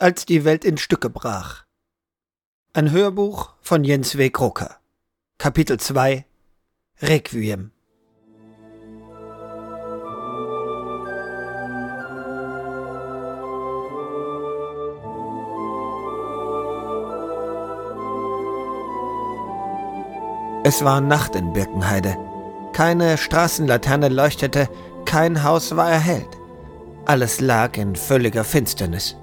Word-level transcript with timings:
als 0.00 0.24
die 0.24 0.44
Welt 0.46 0.64
in 0.64 0.78
Stücke 0.78 1.10
brach. 1.10 1.64
Ein 2.72 2.90
Hörbuch 2.90 3.52
von 3.60 3.84
Jens 3.84 4.16
W. 4.16 4.30
Krucker. 4.30 4.76
Kapitel 5.36 5.78
2 5.78 6.24
Requiem. 7.02 7.70
Es 20.62 20.82
war 20.82 21.00
Nacht 21.02 21.34
in 21.34 21.52
Birkenheide. 21.52 22.16
Keine 22.72 23.18
Straßenlaterne 23.18 24.08
leuchtete, 24.08 24.68
kein 25.04 25.42
Haus 25.42 25.76
war 25.76 25.90
erhellt. 25.90 26.38
Alles 27.04 27.40
lag 27.40 27.76
in 27.76 27.96
völliger 27.96 28.44
Finsternis. 28.44 29.19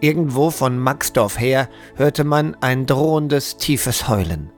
Irgendwo 0.00 0.50
von 0.50 0.78
Maxdorf 0.78 1.40
her 1.40 1.68
hörte 1.96 2.22
man 2.22 2.56
ein 2.60 2.86
drohendes, 2.86 3.56
tiefes 3.56 4.08
Heulen. 4.08 4.52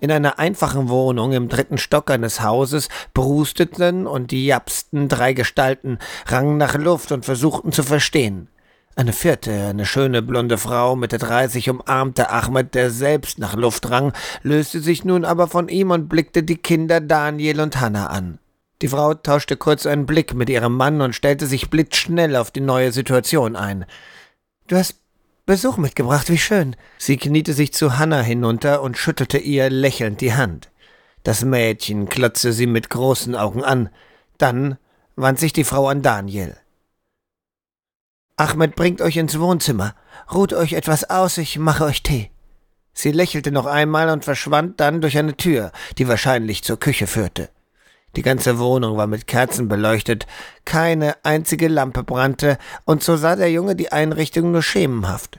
In 0.00 0.10
einer 0.10 0.38
einfachen 0.38 0.88
Wohnung 0.88 1.32
im 1.32 1.48
dritten 1.48 1.76
Stock 1.76 2.10
eines 2.10 2.40
Hauses 2.40 2.88
brusteten 3.12 4.06
und 4.06 4.32
japsten 4.32 5.08
drei 5.08 5.34
Gestalten, 5.34 5.98
rangen 6.26 6.56
nach 6.56 6.74
Luft 6.74 7.12
und 7.12 7.26
versuchten 7.26 7.70
zu 7.70 7.82
verstehen. 7.82 8.48
Eine 8.94 9.12
vierte, 9.12 9.52
eine 9.52 9.84
schöne 9.84 10.22
blonde 10.22 10.56
Frau 10.56 10.96
Mitte 10.96 11.18
dreißig 11.18 11.68
umarmte 11.68 12.30
Ahmed, 12.30 12.74
der 12.74 12.90
selbst 12.90 13.38
nach 13.38 13.56
Luft 13.56 13.90
rang, 13.90 14.14
löste 14.42 14.80
sich 14.80 15.04
nun 15.04 15.26
aber 15.26 15.48
von 15.48 15.68
ihm 15.68 15.90
und 15.90 16.08
blickte 16.08 16.42
die 16.42 16.56
Kinder 16.56 17.02
Daniel 17.02 17.60
und 17.60 17.78
Hannah 17.78 18.06
an. 18.06 18.38
Die 18.80 18.88
Frau 18.88 19.12
tauschte 19.12 19.58
kurz 19.58 19.84
einen 19.84 20.06
Blick 20.06 20.34
mit 20.34 20.48
ihrem 20.48 20.76
Mann 20.76 21.02
und 21.02 21.14
stellte 21.14 21.46
sich 21.46 21.68
blitzschnell 21.68 22.36
auf 22.36 22.50
die 22.50 22.60
neue 22.60 22.92
Situation 22.92 23.54
ein. 23.54 23.84
Du 24.66 24.76
hast 24.76 25.00
Besuch 25.44 25.76
mitgebracht, 25.76 26.28
wie 26.28 26.38
schön. 26.38 26.74
Sie 26.98 27.16
kniete 27.16 27.52
sich 27.52 27.72
zu 27.72 27.98
Hannah 27.98 28.22
hinunter 28.22 28.82
und 28.82 28.98
schüttelte 28.98 29.38
ihr 29.38 29.70
lächelnd 29.70 30.20
die 30.20 30.34
Hand. 30.34 30.70
Das 31.22 31.44
Mädchen 31.44 32.08
klotzte 32.08 32.52
sie 32.52 32.66
mit 32.66 32.90
großen 32.90 33.36
Augen 33.36 33.62
an. 33.62 33.90
Dann 34.38 34.76
wandte 35.14 35.42
sich 35.42 35.52
die 35.52 35.64
Frau 35.64 35.88
an 35.88 36.02
Daniel. 36.02 36.56
Ahmed 38.36 38.74
bringt 38.74 39.00
euch 39.00 39.16
ins 39.16 39.38
Wohnzimmer. 39.38 39.94
Ruht 40.34 40.52
euch 40.52 40.72
etwas 40.72 41.08
aus, 41.08 41.38
ich 41.38 41.58
mache 41.58 41.84
euch 41.84 42.02
Tee. 42.02 42.30
Sie 42.92 43.12
lächelte 43.12 43.52
noch 43.52 43.66
einmal 43.66 44.10
und 44.10 44.24
verschwand 44.24 44.80
dann 44.80 45.00
durch 45.00 45.16
eine 45.16 45.36
Tür, 45.36 45.70
die 45.98 46.08
wahrscheinlich 46.08 46.64
zur 46.64 46.78
Küche 46.80 47.06
führte. 47.06 47.50
Die 48.16 48.22
ganze 48.22 48.58
Wohnung 48.58 48.96
war 48.96 49.06
mit 49.06 49.26
Kerzen 49.26 49.68
beleuchtet, 49.68 50.26
keine 50.64 51.22
einzige 51.22 51.68
Lampe 51.68 52.02
brannte, 52.02 52.56
und 52.86 53.02
so 53.02 53.16
sah 53.16 53.36
der 53.36 53.50
Junge 53.50 53.76
die 53.76 53.92
Einrichtung 53.92 54.52
nur 54.52 54.62
schemenhaft. 54.62 55.38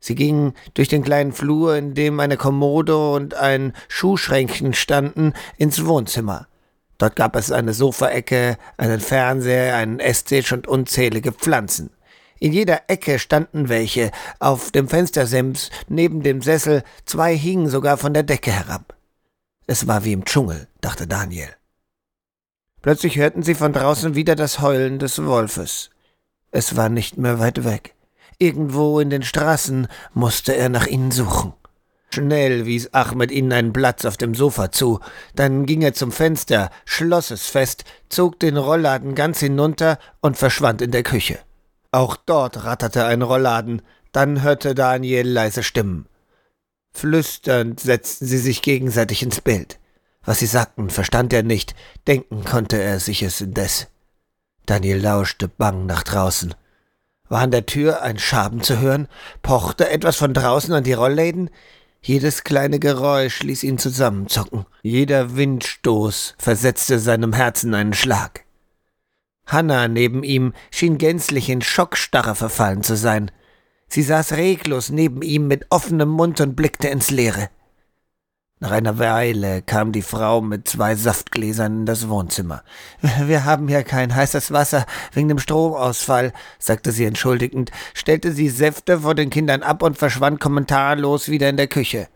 Sie 0.00 0.14
gingen 0.14 0.54
durch 0.72 0.88
den 0.88 1.02
kleinen 1.02 1.32
Flur, 1.32 1.76
in 1.76 1.94
dem 1.94 2.18
eine 2.18 2.38
Kommode 2.38 2.96
und 2.96 3.34
ein 3.34 3.74
Schuhschränkchen 3.88 4.72
standen, 4.72 5.34
ins 5.58 5.84
Wohnzimmer. 5.84 6.46
Dort 6.96 7.14
gab 7.14 7.36
es 7.36 7.52
eine 7.52 7.74
Sofaecke, 7.74 8.56
einen 8.78 9.00
Fernseher, 9.00 9.76
einen 9.76 10.00
Esstisch 10.00 10.52
und 10.52 10.66
unzählige 10.66 11.32
Pflanzen. 11.32 11.90
In 12.38 12.52
jeder 12.52 12.82
Ecke 12.88 13.18
standen 13.18 13.68
welche, 13.68 14.12
auf 14.38 14.70
dem 14.70 14.88
Fenstersims, 14.88 15.70
neben 15.88 16.22
dem 16.22 16.40
Sessel, 16.40 16.84
zwei 17.04 17.36
hingen 17.36 17.68
sogar 17.68 17.98
von 17.98 18.14
der 18.14 18.22
Decke 18.22 18.50
herab. 18.50 18.94
Es 19.66 19.86
war 19.86 20.04
wie 20.04 20.12
im 20.12 20.24
Dschungel, 20.24 20.68
dachte 20.80 21.06
Daniel. 21.06 21.48
Plötzlich 22.86 23.16
hörten 23.16 23.42
sie 23.42 23.56
von 23.56 23.72
draußen 23.72 24.14
wieder 24.14 24.36
das 24.36 24.60
Heulen 24.60 25.00
des 25.00 25.26
Wolfes. 25.26 25.90
Es 26.52 26.76
war 26.76 26.88
nicht 26.88 27.18
mehr 27.18 27.40
weit 27.40 27.64
weg. 27.64 27.96
Irgendwo 28.38 29.00
in 29.00 29.10
den 29.10 29.24
Straßen 29.24 29.88
musste 30.14 30.54
er 30.54 30.68
nach 30.68 30.86
ihnen 30.86 31.10
suchen. 31.10 31.52
Schnell 32.10 32.64
wies 32.64 32.94
Ahmed 32.94 33.32
ihnen 33.32 33.52
einen 33.52 33.72
Platz 33.72 34.04
auf 34.04 34.16
dem 34.16 34.36
Sofa 34.36 34.70
zu, 34.70 35.00
dann 35.34 35.66
ging 35.66 35.82
er 35.82 35.94
zum 35.94 36.12
Fenster, 36.12 36.70
schloss 36.84 37.32
es 37.32 37.46
fest, 37.46 37.82
zog 38.08 38.38
den 38.38 38.56
Rollladen 38.56 39.16
ganz 39.16 39.40
hinunter 39.40 39.98
und 40.20 40.36
verschwand 40.36 40.80
in 40.80 40.92
der 40.92 41.02
Küche. 41.02 41.40
Auch 41.90 42.14
dort 42.14 42.62
ratterte 42.62 43.04
ein 43.04 43.22
Rollladen, 43.22 43.82
dann 44.12 44.42
hörte 44.42 44.76
Daniel 44.76 45.28
leise 45.28 45.64
Stimmen. 45.64 46.06
Flüsternd 46.92 47.80
setzten 47.80 48.26
sie 48.26 48.38
sich 48.38 48.62
gegenseitig 48.62 49.24
ins 49.24 49.40
Bild. 49.40 49.80
Was 50.26 50.40
sie 50.40 50.46
sagten, 50.46 50.90
verstand 50.90 51.32
er 51.32 51.42
nicht, 51.42 51.74
denken 52.06 52.44
konnte 52.44 52.76
er 52.82 53.00
sich 53.00 53.22
es 53.22 53.40
indes. 53.40 53.86
Daniel 54.66 54.98
lauschte 54.98 55.48
bang 55.48 55.86
nach 55.86 56.02
draußen. 56.02 56.54
War 57.28 57.40
an 57.40 57.52
der 57.52 57.66
Tür 57.66 58.02
ein 58.02 58.18
Schaben 58.18 58.62
zu 58.62 58.80
hören? 58.80 59.08
Pochte 59.42 59.88
etwas 59.88 60.16
von 60.16 60.34
draußen 60.34 60.74
an 60.74 60.84
die 60.84 60.92
Rollläden? 60.92 61.48
Jedes 62.02 62.44
kleine 62.44 62.78
Geräusch 62.78 63.42
ließ 63.42 63.62
ihn 63.62 63.78
zusammenzucken. 63.78 64.66
Jeder 64.82 65.36
Windstoß 65.36 66.34
versetzte 66.38 66.98
seinem 66.98 67.32
Herzen 67.32 67.74
einen 67.74 67.94
Schlag. 67.94 68.44
Hanna 69.46 69.86
neben 69.86 70.24
ihm 70.24 70.52
schien 70.72 70.98
gänzlich 70.98 71.48
in 71.48 71.62
Schockstarre 71.62 72.34
verfallen 72.34 72.82
zu 72.82 72.96
sein. 72.96 73.30
Sie 73.88 74.02
saß 74.02 74.32
reglos 74.32 74.90
neben 74.90 75.22
ihm 75.22 75.46
mit 75.46 75.66
offenem 75.70 76.08
Mund 76.08 76.40
und 76.40 76.56
blickte 76.56 76.88
ins 76.88 77.10
Leere. 77.10 77.48
Nach 78.58 78.70
einer 78.70 78.98
Weile 78.98 79.60
kam 79.60 79.92
die 79.92 80.00
Frau 80.00 80.40
mit 80.40 80.66
zwei 80.66 80.94
Saftgläsern 80.94 81.80
in 81.80 81.86
das 81.86 82.08
Wohnzimmer. 82.08 82.62
Wir 83.26 83.44
haben 83.44 83.68
hier 83.68 83.82
kein 83.82 84.14
heißes 84.14 84.50
Wasser 84.50 84.86
wegen 85.12 85.28
dem 85.28 85.38
Stromausfall, 85.38 86.32
sagte 86.58 86.90
sie 86.90 87.04
entschuldigend, 87.04 87.70
stellte 87.92 88.32
sie 88.32 88.48
Säfte 88.48 89.00
vor 89.00 89.14
den 89.14 89.28
Kindern 89.28 89.62
ab 89.62 89.82
und 89.82 89.98
verschwand 89.98 90.40
kommentarlos 90.40 91.28
wieder 91.28 91.50
in 91.50 91.58
der 91.58 91.66
Küche. 91.66 92.08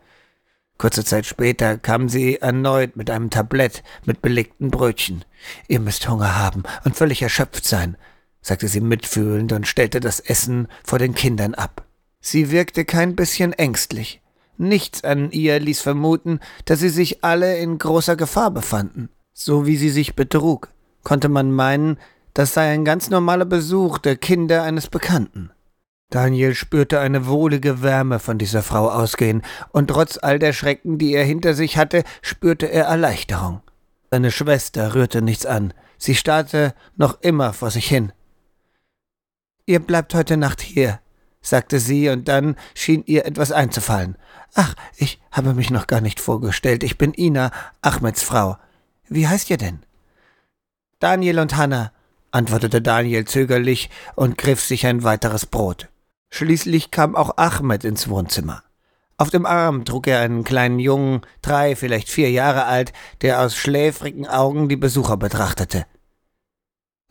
Kurze 0.79 1.05
Zeit 1.05 1.27
später 1.27 1.77
kam 1.77 2.09
sie 2.09 2.41
erneut 2.41 2.95
mit 2.95 3.11
einem 3.11 3.29
Tablett 3.29 3.83
mit 4.05 4.23
belegten 4.23 4.71
Brötchen. 4.71 5.23
Ihr 5.67 5.79
müsst 5.79 6.09
Hunger 6.09 6.39
haben 6.39 6.63
und 6.83 6.95
völlig 6.95 7.21
erschöpft 7.21 7.65
sein, 7.65 7.97
sagte 8.41 8.67
sie 8.67 8.81
mitfühlend 8.81 9.51
und 9.51 9.67
stellte 9.67 9.99
das 9.99 10.19
Essen 10.19 10.67
vor 10.83 10.97
den 10.97 11.13
Kindern 11.13 11.53
ab. 11.53 11.85
Sie 12.19 12.49
wirkte 12.49 12.83
kein 12.83 13.15
bisschen 13.15 13.53
ängstlich. 13.53 14.21
Nichts 14.57 15.03
an 15.03 15.31
ihr 15.31 15.59
ließ 15.59 15.81
vermuten, 15.81 16.39
dass 16.65 16.79
sie 16.79 16.89
sich 16.89 17.23
alle 17.23 17.57
in 17.57 17.77
großer 17.77 18.15
Gefahr 18.15 18.51
befanden. 18.51 19.09
So 19.33 19.65
wie 19.65 19.77
sie 19.77 19.89
sich 19.89 20.15
betrug, 20.15 20.69
konnte 21.03 21.29
man 21.29 21.51
meinen, 21.51 21.97
das 22.33 22.53
sei 22.53 22.71
ein 22.71 22.85
ganz 22.85 23.09
normaler 23.09 23.45
Besuch 23.45 23.97
der 23.97 24.15
Kinder 24.15 24.63
eines 24.63 24.87
Bekannten. 24.87 25.51
Daniel 26.11 26.55
spürte 26.55 26.99
eine 26.99 27.25
wohlige 27.25 27.81
Wärme 27.81 28.19
von 28.19 28.37
dieser 28.37 28.63
Frau 28.63 28.89
ausgehen, 28.89 29.41
und 29.71 29.87
trotz 29.87 30.19
all 30.21 30.39
der 30.39 30.51
Schrecken, 30.51 30.97
die 30.97 31.13
er 31.13 31.23
hinter 31.23 31.53
sich 31.53 31.77
hatte, 31.77 32.03
spürte 32.21 32.65
er 32.65 32.85
Erleichterung. 32.85 33.61
Seine 34.11 34.29
Schwester 34.29 34.93
rührte 34.93 35.21
nichts 35.21 35.45
an, 35.45 35.73
sie 35.97 36.15
starrte 36.15 36.75
noch 36.97 37.21
immer 37.21 37.53
vor 37.53 37.71
sich 37.71 37.87
hin. 37.87 38.11
Ihr 39.65 39.79
bleibt 39.79 40.13
heute 40.13 40.35
Nacht 40.35 40.59
hier, 40.59 40.99
sagte 41.41 41.79
sie, 41.79 42.09
und 42.09 42.27
dann 42.27 42.55
schien 42.73 43.03
ihr 43.05 43.25
etwas 43.25 43.51
einzufallen. 43.51 44.17
Ach, 44.53 44.75
ich 44.97 45.19
habe 45.31 45.53
mich 45.53 45.69
noch 45.69 45.87
gar 45.87 46.01
nicht 46.01 46.19
vorgestellt. 46.19 46.83
Ich 46.83 46.97
bin 46.97 47.13
Ina, 47.13 47.51
Ahmeds 47.81 48.23
Frau. 48.23 48.57
Wie 49.07 49.27
heißt 49.27 49.49
ihr 49.49 49.57
denn? 49.57 49.79
Daniel 50.99 51.39
und 51.39 51.57
Hanna, 51.57 51.91
antwortete 52.31 52.81
Daniel 52.81 53.25
zögerlich 53.25 53.89
und 54.15 54.37
griff 54.37 54.61
sich 54.61 54.85
ein 54.85 55.03
weiteres 55.03 55.45
Brot. 55.45 55.89
Schließlich 56.29 56.91
kam 56.91 57.15
auch 57.15 57.37
Ahmed 57.37 57.83
ins 57.83 58.07
Wohnzimmer. 58.07 58.63
Auf 59.17 59.29
dem 59.29 59.45
Arm 59.45 59.85
trug 59.85 60.07
er 60.07 60.21
einen 60.21 60.43
kleinen 60.43 60.79
Jungen, 60.79 61.21
drei, 61.41 61.75
vielleicht 61.75 62.09
vier 62.09 62.31
Jahre 62.31 62.65
alt, 62.65 62.93
der 63.21 63.41
aus 63.41 63.55
schläfrigen 63.55 64.25
Augen 64.27 64.69
die 64.69 64.77
Besucher 64.77 65.17
betrachtete. 65.17 65.85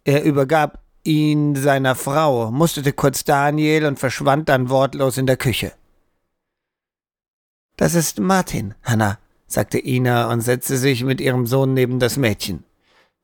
Er 0.05 0.25
übergab 0.25 0.83
ihn 1.05 1.57
seiner 1.57 1.95
Frau, 1.95 2.51
musterte 2.51 2.93
kurz 2.93 3.25
Daniel 3.25 3.87
und 3.87 3.99
verschwand 3.99 4.49
dann 4.49 4.69
wortlos 4.69 5.19
in 5.19 5.27
der 5.27 5.37
Küche. 5.37 5.73
Das 7.77 7.95
ist 7.95 8.21
Martin, 8.21 8.75
Hanna, 8.83 9.19
sagte 9.47 9.79
Ina 9.79 10.31
und 10.31 10.43
setzte 10.43 10.77
sich 10.77 11.03
mit 11.03 11.21
ihrem 11.21 11.47
Sohn 11.47 11.75
neben 11.75 11.99
das 11.99 12.17
Mädchen. 12.17 12.65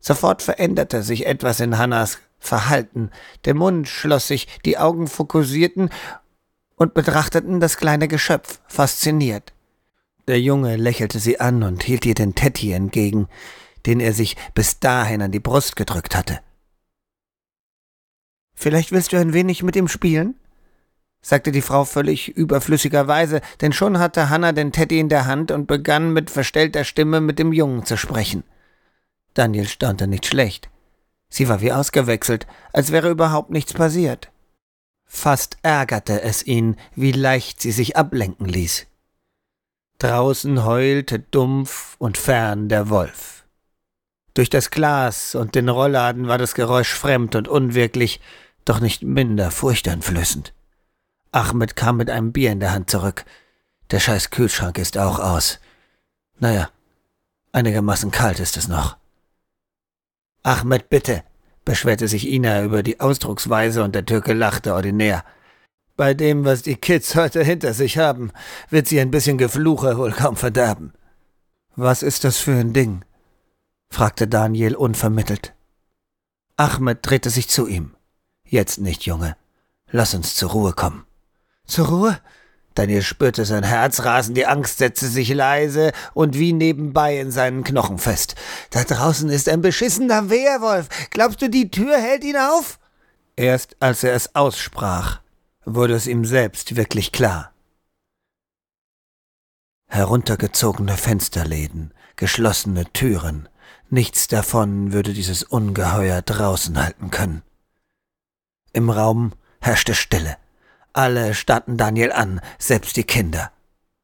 Sofort 0.00 0.42
veränderte 0.42 1.02
sich 1.02 1.26
etwas 1.26 1.60
in 1.60 1.78
Hannas 1.78 2.18
Verhalten. 2.38 3.10
Der 3.44 3.54
Mund 3.54 3.88
schloss 3.88 4.28
sich, 4.28 4.46
die 4.64 4.78
Augen 4.78 5.08
fokussierten 5.08 5.90
und 6.76 6.94
betrachteten 6.94 7.60
das 7.60 7.76
kleine 7.76 8.08
Geschöpf, 8.08 8.60
fasziniert. 8.66 9.52
Der 10.28 10.40
Junge 10.40 10.76
lächelte 10.76 11.18
sie 11.18 11.40
an 11.40 11.62
und 11.62 11.82
hielt 11.82 12.04
ihr 12.04 12.14
den 12.14 12.34
Teddy 12.34 12.72
entgegen, 12.72 13.28
den 13.86 14.00
er 14.00 14.12
sich 14.12 14.36
bis 14.54 14.80
dahin 14.80 15.22
an 15.22 15.32
die 15.32 15.40
Brust 15.40 15.76
gedrückt 15.76 16.16
hatte. 16.16 16.40
Vielleicht 18.56 18.90
willst 18.90 19.12
du 19.12 19.18
ein 19.18 19.32
wenig 19.32 19.62
mit 19.62 19.76
ihm 19.76 19.86
spielen? 19.86 20.34
sagte 21.20 21.52
die 21.52 21.62
Frau 21.62 21.84
völlig 21.84 22.28
überflüssigerweise, 22.28 23.40
denn 23.60 23.72
schon 23.72 23.98
hatte 23.98 24.30
Hanna 24.30 24.52
den 24.52 24.72
Teddy 24.72 24.98
in 24.98 25.08
der 25.08 25.26
Hand 25.26 25.50
und 25.50 25.66
begann 25.66 26.12
mit 26.12 26.30
verstellter 26.30 26.84
Stimme 26.84 27.20
mit 27.20 27.38
dem 27.38 27.52
Jungen 27.52 27.84
zu 27.84 27.96
sprechen. 27.96 28.44
Daniel 29.34 29.66
staunte 29.66 30.06
nicht 30.06 30.26
schlecht. 30.26 30.70
Sie 31.28 31.48
war 31.48 31.60
wie 31.60 31.72
ausgewechselt, 31.72 32.46
als 32.72 32.92
wäre 32.92 33.10
überhaupt 33.10 33.50
nichts 33.50 33.74
passiert. 33.74 34.30
Fast 35.04 35.58
ärgerte 35.62 36.22
es 36.22 36.46
ihn, 36.46 36.76
wie 36.94 37.12
leicht 37.12 37.60
sie 37.60 37.72
sich 37.72 37.96
ablenken 37.96 38.46
ließ. 38.46 38.86
Draußen 39.98 40.64
heulte 40.64 41.18
dumpf 41.18 41.96
und 41.98 42.18
fern 42.18 42.68
der 42.68 42.88
Wolf. 42.88 43.44
Durch 44.34 44.50
das 44.50 44.70
Glas 44.70 45.34
und 45.34 45.54
den 45.54 45.68
Rollladen 45.68 46.28
war 46.28 46.38
das 46.38 46.54
Geräusch 46.54 46.92
fremd 46.92 47.34
und 47.34 47.48
unwirklich, 47.48 48.20
doch 48.66 48.80
nicht 48.80 49.02
minder 49.02 49.50
furchteinflößend. 49.50 50.52
Ahmed 51.32 51.76
kam 51.76 51.96
mit 51.96 52.10
einem 52.10 52.32
Bier 52.32 52.52
in 52.52 52.60
der 52.60 52.72
Hand 52.72 52.90
zurück. 52.90 53.24
Der 53.90 54.00
scheiß 54.00 54.30
Kühlschrank 54.30 54.78
ist 54.78 54.98
auch 54.98 55.18
aus. 55.18 55.58
Naja, 56.38 56.68
einigermaßen 57.52 58.10
kalt 58.10 58.40
ist 58.40 58.56
es 58.56 58.68
noch. 58.68 58.96
Ahmed, 60.42 60.88
bitte, 60.88 61.24
beschwerte 61.64 62.08
sich 62.08 62.28
Ina 62.28 62.62
über 62.62 62.82
die 62.82 63.00
Ausdrucksweise 63.00 63.82
und 63.82 63.94
der 63.94 64.06
Türke 64.06 64.32
lachte 64.32 64.74
ordinär. 64.74 65.24
Bei 65.96 66.14
dem, 66.14 66.44
was 66.44 66.62
die 66.62 66.76
Kids 66.76 67.14
heute 67.14 67.42
hinter 67.42 67.72
sich 67.72 67.98
haben, 67.98 68.30
wird 68.70 68.86
sie 68.86 69.00
ein 69.00 69.10
bisschen 69.10 69.38
Gefluche 69.38 69.96
wohl 69.96 70.12
kaum 70.12 70.36
verderben. 70.36 70.92
Was 71.74 72.02
ist 72.02 72.24
das 72.24 72.38
für 72.38 72.52
ein 72.52 72.72
Ding? 72.72 73.04
fragte 73.90 74.28
Daniel 74.28 74.74
unvermittelt. 74.74 75.54
Ahmed 76.56 76.98
drehte 77.02 77.30
sich 77.30 77.48
zu 77.48 77.66
ihm. 77.66 77.95
Jetzt 78.48 78.78
nicht, 78.78 79.04
Junge. 79.04 79.36
Lass 79.90 80.14
uns 80.14 80.34
zur 80.34 80.50
Ruhe 80.50 80.72
kommen. 80.72 81.04
Zur 81.66 81.88
Ruhe? 81.88 82.20
Daniel 82.74 83.02
spürte 83.02 83.44
sein 83.46 83.64
Herz 83.64 84.04
rasen, 84.04 84.34
die 84.34 84.46
Angst 84.46 84.78
setzte 84.78 85.06
sich 85.06 85.30
leise 85.32 85.92
und 86.12 86.38
wie 86.38 86.52
nebenbei 86.52 87.18
in 87.18 87.30
seinen 87.30 87.64
Knochen 87.64 87.98
fest. 87.98 88.34
Da 88.70 88.84
draußen 88.84 89.30
ist 89.30 89.48
ein 89.48 89.62
beschissener 89.62 90.28
Wehrwolf. 90.28 90.88
Glaubst 91.10 91.40
du, 91.40 91.48
die 91.48 91.70
Tür 91.70 91.96
hält 91.96 92.22
ihn 92.22 92.36
auf? 92.36 92.78
Erst 93.34 93.76
als 93.80 94.04
er 94.04 94.14
es 94.14 94.34
aussprach, 94.34 95.20
wurde 95.64 95.94
es 95.94 96.06
ihm 96.06 96.24
selbst 96.26 96.76
wirklich 96.76 97.12
klar. 97.12 97.52
Heruntergezogene 99.88 100.96
Fensterläden, 100.96 101.94
geschlossene 102.16 102.84
Türen, 102.92 103.48
nichts 103.88 104.28
davon 104.28 104.92
würde 104.92 105.14
dieses 105.14 105.42
Ungeheuer 105.42 106.20
draußen 106.20 106.82
halten 106.82 107.10
können. 107.10 107.42
Im 108.76 108.90
Raum 108.90 109.32
herrschte 109.62 109.94
Stille. 109.94 110.36
Alle 110.92 111.32
starrten 111.32 111.78
Daniel 111.78 112.12
an, 112.12 112.42
selbst 112.58 112.98
die 112.98 113.04
Kinder. 113.04 113.50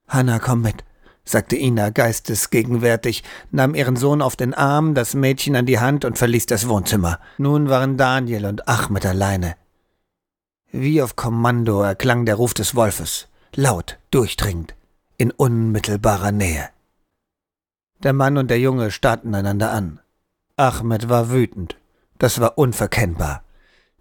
Hanna, 0.08 0.38
komm 0.38 0.62
mit, 0.62 0.82
sagte 1.26 1.56
Ina 1.56 1.90
geistesgegenwärtig, 1.90 3.22
nahm 3.50 3.74
ihren 3.74 3.96
Sohn 3.96 4.22
auf 4.22 4.34
den 4.34 4.54
Arm, 4.54 4.94
das 4.94 5.12
Mädchen 5.12 5.56
an 5.56 5.66
die 5.66 5.78
Hand 5.78 6.06
und 6.06 6.16
verließ 6.16 6.46
das 6.46 6.69
Wohnzimmer. 6.69 7.20
Nun 7.36 7.69
waren 7.69 7.98
Daniel 7.98 8.46
und 8.46 8.66
Achmed 8.66 9.04
alleine. 9.04 9.56
Wie 10.70 11.02
auf 11.02 11.16
Kommando 11.16 11.82
erklang 11.82 12.24
der 12.24 12.36
Ruf 12.36 12.54
des 12.54 12.74
Wolfes, 12.74 13.28
laut, 13.54 13.98
durchdringend, 14.10 14.74
in 15.19 15.32
unmittelbarer 15.32 16.32
Nähe. 16.32 16.70
Der 18.02 18.14
Mann 18.14 18.38
und 18.38 18.48
der 18.50 18.58
Junge 18.58 18.90
starrten 18.90 19.34
einander 19.34 19.70
an. 19.70 20.00
Ahmed 20.56 21.10
war 21.10 21.30
wütend. 21.30 21.76
Das 22.16 22.40
war 22.40 22.56
unverkennbar. 22.56 23.42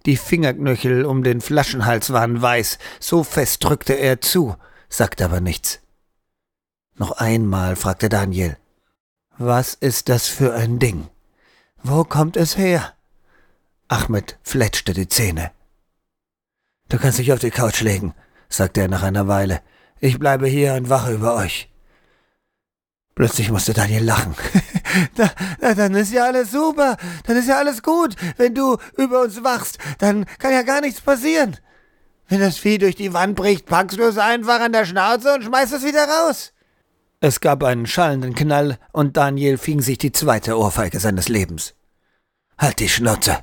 Die 0.06 0.18
Fingerknöchel 0.18 1.06
um 1.06 1.24
den 1.24 1.42
Flaschenhals 1.42 2.12
waren 2.12 2.42
weiß, 2.42 2.80
so 3.00 3.24
fest 3.24 3.63
drückte 3.63 3.94
er 3.94 4.21
zu, 4.21 4.56
sagte 4.89 5.25
aber 5.25 5.42
nichts. 5.42 5.80
Noch 6.95 7.12
einmal 7.12 7.75
fragte 7.75 8.09
Daniel. 8.09 8.57
Was 9.38 9.74
ist 9.74 10.09
das 10.09 10.27
für 10.27 10.53
ein 10.53 10.80
Ding? 10.80 11.07
Wo 11.83 12.03
kommt 12.03 12.38
es 12.38 12.57
her? 12.57 12.94
Ahmed 13.88 14.38
fletschte 14.44 14.94
die 14.94 15.07
Zähne. 15.07 15.51
Du 16.89 16.97
kannst 16.97 17.19
dich 17.19 17.31
auf 17.33 17.39
die 17.39 17.51
Couch 17.51 17.81
legen, 17.81 18.13
sagte 18.50 18.81
er 18.81 18.88
nach 18.88 19.04
einer 19.04 19.27
Weile. 19.27 19.62
Ich 20.00 20.19
bleibe 20.19 20.47
hier 20.47 20.74
und 20.74 20.89
wache 20.89 21.13
über 21.13 21.36
euch. 21.36 21.69
Plötzlich 23.15 23.51
musste 23.51 23.74
Daniel 23.74 24.04
lachen. 24.04 24.36
na, 25.18 25.32
na, 25.60 25.74
dann 25.74 25.96
ist 25.96 26.12
ja 26.12 26.26
alles 26.26 26.52
super. 26.52 26.98
Dann 27.26 27.38
ist 27.38 27.48
ja 27.48 27.58
alles 27.58 27.82
gut. 27.84 28.16
Wenn 28.38 28.56
du 28.56 28.78
über 28.98 29.22
uns 29.22 29.44
wachst, 29.44 29.78
dann 30.00 30.26
kann 30.40 30.52
ja 30.52 30.64
gar 30.64 30.82
nichts 30.82 31.02
passieren. 31.02 31.58
Wenn 32.28 32.40
das 32.40 32.58
Vieh 32.58 32.78
durch 32.78 32.96
die 32.96 33.14
Wand 33.14 33.36
bricht, 33.36 33.66
packst 33.66 33.98
du 33.98 34.04
es 34.04 34.18
einfach 34.18 34.62
an 34.62 34.72
der 34.72 34.86
Schnauze 34.86 35.34
und 35.34 35.44
schmeißt 35.44 35.74
es 35.74 35.84
wieder 35.84 36.08
raus. 36.08 36.54
Es 37.20 37.40
gab 37.40 37.64
einen 37.64 37.86
schallenden 37.86 38.34
Knall 38.34 38.80
und 38.94 39.18
Daniel 39.18 39.58
fing 39.58 39.82
sich 39.82 39.98
die 39.98 40.12
zweite 40.12 40.58
Ohrfeige 40.58 41.00
seines 41.00 41.30
Lebens. 41.30 41.76
Halt 42.58 42.80
die 42.80 42.90
Schnauze. 42.90 43.40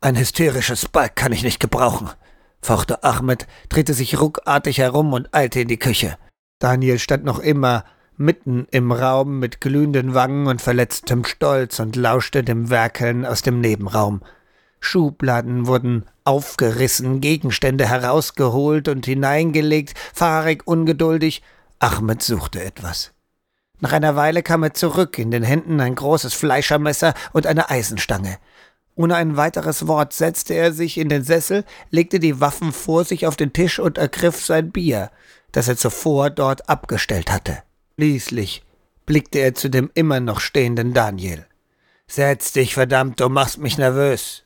Ein 0.00 0.18
hysterisches 0.18 0.88
Balk 0.88 1.14
kann 1.14 1.32
ich 1.32 1.42
nicht 1.42 1.60
gebrauchen, 1.60 2.10
fauchte 2.62 3.04
Ahmed, 3.04 3.46
drehte 3.68 3.92
sich 3.92 4.18
ruckartig 4.18 4.78
herum 4.78 5.12
und 5.12 5.32
eilte 5.34 5.60
in 5.60 5.68
die 5.68 5.78
Küche. 5.78 6.16
Daniel 6.58 6.98
stand 6.98 7.24
noch 7.24 7.38
immer 7.38 7.84
mitten 8.20 8.68
im 8.70 8.92
Raum 8.92 9.38
mit 9.38 9.60
glühenden 9.60 10.14
Wangen 10.14 10.46
und 10.46 10.60
verletztem 10.60 11.24
Stolz 11.24 11.80
und 11.80 11.96
lauschte 11.96 12.44
dem 12.44 12.68
Werkeln 12.68 13.24
aus 13.24 13.40
dem 13.40 13.60
Nebenraum. 13.60 14.20
Schubladen 14.78 15.66
wurden 15.66 16.04
aufgerissen, 16.24 17.20
Gegenstände 17.20 17.88
herausgeholt 17.88 18.88
und 18.88 19.06
hineingelegt, 19.06 19.94
fahrig, 20.14 20.66
ungeduldig. 20.66 21.42
Ahmed 21.78 22.22
suchte 22.22 22.62
etwas. 22.62 23.12
Nach 23.80 23.92
einer 23.92 24.16
Weile 24.16 24.42
kam 24.42 24.62
er 24.62 24.74
zurück, 24.74 25.18
in 25.18 25.30
den 25.30 25.42
Händen 25.42 25.80
ein 25.80 25.94
großes 25.94 26.34
Fleischermesser 26.34 27.14
und 27.32 27.46
eine 27.46 27.70
Eisenstange. 27.70 28.36
Ohne 28.96 29.16
ein 29.16 29.38
weiteres 29.38 29.86
Wort 29.86 30.12
setzte 30.12 30.52
er 30.52 30.72
sich 30.72 30.98
in 30.98 31.08
den 31.08 31.24
Sessel, 31.24 31.64
legte 31.88 32.20
die 32.20 32.38
Waffen 32.38 32.72
vor 32.72 33.04
sich 33.04 33.26
auf 33.26 33.36
den 33.36 33.54
Tisch 33.54 33.78
und 33.78 33.96
ergriff 33.96 34.44
sein 34.44 34.72
Bier, 34.72 35.10
das 35.52 35.68
er 35.68 35.78
zuvor 35.78 36.28
dort 36.28 36.68
abgestellt 36.68 37.32
hatte. 37.32 37.62
Schließlich 38.00 38.62
blickte 39.04 39.40
er 39.40 39.54
zu 39.54 39.68
dem 39.68 39.90
immer 39.92 40.20
noch 40.20 40.40
stehenden 40.40 40.94
Daniel. 40.94 41.44
Setz 42.06 42.50
dich, 42.50 42.72
verdammt, 42.72 43.20
du 43.20 43.28
machst 43.28 43.58
mich 43.58 43.76
nervös. 43.76 44.44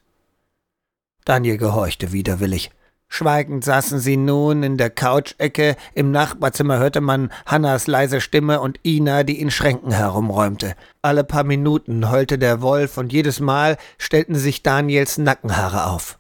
Daniel 1.25 1.57
gehorchte 1.57 2.11
widerwillig. 2.11 2.73
Schweigend 3.07 3.65
saßen 3.65 4.01
sie 4.01 4.17
nun 4.17 4.65
in 4.65 4.77
der 4.77 4.91
Couchecke, 4.91 5.77
im 5.95 6.11
Nachbarzimmer 6.11 6.79
hörte 6.79 7.01
man 7.01 7.31
Hannas 7.47 7.87
leise 7.87 8.21
Stimme 8.21 8.61
und 8.61 8.81
Ina, 8.85 9.23
die 9.23 9.41
in 9.41 9.53
Schränken 9.53 9.93
herumräumte. 9.93 10.75
Alle 11.01 11.23
paar 11.23 11.45
Minuten 11.45 12.11
heulte 12.11 12.39
der 12.39 12.61
Wolf 12.61 12.99
und 12.99 13.13
jedes 13.13 13.39
Mal 13.39 13.77
stellten 13.99 14.35
sich 14.35 14.65
Daniels 14.65 15.17
Nackenhaare 15.17 15.87
auf. 15.87 16.19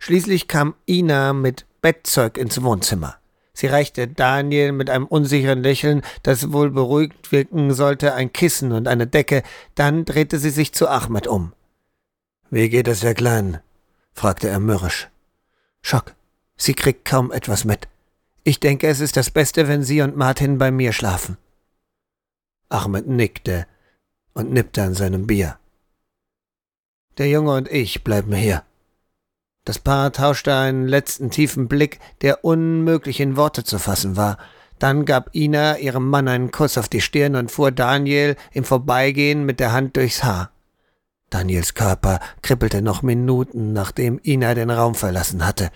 Schließlich 0.00 0.48
kam 0.48 0.74
Ina 0.88 1.34
mit 1.34 1.66
Bettzeug 1.82 2.36
ins 2.36 2.60
Wohnzimmer. 2.64 3.14
Sie 3.58 3.66
reichte 3.66 4.06
Daniel 4.06 4.70
mit 4.70 4.88
einem 4.88 5.06
unsicheren 5.06 5.64
Lächeln, 5.64 6.02
das 6.22 6.52
wohl 6.52 6.70
beruhigt 6.70 7.32
wirken 7.32 7.74
sollte, 7.74 8.14
ein 8.14 8.32
Kissen 8.32 8.70
und 8.70 8.86
eine 8.86 9.08
Decke, 9.08 9.42
dann 9.74 10.04
drehte 10.04 10.38
sie 10.38 10.50
sich 10.50 10.72
zu 10.72 10.86
Ahmed 10.86 11.26
um. 11.26 11.52
Wie 12.50 12.68
geht 12.68 12.86
es 12.86 13.00
der 13.00 13.14
Kleinen? 13.14 13.58
fragte 14.12 14.48
er 14.48 14.60
mürrisch. 14.60 15.08
Schock. 15.82 16.14
Sie 16.56 16.74
kriegt 16.74 17.04
kaum 17.04 17.32
etwas 17.32 17.64
mit. 17.64 17.88
Ich 18.44 18.60
denke, 18.60 18.86
es 18.86 19.00
ist 19.00 19.16
das 19.16 19.32
Beste, 19.32 19.66
wenn 19.66 19.82
Sie 19.82 20.02
und 20.02 20.16
Martin 20.16 20.58
bei 20.58 20.70
mir 20.70 20.92
schlafen. 20.92 21.36
Ahmed 22.68 23.08
nickte 23.08 23.66
und 24.34 24.52
nippte 24.52 24.84
an 24.84 24.94
seinem 24.94 25.26
Bier. 25.26 25.58
Der 27.18 27.28
Junge 27.28 27.54
und 27.54 27.68
ich 27.68 28.04
bleiben 28.04 28.32
hier. 28.36 28.62
Das 29.68 29.78
Paar 29.78 30.14
tauschte 30.14 30.56
einen 30.56 30.88
letzten 30.88 31.30
tiefen 31.30 31.68
Blick, 31.68 32.00
der 32.22 32.42
unmöglich 32.42 33.20
in 33.20 33.36
Worte 33.36 33.64
zu 33.64 33.78
fassen 33.78 34.16
war. 34.16 34.38
Dann 34.78 35.04
gab 35.04 35.34
Ina 35.34 35.76
ihrem 35.76 36.08
Mann 36.08 36.26
einen 36.26 36.50
Kuss 36.50 36.78
auf 36.78 36.88
die 36.88 37.02
Stirn 37.02 37.36
und 37.36 37.50
fuhr 37.50 37.70
Daniel 37.70 38.36
im 38.52 38.64
Vorbeigehen 38.64 39.44
mit 39.44 39.60
der 39.60 39.72
Hand 39.72 39.98
durchs 39.98 40.24
Haar. 40.24 40.52
Daniels 41.28 41.74
Körper 41.74 42.18
kribbelte 42.40 42.80
noch 42.80 43.02
Minuten, 43.02 43.74
nachdem 43.74 44.18
Ina 44.24 44.54
den 44.54 44.70
Raum 44.70 44.94
verlassen 44.94 45.44
hatte. 45.44 45.68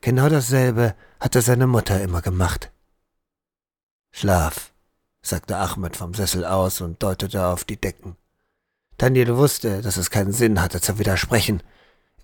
Genau 0.00 0.30
dasselbe 0.30 0.94
hatte 1.20 1.42
seine 1.42 1.66
Mutter 1.66 2.00
immer 2.00 2.22
gemacht. 2.22 2.72
Schlaf, 4.10 4.72
sagte 5.20 5.58
Ahmed 5.58 5.96
vom 5.96 6.14
Sessel 6.14 6.46
aus 6.46 6.80
und 6.80 7.02
deutete 7.02 7.44
auf 7.44 7.64
die 7.64 7.78
Decken. 7.78 8.16
Daniel 8.96 9.36
wusste, 9.36 9.82
dass 9.82 9.98
es 9.98 10.08
keinen 10.08 10.32
Sinn 10.32 10.62
hatte 10.62 10.80
zu 10.80 10.98
widersprechen. 10.98 11.62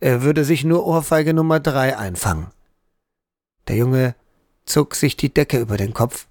Er 0.04 0.20
würde 0.20 0.44
sich 0.44 0.64
nur 0.64 0.84
Ohrfeige 0.84 1.32
Nummer 1.32 1.61
drei 1.61 1.96
einfangen. 1.96 2.49
Der 3.68 3.76
Junge 3.76 4.14
zog 4.66 4.96
sich 4.96 5.16
die 5.16 5.32
Decke 5.32 5.58
über 5.58 5.78
den 5.78 5.94
Kopf, 5.94 6.26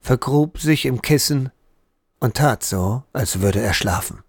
vergrub 0.00 0.58
sich 0.58 0.84
im 0.84 1.00
Kissen 1.00 1.52
und 2.18 2.36
tat 2.36 2.64
so, 2.64 3.04
als 3.12 3.40
würde 3.40 3.60
er 3.60 3.74
schlafen. 3.74 4.24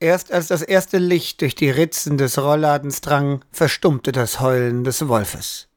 Erst 0.00 0.32
als 0.32 0.48
das 0.48 0.62
erste 0.62 0.98
Licht 0.98 1.42
durch 1.42 1.54
die 1.54 1.70
Ritzen 1.70 2.18
des 2.18 2.38
Rollladens 2.38 3.00
drang, 3.02 3.44
verstummte 3.52 4.10
das 4.10 4.40
Heulen 4.40 4.82
des 4.82 5.06
Wolfes. 5.06 5.68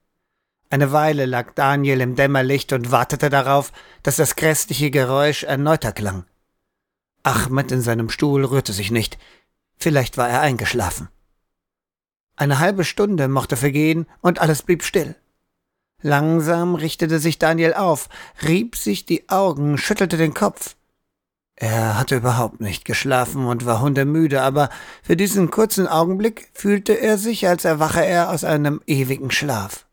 Eine 0.72 0.94
Weile 0.94 1.28
lag 1.28 1.54
Daniel 1.54 2.02
im 2.02 2.16
Dämmerlicht 2.16 2.74
und 2.74 2.90
wartete 2.90 3.30
darauf, 3.30 3.72
dass 4.02 4.16
das 4.16 4.36
grässliche 4.36 4.90
Geräusch 4.90 5.44
erneuter 5.44 5.92
klang. 5.92 6.26
Ahmed 7.22 7.72
in 7.72 7.82
seinem 7.82 8.10
Stuhl 8.10 8.44
rührte 8.46 8.74
sich 8.74 8.90
nicht, 8.90 9.20
Vielleicht 9.84 10.16
war 10.16 10.30
er 10.30 10.40
eingeschlafen. 10.40 11.10
Eine 12.38 12.60
halbe 12.60 12.86
Stunde 12.86 13.28
mochte 13.28 13.58
vergehen 13.58 14.08
und 14.22 14.40
alles 14.40 14.62
blieb 14.62 14.82
still. 14.82 15.18
Langsam 16.02 16.76
richtete 16.76 17.20
sich 17.20 17.38
Daniel 17.38 17.74
auf, 17.74 18.08
rieb 18.48 18.78
sich 18.78 19.06
die 19.06 19.28
Augen, 19.28 19.78
schüttelte 19.78 20.16
den 20.16 20.34
Kopf. 20.34 20.78
Er 21.56 22.00
hatte 22.00 22.16
überhaupt 22.16 22.62
nicht 22.62 22.86
geschlafen 22.86 23.46
und 23.46 23.66
war 23.66 23.82
hundemüde, 23.82 24.42
aber 24.42 24.70
für 25.02 25.18
diesen 25.18 25.52
kurzen 25.52 25.90
Augenblick 25.90 26.50
fühlte 26.54 26.94
er 26.94 27.18
sich, 27.18 27.50
als 27.50 27.66
erwache 27.66 28.06
er 28.06 28.30
aus 28.30 28.46
einem 28.46 28.80
ewigen 28.88 29.32
Schlaf. 29.32 29.86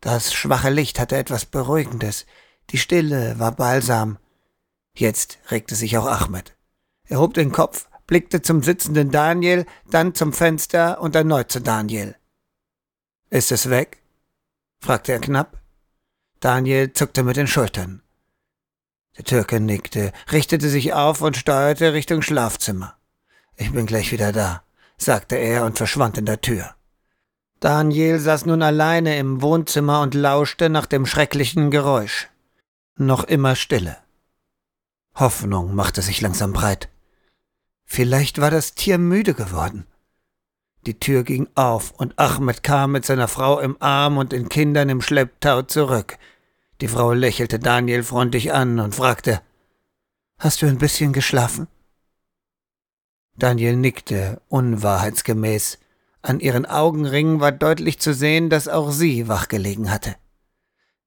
Das 0.00 0.32
schwache 0.32 0.70
Licht 0.70 0.98
hatte 0.98 1.18
etwas 1.18 1.44
Beruhigendes, 1.44 2.24
die 2.70 2.78
Stille 2.78 3.38
war 3.38 3.52
balsam. 3.52 4.16
Jetzt 4.94 5.36
regte 5.50 5.74
sich 5.74 5.98
auch 5.98 6.06
Ahmed. 6.06 6.56
Er 7.04 7.20
hob 7.20 7.34
den 7.34 7.52
Kopf, 7.52 7.88
blickte 8.06 8.42
zum 8.42 8.62
sitzenden 8.62 9.10
Daniel, 9.10 9.66
dann 9.90 10.14
zum 10.14 10.32
Fenster 10.32 11.00
und 11.00 11.14
erneut 11.14 11.50
zu 11.50 11.60
Daniel. 11.60 12.16
Ist 13.30 13.52
es 13.52 13.70
weg? 13.70 14.02
fragte 14.80 15.12
er 15.12 15.20
knapp. 15.20 15.60
Daniel 16.40 16.92
zuckte 16.92 17.22
mit 17.22 17.36
den 17.36 17.46
Schultern. 17.46 18.02
Der 19.16 19.24
Türke 19.24 19.60
nickte, 19.60 20.12
richtete 20.30 20.68
sich 20.68 20.92
auf 20.92 21.22
und 21.22 21.36
steuerte 21.36 21.92
Richtung 21.92 22.22
Schlafzimmer. 22.22 22.96
Ich 23.56 23.72
bin 23.72 23.86
gleich 23.86 24.12
wieder 24.12 24.32
da, 24.32 24.62
sagte 24.98 25.36
er 25.36 25.64
und 25.64 25.78
verschwand 25.78 26.18
in 26.18 26.26
der 26.26 26.40
Tür. 26.40 26.74
Daniel 27.60 28.20
saß 28.20 28.44
nun 28.44 28.62
alleine 28.62 29.16
im 29.18 29.40
Wohnzimmer 29.40 30.02
und 30.02 30.14
lauschte 30.14 30.68
nach 30.68 30.84
dem 30.84 31.06
schrecklichen 31.06 31.70
Geräusch. 31.70 32.28
Noch 32.96 33.24
immer 33.24 33.56
Stille. 33.56 33.96
Hoffnung 35.14 35.74
machte 35.74 36.02
sich 36.02 36.20
langsam 36.20 36.52
breit. 36.52 36.90
Vielleicht 37.86 38.40
war 38.40 38.50
das 38.50 38.74
Tier 38.74 38.98
müde 38.98 39.32
geworden. 39.32 39.86
Die 40.86 41.00
Tür 41.00 41.24
ging 41.24 41.48
auf 41.54 41.92
und 41.92 42.18
Ahmed 42.18 42.62
kam 42.62 42.92
mit 42.92 43.06
seiner 43.06 43.28
Frau 43.28 43.58
im 43.58 43.76
Arm 43.80 44.18
und 44.18 44.32
den 44.32 44.48
Kindern 44.48 44.88
im 44.88 45.00
Schlepptau 45.00 45.62
zurück. 45.62 46.18
Die 46.80 46.88
Frau 46.88 47.12
lächelte 47.12 47.58
Daniel 47.58 48.02
freundlich 48.02 48.52
an 48.52 48.78
und 48.80 48.94
fragte, 48.94 49.40
Hast 50.38 50.60
du 50.60 50.66
ein 50.66 50.78
bisschen 50.78 51.12
geschlafen? 51.12 51.66
Daniel 53.36 53.76
nickte, 53.76 54.42
unwahrheitsgemäß. 54.48 55.78
An 56.22 56.40
ihren 56.40 56.66
Augenringen 56.66 57.40
war 57.40 57.52
deutlich 57.52 57.98
zu 57.98 58.12
sehen, 58.12 58.50
dass 58.50 58.68
auch 58.68 58.90
sie 58.90 59.28
wachgelegen 59.28 59.90
hatte. 59.90 60.16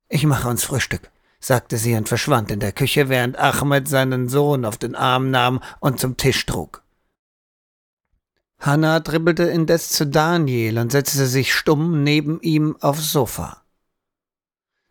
Ich 0.08 0.26
mache 0.26 0.48
uns 0.48 0.64
Frühstück, 0.64 1.12
sagte 1.40 1.78
sie 1.78 1.96
und 1.96 2.10
verschwand 2.10 2.52
in 2.52 2.60
der 2.60 2.72
Küche, 2.72 3.10
während 3.10 3.38
Ahmed 3.38 3.88
seinen 3.88 4.30
Sohn 4.30 4.66
auf 4.66 4.78
den 4.78 4.96
Arm 4.96 5.32
nahm 5.32 5.62
und 5.80 6.00
zum 6.00 6.18
Tisch 6.18 6.46
trug. 6.46 6.84
Hannah 8.60 9.00
dribbelte 9.00 9.44
indes 9.44 9.90
zu 9.90 10.06
Daniel 10.06 10.80
und 10.80 10.92
setzte 10.92 11.28
sich 11.28 11.54
stumm 11.54 12.04
neben 12.04 12.42
ihm 12.42 12.76
aufs 12.82 13.12
Sofa. 13.12 13.64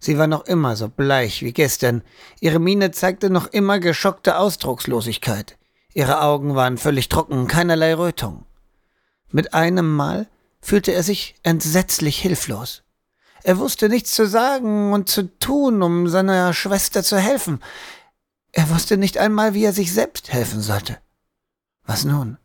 Sie 0.00 0.16
war 0.16 0.26
noch 0.26 0.46
immer 0.46 0.76
so 0.76 0.88
bleich 0.88 1.42
wie 1.42 1.52
gestern. 1.52 2.02
Ihre 2.40 2.60
Miene 2.60 2.92
zeigte 2.92 3.30
noch 3.30 3.48
immer 3.48 3.78
geschockte 3.78 4.38
Ausdruckslosigkeit. 4.38 5.58
Ihre 5.92 6.22
Augen 6.22 6.54
waren 6.54 6.78
völlig 6.78 7.08
trocken, 7.08 7.48
keinerlei 7.48 7.94
Rötung. 7.94 8.46
Mit 9.30 9.52
einem 9.52 9.94
Mal 9.94 10.28
fühlte 10.60 10.92
er 10.92 11.02
sich 11.02 11.34
entsetzlich 11.42 12.18
hilflos. 12.18 12.84
Er 13.48 13.58
wusste 13.58 13.88
nichts 13.88 14.10
zu 14.10 14.26
sagen 14.26 14.92
und 14.92 15.08
zu 15.08 15.22
tun, 15.38 15.80
um 15.80 16.06
seiner 16.06 16.52
Schwester 16.52 17.02
zu 17.02 17.16
helfen. 17.16 17.60
Er 18.52 18.68
wusste 18.68 18.98
nicht 18.98 19.16
einmal, 19.16 19.54
wie 19.54 19.64
er 19.64 19.72
sich 19.72 19.94
selbst 19.94 20.30
helfen 20.30 20.60
sollte. 20.60 20.98
Was 21.86 22.04
nun? 22.04 22.36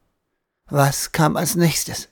Was 0.67 1.11
kam 1.11 1.35
als 1.35 1.55
nächstes? 1.55 2.07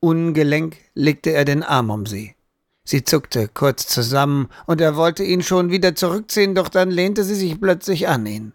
Ungelenk 0.00 0.76
legte 0.92 1.30
er 1.30 1.46
den 1.46 1.62
Arm 1.62 1.88
um 1.88 2.04
sie. 2.04 2.34
Sie 2.84 3.04
zuckte 3.04 3.48
kurz 3.48 3.86
zusammen, 3.86 4.50
und 4.66 4.82
er 4.82 4.94
wollte 4.94 5.24
ihn 5.24 5.42
schon 5.42 5.70
wieder 5.70 5.94
zurückziehen, 5.94 6.54
doch 6.54 6.68
dann 6.68 6.90
lehnte 6.90 7.24
sie 7.24 7.36
sich 7.36 7.58
plötzlich 7.58 8.06
an 8.06 8.26
ihn. 8.26 8.52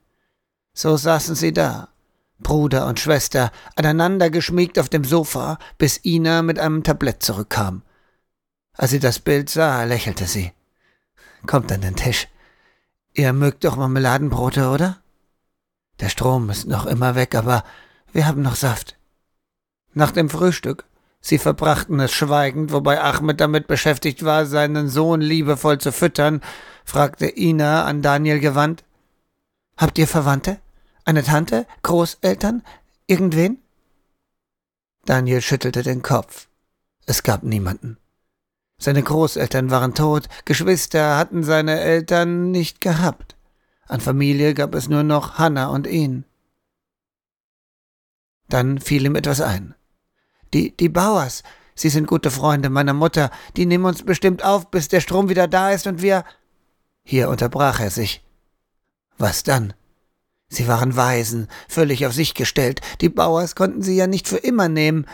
So 0.75 0.95
saßen 0.95 1.33
sie 1.33 1.53
da, 1.53 1.89
Bruder 2.37 2.85
und 2.85 2.99
Schwester, 2.99 3.51
aneinander 3.75 4.29
geschmiegt 4.29 4.77
auf 4.77 4.89
dem 4.89 5.03
Sofa, 5.03 5.57
bis 5.79 5.99
Ina 6.05 6.43
mit 6.43 6.59
einem 6.59 6.83
Tablett 6.83 7.23
zurückkam. 7.23 7.81
Als 8.73 8.91
sie 8.91 8.99
das 8.99 9.19
Bild 9.19 9.49
sah, 9.49 9.83
lächelte 9.83 10.25
sie. 10.25 10.51
Kommt 11.45 11.71
an 11.71 11.81
den 11.81 11.95
Tisch. 11.95 12.27
Ihr 13.13 13.33
mögt 13.33 13.63
doch 13.63 13.75
Marmeladenbrote, 13.75 14.69
oder? 14.69 15.01
Der 15.99 16.09
Strom 16.09 16.49
ist 16.49 16.65
noch 16.65 16.85
immer 16.85 17.15
weg, 17.15 17.35
aber 17.35 17.63
wir 18.11 18.25
haben 18.25 18.41
noch 18.41 18.55
Saft. 18.55 18.97
Nach 19.93 20.11
dem 20.11 20.29
Frühstück 20.29 20.85
Sie 21.25 21.37
verbrachten 21.37 22.01
es 22.01 22.11
schweigend, 22.11 22.73
wobei 22.73 22.99
Ahmed 22.99 23.39
damit 23.39 23.65
beschäftigt 23.67 24.25
war, 24.25 24.45
seinen 24.45 24.89
Sohn 24.89 25.21
liebevoll 25.21 25.77
zu 25.77 25.93
füttern, 25.93 26.41
fragte 26.83 27.27
Ina 27.33 27.85
an 27.85 28.01
Daniel 28.01 28.41
gewandt. 28.41 28.83
Habt 29.77 29.97
ihr 29.97 30.07
Verwandte? 30.07 30.59
Eine 31.05 31.23
Tante? 31.23 31.65
Großeltern? 31.81 32.61
Irgendwen? 33.07 33.59
Daniel 35.05 35.41
schüttelte 35.41 35.81
den 35.81 36.01
Kopf. 36.01 36.49
Es 37.05 37.23
gab 37.23 37.43
niemanden. 37.43 37.97
Seine 38.77 39.03
Großeltern 39.03 39.71
waren 39.71 39.93
tot, 39.93 40.27
Geschwister 40.45 41.17
hatten 41.17 41.43
seine 41.43 41.79
Eltern 41.79 42.51
nicht 42.51 42.81
gehabt. 42.81 43.35
An 43.87 44.01
Familie 44.01 44.53
gab 44.53 44.75
es 44.75 44.89
nur 44.89 45.03
noch 45.03 45.37
Hannah 45.37 45.67
und 45.67 45.87
ihn. 45.87 46.25
Dann 48.49 48.79
fiel 48.79 49.05
ihm 49.05 49.15
etwas 49.15 49.41
ein. 49.41 49.75
Die, 50.53 50.75
die 50.75 50.89
Bauers, 50.89 51.43
sie 51.75 51.89
sind 51.89 52.07
gute 52.07 52.29
Freunde 52.31 52.69
meiner 52.69 52.93
Mutter, 52.93 53.31
die 53.57 53.65
nehmen 53.65 53.85
uns 53.85 54.03
bestimmt 54.03 54.43
auf, 54.43 54.69
bis 54.69 54.87
der 54.87 55.01
Strom 55.01 55.29
wieder 55.29 55.47
da 55.47 55.71
ist 55.71 55.87
und 55.87 56.01
wir. 56.01 56.23
Hier 57.03 57.29
unterbrach 57.29 57.79
er 57.79 57.89
sich. 57.89 58.23
Was 59.17 59.43
dann? 59.43 59.73
Sie 60.49 60.67
waren 60.67 60.95
Waisen, 60.95 61.47
völlig 61.67 62.05
auf 62.05 62.13
sich 62.13 62.35
gestellt. 62.35 62.81
Die 63.01 63.09
Bauers 63.09 63.55
konnten 63.55 63.81
sie 63.81 63.95
ja 63.95 64.07
nicht 64.07 64.27
für 64.27 64.37
immer 64.37 64.69
nehmen. 64.69 65.07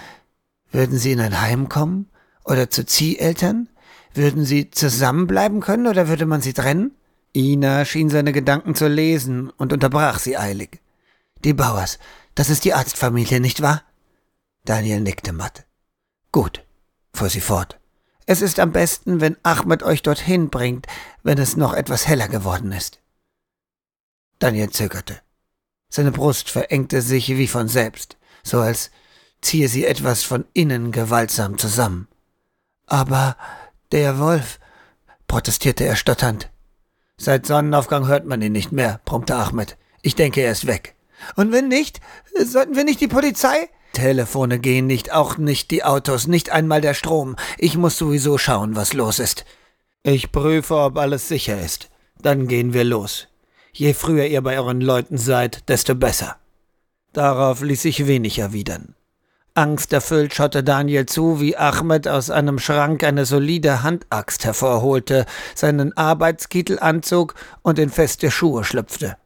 Würden 0.71 0.97
sie 0.97 1.13
in 1.13 1.21
ein 1.21 1.41
Heim 1.41 1.69
kommen? 1.69 2.09
Oder 2.43 2.69
zu 2.69 2.85
Zieheltern? 2.85 3.69
Würden 4.13 4.45
sie 4.45 4.71
zusammenbleiben 4.71 5.61
können 5.61 5.87
oder 5.87 6.07
würde 6.07 6.25
man 6.25 6.41
sie 6.41 6.53
trennen? 6.53 6.95
Ina 7.35 7.85
schien 7.85 8.09
seine 8.09 8.33
Gedanken 8.33 8.73
zu 8.73 8.87
lesen 8.87 9.51
und 9.51 9.71
unterbrach 9.71 10.19
sie 10.19 10.37
eilig. 10.37 10.81
Die 11.43 11.53
Bauers, 11.53 11.99
das 12.35 12.49
ist 12.49 12.65
die 12.65 12.73
Arztfamilie, 12.73 13.39
nicht 13.39 13.61
wahr? 13.61 13.83
Daniel 14.65 14.99
nickte 15.01 15.31
matt. 15.31 15.65
Gut, 16.31 16.65
fuhr 17.13 17.29
sie 17.29 17.41
fort. 17.41 17.79
Es 18.25 18.41
ist 18.41 18.59
am 18.59 18.71
besten, 18.71 19.21
wenn 19.21 19.37
Ahmed 19.43 19.83
euch 19.83 20.03
dorthin 20.03 20.49
bringt, 20.49 20.85
wenn 21.23 21.37
es 21.37 21.57
noch 21.57 21.73
etwas 21.73 22.07
heller 22.07 22.27
geworden 22.27 22.71
ist. 22.71 22.99
Daniel 24.39 24.69
zögerte. 24.69 25.21
Seine 25.89 26.11
Brust 26.11 26.49
verengte 26.49 27.01
sich 27.01 27.29
wie 27.29 27.47
von 27.47 27.67
selbst, 27.67 28.17
so 28.43 28.59
als 28.59 28.91
ziehe 29.41 29.67
sie 29.67 29.85
etwas 29.85 30.23
von 30.23 30.45
innen 30.53 30.91
gewaltsam 30.91 31.57
zusammen. 31.57 32.07
Aber 32.89 33.37
der 33.91 34.19
Wolf, 34.19 34.59
protestierte 35.27 35.85
er 35.85 35.95
stotternd. 35.95 36.49
Seit 37.17 37.45
Sonnenaufgang 37.45 38.07
hört 38.07 38.25
man 38.25 38.41
ihn 38.41 38.51
nicht 38.51 38.71
mehr, 38.71 38.99
brummte 39.05 39.35
Ahmed. 39.35 39.77
Ich 40.01 40.15
denke, 40.15 40.41
er 40.41 40.51
ist 40.51 40.67
weg. 40.67 40.95
Und 41.35 41.51
wenn 41.51 41.67
nicht, 41.67 42.01
sollten 42.43 42.75
wir 42.75 42.83
nicht 42.83 42.99
die 42.99 43.07
Polizei? 43.07 43.69
Telefone 43.93 44.59
gehen 44.59 44.87
nicht, 44.87 45.11
auch 45.11 45.37
nicht 45.37 45.71
die 45.71 45.83
Autos, 45.83 46.27
nicht 46.27 46.49
einmal 46.51 46.81
der 46.81 46.93
Strom. 46.93 47.35
Ich 47.57 47.77
muss 47.77 47.97
sowieso 47.97 48.37
schauen, 48.37 48.75
was 48.75 48.93
los 48.93 49.19
ist. 49.19 49.45
Ich 50.01 50.31
prüfe, 50.31 50.75
ob 50.75 50.97
alles 50.97 51.27
sicher 51.27 51.59
ist. 51.59 51.89
Dann 52.21 52.47
gehen 52.47 52.73
wir 52.73 52.83
los. 52.83 53.27
Je 53.71 53.93
früher 53.93 54.25
ihr 54.25 54.41
bei 54.41 54.57
euren 54.57 54.81
Leuten 54.81 55.17
seid, 55.17 55.69
desto 55.69 55.93
besser. 55.93 56.37
Darauf 57.13 57.61
ließ 57.61 57.81
sich 57.81 58.07
wenig 58.07 58.39
erwidern. 58.39 58.95
Angsterfüllt 59.59 60.33
schaute 60.33 60.63
Daniel 60.63 61.05
zu, 61.05 61.41
wie 61.41 61.57
Ahmed 61.57 62.07
aus 62.07 62.29
einem 62.29 62.59
Schrank 62.59 63.03
eine 63.03 63.25
solide 63.25 63.83
Handaxt 63.83 64.45
hervorholte, 64.45 65.25
seinen 65.53 65.95
Arbeitskittel 65.97 66.79
anzog 66.79 67.35
und 67.61 67.77
in 67.77 67.89
feste 67.89 68.31
Schuhe 68.31 68.63
schlüpfte. 68.63 69.17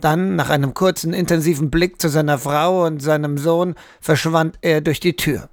Dann, 0.00 0.34
nach 0.34 0.50
einem 0.50 0.74
kurzen, 0.74 1.12
intensiven 1.12 1.70
Blick 1.70 2.00
zu 2.00 2.08
seiner 2.08 2.38
Frau 2.38 2.86
und 2.86 3.00
seinem 3.00 3.38
Sohn, 3.38 3.76
verschwand 4.00 4.58
er 4.62 4.80
durch 4.80 4.98
die 4.98 5.14
Tür. 5.14 5.48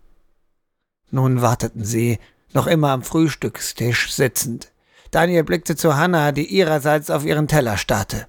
Nun 1.11 1.43
warteten 1.43 1.85
sie, 1.85 2.17
noch 2.51 2.65
immer 2.65 2.89
am 2.89 3.03
Frühstückstisch 3.03 4.11
sitzend. 4.11 4.71
Daniel 5.11 5.43
blickte 5.43 5.75
zu 5.75 5.97
Hannah, 5.97 6.31
die 6.31 6.47
ihrerseits 6.47 7.11
auf 7.11 7.25
ihren 7.25 7.47
Teller 7.47 7.77
starrte. 7.77 8.27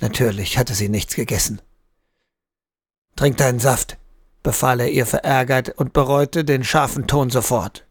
Natürlich 0.00 0.58
hatte 0.58 0.74
sie 0.74 0.88
nichts 0.88 1.14
gegessen. 1.14 1.62
Trink 3.14 3.36
deinen 3.36 3.60
Saft, 3.60 3.98
befahl 4.48 4.80
er 4.80 4.90
ihr 4.90 5.04
verärgert 5.04 5.68
und 5.76 5.92
bereute 5.92 6.42
den 6.42 6.64
scharfen 6.64 7.06
Ton 7.06 7.28
sofort. 7.28 7.86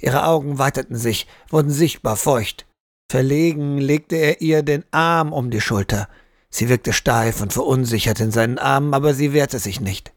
Ihre 0.00 0.26
Augen 0.26 0.58
weiteten 0.58 0.96
sich, 0.96 1.28
wurden 1.50 1.70
sichtbar 1.70 2.16
feucht. 2.16 2.66
Verlegen 3.08 3.78
legte 3.78 4.16
er 4.16 4.40
ihr 4.40 4.64
den 4.64 4.84
Arm 4.90 5.32
um 5.32 5.52
die 5.52 5.60
Schulter, 5.60 6.08
Sie 6.56 6.68
wirkte 6.68 6.92
steif 6.92 7.40
und 7.40 7.52
verunsichert 7.52 8.20
in 8.20 8.30
seinen 8.30 8.58
Armen, 8.58 8.94
aber 8.94 9.12
sie 9.12 9.32
wehrte 9.32 9.58
sich 9.58 9.80
nicht. 9.80 10.12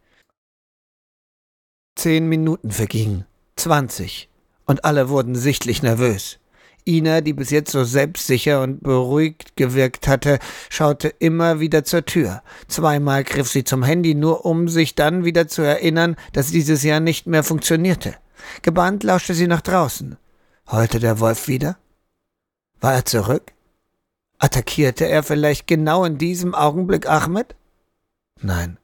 Zehn 1.96 2.30
Minuten 2.30 2.70
vergingen, 2.70 3.26
zwanzig, 3.56 4.30
und 4.66 4.86
alle 4.86 5.10
wurden 5.10 5.34
sichtlich 5.34 5.82
nervös. 5.82 6.38
Ina, 6.88 7.22
die 7.22 7.34
bis 7.34 7.50
jetzt 7.50 7.72
so 7.72 7.84
selbstsicher 7.84 8.62
und 8.62 8.82
beruhigt 8.82 9.56
gewirkt 9.56 10.08
hatte, 10.08 10.39
schaute 10.70 11.10
immer 11.20 11.60
wieder 11.60 11.84
zur 11.84 12.06
Tür. 12.06 12.41
Zweimal 12.67 13.24
griff 13.24 13.50
sie 13.50 13.63
zum 13.63 13.84
Handy, 13.84 14.15
nur 14.15 14.46
um 14.46 14.70
sich 14.70 14.96
dann 14.96 15.25
wieder 15.25 15.48
zu 15.48 15.62
erinnern, 15.62 16.15
dass 16.34 16.51
dieses 16.51 16.84
Jahr 16.84 17.00
nicht 17.00 17.27
mehr 17.27 17.44
funktionierte. 17.44 18.15
Gebannt 18.62 19.03
lauschte 19.03 19.34
sie 19.34 19.48
nach 19.48 19.62
draußen. 19.62 20.17
Heulte 20.72 21.00
der 21.00 21.20
Wolf 21.20 21.48
wieder? 21.48 21.77
War 22.79 22.94
er 22.94 23.06
zurück? 23.06 23.53
Attackierte 24.39 25.08
er 25.08 25.24
vielleicht 25.24 25.67
genau 25.67 26.06
in 26.06 26.17
diesem 26.17 26.53
Augenblick 26.53 27.10
Ahmed? 27.10 27.56
Nein. 28.39 28.77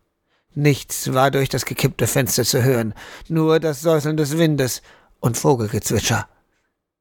Nichts 0.55 1.13
war 1.13 1.31
durch 1.31 1.49
das 1.49 1.65
gekippte 1.65 2.05
Fenster 2.07 2.43
zu 2.43 2.63
hören, 2.63 2.93
nur 3.27 3.59
das 3.59 3.81
Säuseln 3.81 4.17
des 4.17 4.37
Windes 4.37 4.81
und 5.19 5.37
Vogelgezwitscher. 5.37 6.27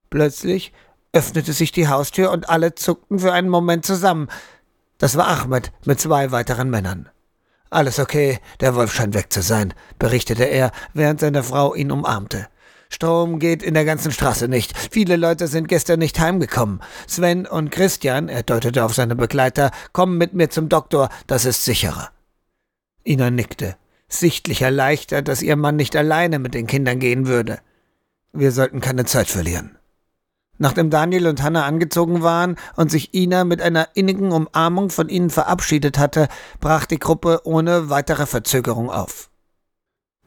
Plötzlich 0.08 0.72
öffnete 1.12 1.52
sich 1.52 1.72
die 1.72 1.88
Haustür 1.88 2.30
und 2.30 2.48
alle 2.48 2.74
zuckten 2.74 3.18
für 3.18 3.32
einen 3.32 3.48
Moment 3.48 3.84
zusammen. 3.84 4.28
Das 4.98 5.16
war 5.16 5.28
Ahmed 5.28 5.72
mit 5.84 6.00
zwei 6.00 6.30
weiteren 6.32 6.70
Männern. 6.70 7.08
Alles 7.70 7.98
okay, 7.98 8.38
der 8.60 8.74
Wolf 8.74 8.92
scheint 8.92 9.14
weg 9.14 9.32
zu 9.32 9.42
sein, 9.42 9.72
berichtete 9.98 10.44
er, 10.44 10.72
während 10.92 11.20
seine 11.20 11.42
Frau 11.42 11.74
ihn 11.74 11.90
umarmte. 11.90 12.48
Strom 12.90 13.38
geht 13.38 13.62
in 13.62 13.72
der 13.72 13.86
ganzen 13.86 14.12
Straße 14.12 14.48
nicht. 14.48 14.76
Viele 14.90 15.16
Leute 15.16 15.48
sind 15.48 15.66
gestern 15.66 15.98
nicht 15.98 16.20
heimgekommen. 16.20 16.80
Sven 17.06 17.46
und 17.46 17.70
Christian, 17.70 18.28
er 18.28 18.42
deutete 18.42 18.84
auf 18.84 18.94
seine 18.94 19.16
Begleiter, 19.16 19.70
kommen 19.92 20.18
mit 20.18 20.34
mir 20.34 20.50
zum 20.50 20.68
Doktor, 20.68 21.08
das 21.26 21.46
ist 21.46 21.64
sicherer. 21.64 22.10
Ina 23.06 23.30
nickte, 23.30 23.76
sichtlich 24.08 24.60
erleichtert, 24.60 25.28
dass 25.28 25.40
ihr 25.40 25.56
Mann 25.56 25.76
nicht 25.76 25.96
alleine 25.96 26.38
mit 26.38 26.52
den 26.52 26.66
Kindern 26.66 26.98
gehen 26.98 27.26
würde. 27.26 27.60
Wir 28.34 28.52
sollten 28.52 28.82
keine 28.82 29.06
Zeit 29.06 29.28
verlieren. 29.28 29.78
Nachdem 30.62 30.90
Daniel 30.90 31.26
und 31.26 31.42
Hannah 31.42 31.64
angezogen 31.64 32.22
waren 32.22 32.54
und 32.76 32.88
sich 32.88 33.12
Ina 33.14 33.42
mit 33.42 33.60
einer 33.60 33.88
innigen 33.94 34.30
Umarmung 34.30 34.90
von 34.90 35.08
ihnen 35.08 35.28
verabschiedet 35.28 35.98
hatte, 35.98 36.28
brach 36.60 36.86
die 36.86 37.00
Gruppe 37.00 37.40
ohne 37.42 37.90
weitere 37.90 38.26
Verzögerung 38.26 38.88
auf. 38.88 39.28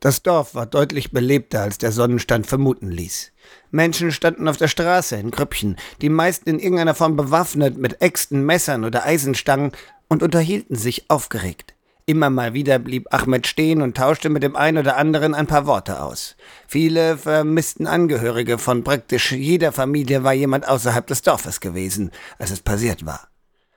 Das 0.01 0.23
Dorf 0.23 0.53
war 0.53 0.65
deutlich 0.65 1.11
belebter, 1.13 1.61
als 1.61 1.77
der 1.77 1.93
Sonnenstand 1.93 2.47
vermuten 2.47 2.91
ließ. 2.91 3.31
Menschen 3.71 4.11
standen 4.11 4.49
auf 4.49 4.57
der 4.57 4.67
Straße 4.67 5.15
in 5.15 5.31
Grüppchen, 5.31 5.77
die 6.01 6.09
meisten 6.09 6.49
in 6.49 6.59
irgendeiner 6.59 6.95
Form 6.95 7.15
bewaffnet 7.15 7.77
mit 7.77 8.01
Äxten, 8.01 8.45
Messern 8.45 8.83
oder 8.83 9.05
Eisenstangen 9.05 9.71
und 10.09 10.21
unterhielten 10.21 10.75
sich 10.75 11.09
aufgeregt. 11.09 11.74
Immer 12.07 12.29
mal 12.29 12.53
wieder 12.53 12.77
blieb 12.77 13.11
Ahmed 13.11 13.47
stehen 13.47 13.81
und 13.81 13.97
tauschte 13.97 14.29
mit 14.29 14.43
dem 14.43 14.55
einen 14.55 14.77
oder 14.77 14.97
anderen 14.97 15.33
ein 15.33 15.47
paar 15.47 15.65
Worte 15.65 16.03
aus. 16.03 16.35
Viele 16.67 17.17
vermissten 17.17 17.87
Angehörige 17.87 18.59
von 18.59 18.83
praktisch 18.83 19.31
jeder 19.31 19.71
Familie 19.71 20.23
war 20.23 20.33
jemand 20.33 20.67
außerhalb 20.67 21.07
des 21.07 21.23
Dorfes 21.23 21.61
gewesen, 21.61 22.11
als 22.37 22.51
es 22.51 22.59
passiert 22.59 23.07
war. 23.07 23.27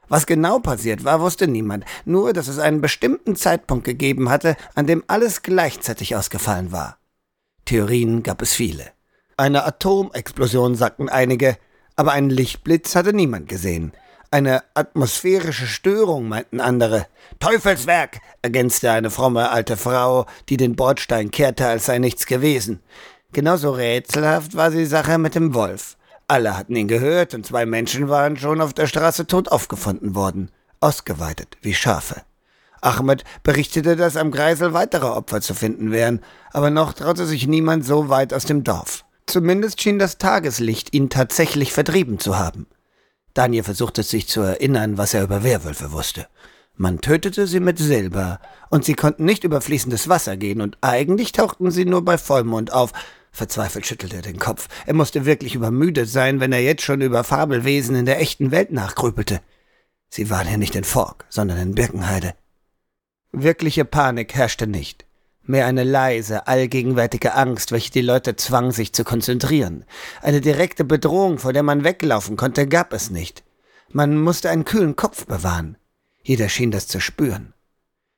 Was 0.08 0.26
genau 0.26 0.58
passiert 0.58 1.04
war, 1.04 1.20
wusste 1.20 1.48
niemand, 1.48 1.86
nur 2.04 2.34
dass 2.34 2.48
es 2.48 2.58
einen 2.58 2.82
bestimmten 2.82 3.34
Zeitpunkt 3.34 3.84
gegeben 3.84 4.28
hatte, 4.28 4.56
an 4.74 4.86
dem 4.86 5.04
alles 5.06 5.40
gleichzeitig 5.40 6.14
ausgefallen 6.14 6.70
war. 6.70 6.98
Theorien 7.64 8.22
gab 8.22 8.42
es 8.42 8.52
viele. 8.52 8.92
Eine 9.38 9.64
Atomexplosion 9.64 10.74
sagten 10.74 11.08
einige, 11.08 11.56
aber 11.96 12.12
einen 12.12 12.30
Lichtblitz 12.30 12.94
hatte 12.94 13.14
niemand 13.14 13.48
gesehen. 13.48 13.92
Eine 14.30 14.62
atmosphärische 14.74 15.66
Störung, 15.66 16.28
meinten 16.28 16.60
andere. 16.60 17.06
Teufelswerk, 17.40 18.20
ergänzte 18.42 18.90
eine 18.90 19.10
fromme 19.10 19.50
alte 19.50 19.78
Frau, 19.78 20.26
die 20.50 20.58
den 20.58 20.76
Bordstein 20.76 21.30
kehrte, 21.30 21.66
als 21.66 21.86
sei 21.86 21.98
nichts 21.98 22.26
gewesen. 22.26 22.80
Genauso 23.32 23.70
rätselhaft 23.70 24.54
war 24.54 24.70
die 24.70 24.84
Sache 24.84 25.16
mit 25.16 25.34
dem 25.34 25.54
Wolf. 25.54 25.96
Alle 26.26 26.58
hatten 26.58 26.76
ihn 26.76 26.88
gehört 26.88 27.32
und 27.32 27.46
zwei 27.46 27.64
Menschen 27.64 28.10
waren 28.10 28.36
schon 28.36 28.60
auf 28.60 28.74
der 28.74 28.86
Straße 28.86 29.26
tot 29.26 29.48
aufgefunden 29.48 30.14
worden, 30.14 30.50
ausgeweitet 30.80 31.56
wie 31.62 31.72
Schafe. 31.72 32.20
Ahmed 32.82 33.24
berichtete, 33.42 33.96
dass 33.96 34.18
am 34.18 34.30
Greisel 34.30 34.74
weitere 34.74 35.06
Opfer 35.06 35.40
zu 35.40 35.54
finden 35.54 35.90
wären, 35.90 36.20
aber 36.52 36.68
noch 36.68 36.92
traute 36.92 37.24
sich 37.24 37.46
niemand 37.46 37.86
so 37.86 38.10
weit 38.10 38.34
aus 38.34 38.44
dem 38.44 38.62
Dorf. 38.62 39.06
Zumindest 39.26 39.80
schien 39.80 39.98
das 39.98 40.18
Tageslicht 40.18 40.94
ihn 40.94 41.08
tatsächlich 41.08 41.72
vertrieben 41.72 42.18
zu 42.18 42.38
haben. 42.38 42.66
Daniel 43.38 43.62
versuchte 43.62 44.02
sich 44.02 44.26
zu 44.26 44.40
erinnern, 44.40 44.98
was 44.98 45.14
er 45.14 45.22
über 45.22 45.44
Werwölfe 45.44 45.92
wusste. 45.92 46.26
Man 46.74 47.00
tötete 47.00 47.46
sie 47.46 47.60
mit 47.60 47.78
Silber, 47.78 48.40
und 48.68 48.84
sie 48.84 48.94
konnten 48.94 49.24
nicht 49.24 49.44
über 49.44 49.60
fließendes 49.60 50.08
Wasser 50.08 50.36
gehen, 50.36 50.60
und 50.60 50.76
eigentlich 50.80 51.30
tauchten 51.30 51.70
sie 51.70 51.84
nur 51.84 52.04
bei 52.04 52.18
Vollmond 52.18 52.72
auf. 52.72 52.92
Verzweifelt 53.30 53.86
schüttelte 53.86 54.16
er 54.16 54.22
den 54.22 54.40
Kopf. 54.40 54.66
Er 54.86 54.94
musste 54.94 55.24
wirklich 55.24 55.54
übermüdet 55.54 56.08
sein, 56.08 56.40
wenn 56.40 56.50
er 56.50 56.62
jetzt 56.62 56.82
schon 56.82 57.00
über 57.00 57.22
Fabelwesen 57.22 57.94
in 57.94 58.06
der 58.06 58.20
echten 58.20 58.50
Welt 58.50 58.72
nachgrübelte. 58.72 59.40
Sie 60.08 60.30
waren 60.30 60.50
ja 60.50 60.56
nicht 60.56 60.74
in 60.74 60.82
Fork, 60.82 61.24
sondern 61.28 61.58
in 61.58 61.76
Birkenheide. 61.76 62.34
Wirkliche 63.30 63.84
Panik 63.84 64.34
herrschte 64.34 64.66
nicht 64.66 65.07
mehr 65.48 65.66
eine 65.66 65.84
leise, 65.84 66.46
allgegenwärtige 66.46 67.34
Angst, 67.34 67.72
welche 67.72 67.90
die 67.90 68.02
Leute 68.02 68.36
zwang, 68.36 68.72
sich 68.72 68.92
zu 68.92 69.04
konzentrieren. 69.04 69.84
Eine 70.22 70.40
direkte 70.40 70.84
Bedrohung, 70.84 71.38
vor 71.38 71.52
der 71.52 71.62
man 71.62 71.84
weglaufen 71.84 72.36
konnte, 72.36 72.66
gab 72.66 72.92
es 72.92 73.10
nicht. 73.10 73.44
Man 73.90 74.20
musste 74.20 74.50
einen 74.50 74.64
kühlen 74.64 74.96
Kopf 74.96 75.26
bewahren. 75.26 75.76
Jeder 76.22 76.48
schien 76.48 76.70
das 76.70 76.86
zu 76.86 77.00
spüren. 77.00 77.54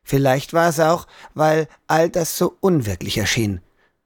Vielleicht 0.02 0.52
war 0.52 0.68
es 0.68 0.80
auch, 0.80 1.06
weil 1.34 1.68
all 1.86 2.10
das 2.10 2.36
so 2.36 2.56
unwirklich 2.60 3.18
erschien. 3.18 3.60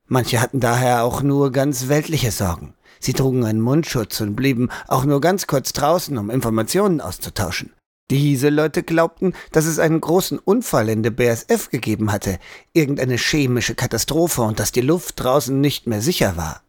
Manche 0.07 0.41
hatten 0.41 0.61
daher 0.61 1.05
auch 1.05 1.23
nur 1.23 1.51
ganz 1.51 1.89
weltliche 1.89 2.31
Sorgen. 2.31 2.75
Sie 3.01 3.15
trugen 3.15 3.45
einen 3.45 3.61
Mundschutz 3.61 4.21
und 4.21 4.37
blieben 4.37 4.69
auch 4.87 5.05
nur 5.05 5.21
ganz 5.21 5.47
kurz 5.47 5.73
draußen, 5.73 6.17
um 6.19 6.31
Informationen 6.31 7.01
auszutauschen. 7.01 7.73
Diese 8.11 8.51
Leute 8.51 8.83
glaubten, 8.83 9.33
dass 9.53 9.65
es 9.65 9.79
einen 9.79 10.01
großen 10.01 10.39
Unfall 10.39 10.91
in 10.91 11.03
der 11.03 11.11
BSF 11.11 11.71
gegeben 11.71 12.13
hatte, 12.13 12.39
irgendeine 12.75 13.17
chemische 13.17 13.75
Katastrophe 13.75 14.43
und 14.43 14.61
dass 14.61 14.73
die 14.73 14.83
Luft 14.83 15.23
draußen 15.23 15.59
nicht 15.59 15.87
mehr 15.87 16.03
sicher 16.03 16.37
war. 16.37 16.63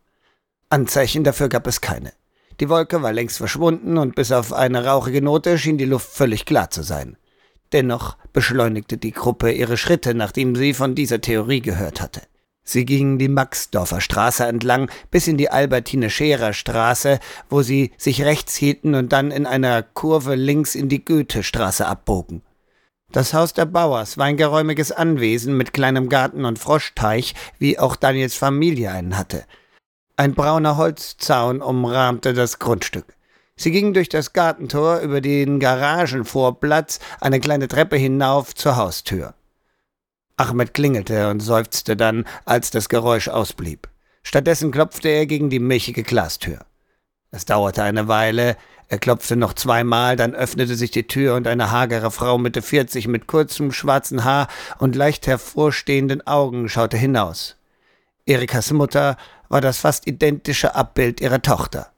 Anzeichen 0.70 1.26
dafür 1.26 1.50
gab 1.50 1.68
es 1.68 1.82
keine. 1.82 2.14
Die 2.62 2.70
Wolke 2.70 3.02
war 3.02 3.12
längst 3.12 3.38
verschwunden 3.38 3.98
und 3.98 4.16
bis 4.16 4.32
auf 4.32 4.54
eine 4.54 4.86
rauchige 4.86 5.22
Note 5.22 5.58
schien 5.58 5.78
die 5.78 5.86
Luft 5.86 6.10
völlig 6.10 6.46
klar 6.46 6.72
zu 6.72 6.84
sein. 6.84 7.18
Dennoch 7.74 8.18
beschleunigte 8.32 8.98
die 8.98 9.12
Gruppe 9.12 9.52
ihre 9.52 9.76
Schritte, 9.76 10.14
nachdem 10.14 10.56
sie 10.56 10.74
von 10.74 10.96
dieser 10.96 11.20
Theorie 11.20 11.62
gehört 11.62 12.00
hatte. 12.00 12.22
Sie 12.68 12.84
gingen 12.84 13.20
die 13.20 13.30
Maxdorfer 13.30 14.02
Straße 14.02 14.44
entlang 14.44 14.90
bis 15.12 15.28
in 15.28 15.38
die 15.38 15.52
Albertine-Scherer 15.52 16.52
Straße, 16.52 17.20
wo 17.48 17.62
sie 17.62 17.92
sich 17.96 18.24
rechts 18.24 18.56
hielten 18.56 18.96
und 18.96 19.14
dann 19.14 19.30
in 19.30 19.46
einer 19.46 19.84
Kurve 19.84 20.34
links 20.34 20.74
in 20.74 20.90
die 20.90 21.06
Goethestraße 21.06 21.86
abbogen. 21.86 22.42
Das 23.12 23.36
Haus 23.36 23.54
der 23.54 23.66
Bauers 23.66 24.18
war 24.18 24.26
ein 24.26 24.36
geräumiges 24.36 24.92
Anwesen 24.92 25.56
mit 25.56 25.74
kleinem 25.74 26.10
Garten 26.10 26.44
und 26.44 26.58
Froschteich, 26.58 27.36
wie 27.60 27.78
auch 27.78 27.96
Daniels 27.96 28.36
Familie 28.36 28.92
einen 28.92 29.16
hatte. 29.16 29.46
Ein 30.18 30.34
brauner 30.34 30.76
Holzzaun 30.76 31.62
umrahmte 31.62 32.34
das 32.34 32.58
Grundstück. 32.58 33.16
Sie 33.56 33.72
gingen 33.72 33.94
durch 33.94 34.10
das 34.10 34.34
Gartentor 34.34 35.00
über 35.00 35.22
den 35.22 35.60
Garagenvorplatz 35.60 37.00
eine 37.22 37.40
kleine 37.40 37.68
Treppe 37.68 37.96
hinauf 37.96 38.56
zur 38.56 38.76
Haustür. 38.76 39.36
Ahmed 40.38 40.74
klingelte 40.74 41.30
und 41.30 41.40
seufzte 41.40 41.96
dann, 41.96 42.26
als 42.46 42.72
das 42.72 42.90
Geräusch 42.90 43.28
ausblieb. 43.28 43.88
Stattdessen 44.24 44.72
klopfte 44.72 45.10
er 45.10 45.26
gegen 45.26 45.50
die 45.50 45.60
milchige 45.60 46.04
Glastür. 46.04 46.66
Es 47.32 47.46
dauerte 47.46 47.84
eine 47.84 48.08
Weile, 48.08 48.58
er 48.88 49.00
klopfte 49.00 49.36
noch 49.36 49.54
zweimal, 49.54 50.16
dann 50.16 50.36
öffnete 50.36 50.76
sich 50.76 50.92
die 50.92 51.08
Tür 51.08 51.36
und 51.36 51.48
eine 51.48 51.72
hagere 51.72 52.12
Frau 52.12 52.38
Mitte 52.38 52.62
vierzig 52.62 53.08
mit 53.08 53.28
kurzem 53.28 53.72
schwarzen 53.72 54.24
Haar 54.24 54.48
und 54.78 54.96
leicht 54.96 55.28
hervorstehenden 55.28 56.26
Augen 56.28 56.70
schaute 56.70 56.98
hinaus. 56.98 57.58
Erikas 58.26 58.72
Mutter 58.72 59.18
war 59.50 59.62
das 59.62 59.78
fast 59.78 60.08
identische 60.08 60.76
Abbild 60.76 61.22
ihrer 61.22 61.42
Tochter. 61.42 61.92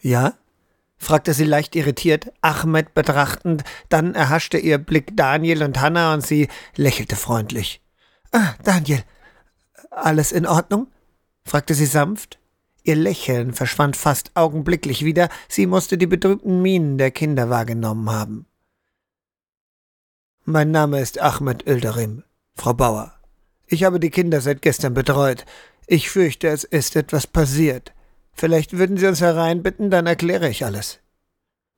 Ja? 0.00 0.34
Fragte 0.98 1.32
sie 1.32 1.44
leicht 1.44 1.76
irritiert, 1.76 2.32
Ahmed 2.40 2.94
betrachtend, 2.94 3.64
dann 3.88 4.14
erhaschte 4.14 4.58
ihr 4.58 4.78
Blick 4.78 5.16
Daniel 5.16 5.62
und 5.62 5.80
Hannah 5.80 6.14
und 6.14 6.26
sie 6.26 6.48
lächelte 6.76 7.16
freundlich. 7.16 7.80
Ah, 8.32 8.54
Daniel, 8.64 9.02
alles 9.90 10.32
in 10.32 10.46
Ordnung? 10.46 10.88
fragte 11.44 11.74
sie 11.74 11.86
sanft. 11.86 12.38
Ihr 12.82 12.96
Lächeln 12.96 13.52
verschwand 13.52 13.96
fast 13.96 14.30
augenblicklich 14.34 15.04
wieder, 15.04 15.28
sie 15.48 15.66
musste 15.66 15.98
die 15.98 16.06
betrübten 16.06 16.62
Mienen 16.62 16.98
der 16.98 17.10
Kinder 17.10 17.50
wahrgenommen 17.50 18.10
haben. 18.10 18.46
Mein 20.44 20.70
Name 20.70 21.00
ist 21.00 21.20
Ahmed 21.20 21.66
Ilderim, 21.66 22.24
Frau 22.54 22.72
Bauer. 22.72 23.12
Ich 23.66 23.84
habe 23.84 24.00
die 24.00 24.08
Kinder 24.08 24.40
seit 24.40 24.62
gestern 24.62 24.94
betreut. 24.94 25.44
Ich 25.86 26.08
fürchte, 26.08 26.48
es 26.48 26.64
ist 26.64 26.96
etwas 26.96 27.26
passiert. 27.26 27.92
Vielleicht 28.38 28.78
würden 28.78 28.96
Sie 28.96 29.06
uns 29.06 29.20
hereinbitten, 29.20 29.90
dann 29.90 30.06
erkläre 30.06 30.48
ich 30.48 30.64
alles. 30.64 31.00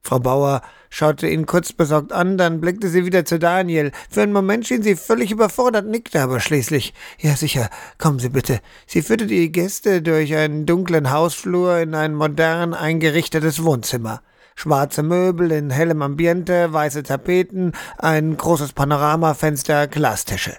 Frau 0.03 0.19
Bauer 0.19 0.61
schaute 0.91 1.27
ihn 1.27 1.47
kurz 1.47 1.73
besorgt 1.73 2.13
an, 2.13 2.37
dann 2.37 2.61
blickte 2.61 2.89
sie 2.89 3.07
wieder 3.07 3.25
zu 3.25 3.39
Daniel. 3.39 3.93
Für 4.11 4.23
einen 4.23 4.33
Moment 4.33 4.67
schien 4.67 4.83
sie 4.83 4.97
völlig 4.97 5.31
überfordert, 5.31 5.87
nickte 5.87 6.21
aber 6.21 6.41
schließlich. 6.41 6.95
Ja, 7.19 7.35
sicher, 7.37 7.71
kommen 7.99 8.19
Sie 8.19 8.29
bitte. 8.29 8.61
Sie 8.87 9.03
führte 9.03 9.27
die 9.27 9.53
Gäste 9.53 10.03
durch 10.03 10.35
einen 10.35 10.67
dunklen 10.67 11.11
Hausflur 11.11 11.79
in 11.79 11.95
ein 11.95 12.15
modern 12.15 12.75
eingerichtetes 12.75 13.63
Wohnzimmer. 13.63 14.23
Schwarze 14.55 15.03
Möbel 15.03 15.53
in 15.53 15.71
hellem 15.71 16.03
Ambiente, 16.03 16.73
weiße 16.73 17.03
Tapeten, 17.05 17.73
ein 17.97 18.37
großes 18.37 18.73
Panoramafenster, 18.73 19.87
Glastische. 19.87 20.57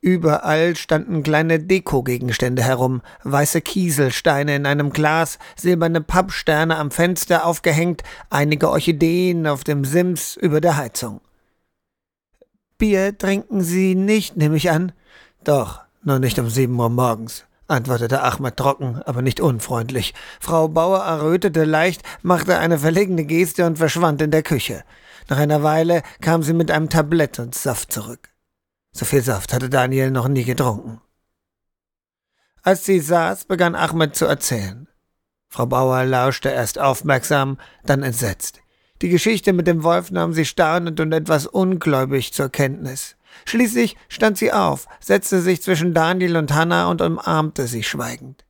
Überall 0.00 0.76
standen 0.76 1.24
kleine 1.24 1.58
Dekogegenstände 1.58 2.62
herum, 2.62 3.02
weiße 3.24 3.60
Kieselsteine 3.60 4.54
in 4.54 4.64
einem 4.64 4.90
Glas, 4.90 5.38
silberne 5.56 6.00
Pappsterne 6.00 6.76
am 6.76 6.92
Fenster 6.92 7.44
aufgehängt, 7.44 8.04
einige 8.30 8.70
Orchideen 8.70 9.46
auf 9.48 9.64
dem 9.64 9.84
Sims 9.84 10.36
über 10.36 10.60
der 10.60 10.76
Heizung. 10.76 11.20
Bier 12.78 13.18
trinken 13.18 13.62
Sie 13.62 13.96
nicht, 13.96 14.36
nehme 14.36 14.56
ich 14.56 14.70
an? 14.70 14.92
Doch, 15.42 15.80
nur 16.04 16.20
nicht 16.20 16.38
um 16.38 16.48
sieben 16.48 16.78
Uhr 16.78 16.90
morgens, 16.90 17.44
antwortete 17.66 18.22
Ahmed 18.22 18.56
trocken, 18.56 19.02
aber 19.04 19.20
nicht 19.20 19.40
unfreundlich. 19.40 20.14
Frau 20.38 20.68
Bauer 20.68 21.00
errötete 21.00 21.64
leicht, 21.64 22.02
machte 22.22 22.56
eine 22.58 22.78
verlegene 22.78 23.24
Geste 23.24 23.66
und 23.66 23.78
verschwand 23.78 24.22
in 24.22 24.30
der 24.30 24.44
Küche. 24.44 24.84
Nach 25.28 25.38
einer 25.38 25.64
Weile 25.64 26.02
kam 26.20 26.44
sie 26.44 26.54
mit 26.54 26.70
einem 26.70 26.88
Tablett 26.88 27.40
und 27.40 27.56
Saft 27.56 27.92
zurück. 27.92 28.30
So 28.92 29.04
viel 29.04 29.22
Saft 29.22 29.52
hatte 29.52 29.70
Daniel 29.70 30.10
noch 30.10 30.28
nie 30.28 30.44
getrunken. 30.44 31.00
Als 32.62 32.84
sie 32.84 33.00
saß, 33.00 33.44
begann 33.44 33.74
Ahmed 33.74 34.16
zu 34.16 34.26
erzählen. 34.26 34.88
Frau 35.48 35.66
Bauer 35.66 36.04
lauschte 36.04 36.50
erst 36.50 36.78
aufmerksam, 36.78 37.58
dann 37.84 38.02
entsetzt. 38.02 38.60
Die 39.00 39.08
Geschichte 39.08 39.52
mit 39.52 39.66
dem 39.66 39.84
Wolf 39.84 40.10
nahm 40.10 40.32
sie 40.32 40.44
staunend 40.44 41.00
und 41.00 41.12
etwas 41.12 41.46
ungläubig 41.46 42.32
zur 42.32 42.50
Kenntnis. 42.50 43.16
Schließlich 43.44 43.96
stand 44.08 44.36
sie 44.38 44.52
auf, 44.52 44.86
setzte 45.00 45.40
sich 45.40 45.62
zwischen 45.62 45.94
Daniel 45.94 46.36
und 46.36 46.52
Hannah 46.52 46.90
und 46.90 47.00
umarmte 47.00 47.66
sie 47.66 47.84
schweigend. 47.84 48.44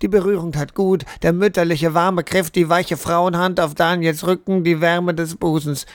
Die 0.00 0.08
Berührung 0.08 0.52
tat 0.52 0.74
gut, 0.74 1.04
der 1.22 1.32
mütterliche 1.32 1.94
warme 1.94 2.24
Griff, 2.24 2.50
die 2.50 2.68
weiche 2.68 2.96
Frauenhand 2.96 3.60
auf 3.60 3.74
Daniels 3.74 4.26
Rücken, 4.26 4.64
die 4.64 4.80
Wärme 4.80 5.14
des 5.14 5.36
Busens. 5.36 5.86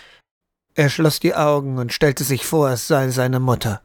Er 0.78 0.90
schloss 0.90 1.20
die 1.20 1.34
Augen 1.34 1.80
und 1.80 1.92
stellte 1.92 2.24
sich 2.24 2.46
vor, 2.46 2.70
es 2.70 2.88
sei 2.88 3.10
seine 3.10 3.40
Mutter. 3.40 3.82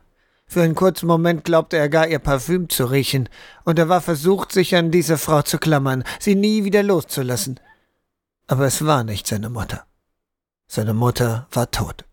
Für 0.46 0.60
einen 0.60 0.74
kurzen 0.74 1.06
Moment 1.06 1.42
glaubte 1.42 1.78
er 1.78 1.88
gar 1.88 2.06
ihr 2.06 2.18
Parfüm 2.18 2.68
zu 2.68 2.84
riechen, 2.84 3.30
und 3.64 3.78
er 3.78 3.88
war 3.88 4.02
versucht, 4.02 4.52
sich 4.52 4.76
an 4.76 4.90
diese 4.90 5.16
Frau 5.16 5.40
zu 5.40 5.56
klammern, 5.56 6.04
sie 6.20 6.34
nie 6.34 6.64
wieder 6.64 6.82
loszulassen. 6.82 7.58
Aber 8.46 8.66
es 8.66 8.84
war 8.84 9.04
nicht 9.04 9.26
seine 9.26 9.48
Mutter. 9.48 9.86
Seine 10.66 10.92
Mutter 10.92 11.46
war 11.50 11.70
tot. 11.70 12.04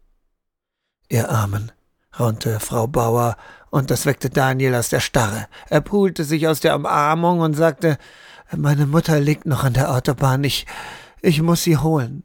Ihr 1.09 1.29
Armen, 1.29 1.73
raunte 2.17 2.61
Frau 2.61 2.87
Bauer, 2.87 3.35
und 3.71 3.91
das 3.91 4.05
weckte 4.05 4.29
Daniel 4.29 4.75
aus 4.75 4.87
der 4.87 5.01
Starre. 5.01 5.47
Er 5.69 5.81
pulte 5.81 6.23
sich 6.23 6.47
aus 6.47 6.61
der 6.61 6.77
Umarmung 6.77 7.41
und 7.41 7.53
sagte, 7.53 7.97
meine 8.55 8.85
Mutter 8.85 9.19
liegt 9.19 9.45
noch 9.45 9.65
an 9.65 9.73
der 9.73 9.91
Autobahn, 9.91 10.45
ich, 10.45 10.65
ich 11.21 11.41
muss 11.41 11.63
sie 11.63 11.75
holen. 11.75 12.23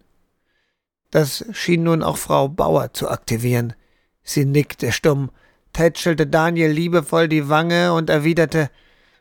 Das 1.15 1.45
schien 1.53 1.85
nun 1.85 2.03
auch 2.03 2.17
Frau 2.17 2.49
Bauer 2.49 2.93
zu 2.93 3.09
aktivieren. 3.09 3.75
Sie 4.25 4.45
nickte 4.45 4.91
stumm, 4.91 5.31
tätschelte 5.73 6.27
Daniel 6.27 6.73
liebevoll 6.73 7.29
die 7.29 7.49
Wange 7.49 7.93
und 7.93 8.11
erwiderte 8.11 8.69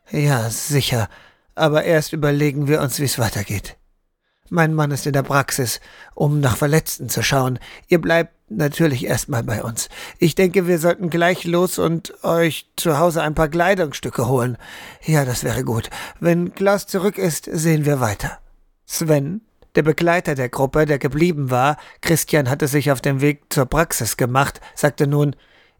Ja, 0.10 0.50
sicher, 0.50 1.08
aber 1.54 1.84
erst 1.84 2.12
überlegen 2.12 2.68
wir 2.68 2.82
uns, 2.82 3.00
wie's 3.00 3.20
weitergeht. 3.20 3.78
Mein 4.50 4.74
Mann 4.74 4.90
ist 4.90 5.06
in 5.06 5.14
der 5.14 5.22
Praxis, 5.22 5.82
um 6.16 6.40
nach 6.40 6.58
Verletzten 6.58 7.10
zu 7.10 7.22
schauen. 7.22 7.60
Ihr 7.90 8.02
bleibt 8.02 8.34
natürlich 8.50 9.06
erstmal 9.06 9.44
bei 9.44 9.62
uns. 9.62 9.88
Ich 10.18 10.34
denke, 10.34 10.66
wir 10.66 10.80
sollten 10.80 11.12
gleich 11.12 11.44
los 11.44 11.78
und 11.78 12.24
euch 12.24 12.72
zu 12.76 12.98
Hause 12.98 13.22
ein 13.22 13.36
paar 13.36 13.50
Kleidungsstücke 13.50 14.28
holen. 14.28 14.58
Ja, 15.06 15.26
das 15.26 15.44
wäre 15.44 15.64
gut. 15.64 15.92
Wenn 16.20 16.56
Klaus 16.56 16.88
zurück 16.88 17.20
ist, 17.20 17.48
sehen 17.52 17.86
wir 17.86 18.00
weiter. 18.00 18.40
Sven, 18.88 19.42
der 19.76 19.84
Begleiter 19.84 20.36
der 20.36 20.50
Gruppe, 20.50 20.86
der 20.86 21.00
geblieben 21.00 21.50
war, 21.50 21.78
Christian 22.02 22.50
hatte 22.50 22.68
sich 22.68 22.92
auf 22.92 23.02
den 23.02 23.22
Weg 23.22 23.52
zur 23.52 23.66
Praxis 23.66 24.18
gemacht, 24.18 24.62
sagte 24.76 25.08
nun, 25.08 25.36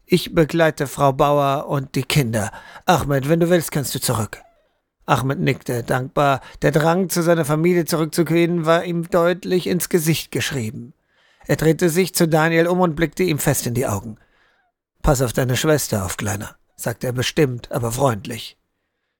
ich 0.06 0.34
begleite 0.34 0.86
Frau 0.86 1.12
Bauer 1.12 1.66
und 1.68 1.94
die 1.94 2.02
Kinder. 2.02 2.50
Ahmed, 2.84 3.28
wenn 3.28 3.40
du 3.40 3.48
willst, 3.48 3.72
kannst 3.72 3.94
du 3.94 4.00
zurück. 4.00 4.42
Ahmed 5.06 5.38
nickte 5.38 5.82
dankbar. 5.82 6.40
Der 6.62 6.72
Drang, 6.72 7.08
zu 7.08 7.22
seiner 7.22 7.44
Familie 7.44 7.84
zurückzukehren, 7.84 8.66
war 8.66 8.84
ihm 8.84 9.08
deutlich 9.08 9.66
ins 9.66 9.88
Gesicht 9.88 10.30
geschrieben. 10.30 10.92
Er 11.46 11.56
drehte 11.56 11.88
sich 11.88 12.14
zu 12.14 12.26
Daniel 12.26 12.66
um 12.66 12.80
und 12.80 12.96
blickte 12.96 13.22
ihm 13.22 13.38
fest 13.38 13.66
in 13.66 13.74
die 13.74 13.86
Augen. 13.86 14.16
Pass 15.02 15.20
auf 15.20 15.32
deine 15.32 15.56
Schwester 15.56 16.04
auf, 16.04 16.16
Kleiner, 16.16 16.56
sagte 16.76 17.06
er 17.06 17.12
bestimmt, 17.12 17.70
aber 17.70 17.92
freundlich. 17.92 18.58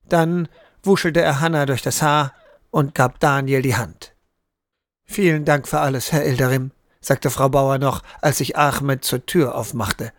Dann 0.08 0.48
wuschelte 0.82 1.20
er 1.20 1.40
Hanna 1.40 1.66
durch 1.66 1.82
das 1.82 2.02
Haar 2.02 2.32
und 2.70 2.94
gab 2.94 3.20
Daniel 3.20 3.62
die 3.62 3.76
Hand. 3.76 4.13
Vielen 5.06 5.44
Dank 5.44 5.68
für 5.68 5.80
alles, 5.80 6.12
Herr 6.12 6.24
Ilderim, 6.24 6.70
sagte 7.00 7.30
Frau 7.30 7.48
Bauer 7.48 7.78
noch, 7.78 8.02
als 8.20 8.38
sich 8.38 8.56
Ahmed 8.56 9.04
zur 9.04 9.26
Tür 9.26 9.54
aufmachte. 9.54 10.12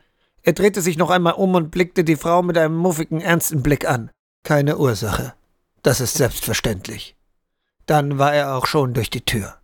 Er 0.44 0.54
drehte 0.54 0.82
sich 0.82 0.98
noch 0.98 1.10
einmal 1.10 1.34
um 1.34 1.56
und 1.56 1.72
blickte 1.72 2.04
die 2.04 2.16
Frau 2.16 2.44
mit 2.44 2.58
einem 2.58 2.78
muffigen, 2.78 3.20
ernsten 3.20 3.64
Blick 3.64 3.88
an. 3.88 4.12
Keine 4.44 4.78
Ursache. 4.78 5.34
Das 5.82 6.00
ist 6.00 6.16
selbstverständlich. 6.16 7.16
Dann 7.88 8.20
war 8.20 8.34
er 8.34 8.56
auch 8.56 8.68
schon 8.68 8.94
durch 8.94 9.10
die 9.10 9.26
Tür. 9.26 9.56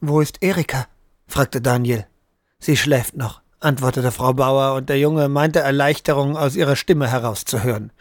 Wo 0.00 0.20
ist 0.20 0.42
Erika? 0.42 0.86
fragte 1.26 1.60
Daniel. 1.60 2.06
Sie 2.58 2.76
schläft 2.76 3.16
noch, 3.16 3.42
antwortete 3.60 4.12
Frau 4.12 4.32
Bauer, 4.32 4.74
und 4.74 4.88
der 4.88 4.98
Junge 4.98 5.28
meinte 5.28 5.60
Erleichterung 5.60 6.36
aus 6.36 6.56
ihrer 6.56 6.76
Stimme 6.76 7.10
herauszuhören. 7.10 7.92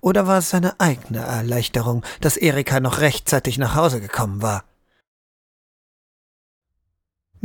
Oder 0.00 0.26
war 0.26 0.38
es 0.38 0.50
seine 0.50 0.80
eigene 0.80 1.20
Erleichterung, 1.20 2.04
dass 2.20 2.36
Erika 2.36 2.80
noch 2.80 2.98
rechtzeitig 2.98 3.58
nach 3.58 3.76
Hause 3.76 4.00
gekommen 4.00 4.42
war? 4.42 4.64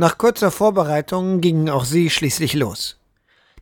Nach 0.00 0.16
kurzer 0.16 0.52
Vorbereitung 0.52 1.40
gingen 1.40 1.68
auch 1.68 1.84
sie 1.84 2.08
schließlich 2.08 2.54
los. 2.54 3.00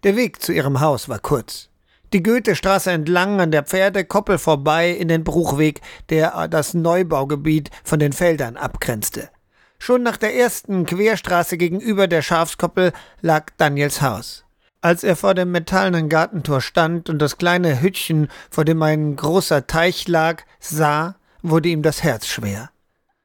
Der 0.03 0.17
Weg 0.17 0.43
zu 0.43 0.53
ihrem 0.53 0.81
Haus 0.81 1.09
war 1.09 1.19
kurz. 1.19 1.71
Die 2.13 2.23
Goethestraße 2.23 2.91
entlang 2.91 3.41
an 3.41 3.51
der 3.51 3.63
Pferdekoppel 3.63 4.37
vorbei 4.37 4.91
in 4.91 5.09
den 5.09 5.25
Bruchweg, 5.25 5.81
der 6.11 6.47
das 6.49 6.75
Neubaugebiet 6.75 7.71
von 7.85 7.99
den 8.01 8.13
Feldern 8.13 8.59
abgrenzte. 8.59 9.31
Schon 9.79 10.03
nach 10.03 10.19
der 10.19 10.37
ersten 10.37 10.85
Querstraße 10.85 11.57
gegenüber 11.57 12.07
der 12.07 12.21
Schafskoppel 12.21 12.93
lag 13.23 13.47
Daniels 13.57 14.03
Haus. 14.03 14.45
Als 14.83 15.05
er 15.05 15.17
vor 15.17 15.33
dem 15.33 15.53
metallenen 15.53 16.11
Gartentor 16.11 16.61
stand 16.61 17.09
und 17.09 17.19
das 17.19 17.39
kleine 17.39 17.81
Hütchen, 17.81 18.29
vor 18.51 18.67
dem 18.67 18.83
ein 18.83 19.17
großer 19.17 19.67
Teich 19.67 20.07
lag, 20.07 20.43
sah, 20.61 21.17
wurde 21.41 21.71
ihm 21.71 21.81
das 21.81 22.03
Herz 22.03 22.27
schwer. 22.27 22.69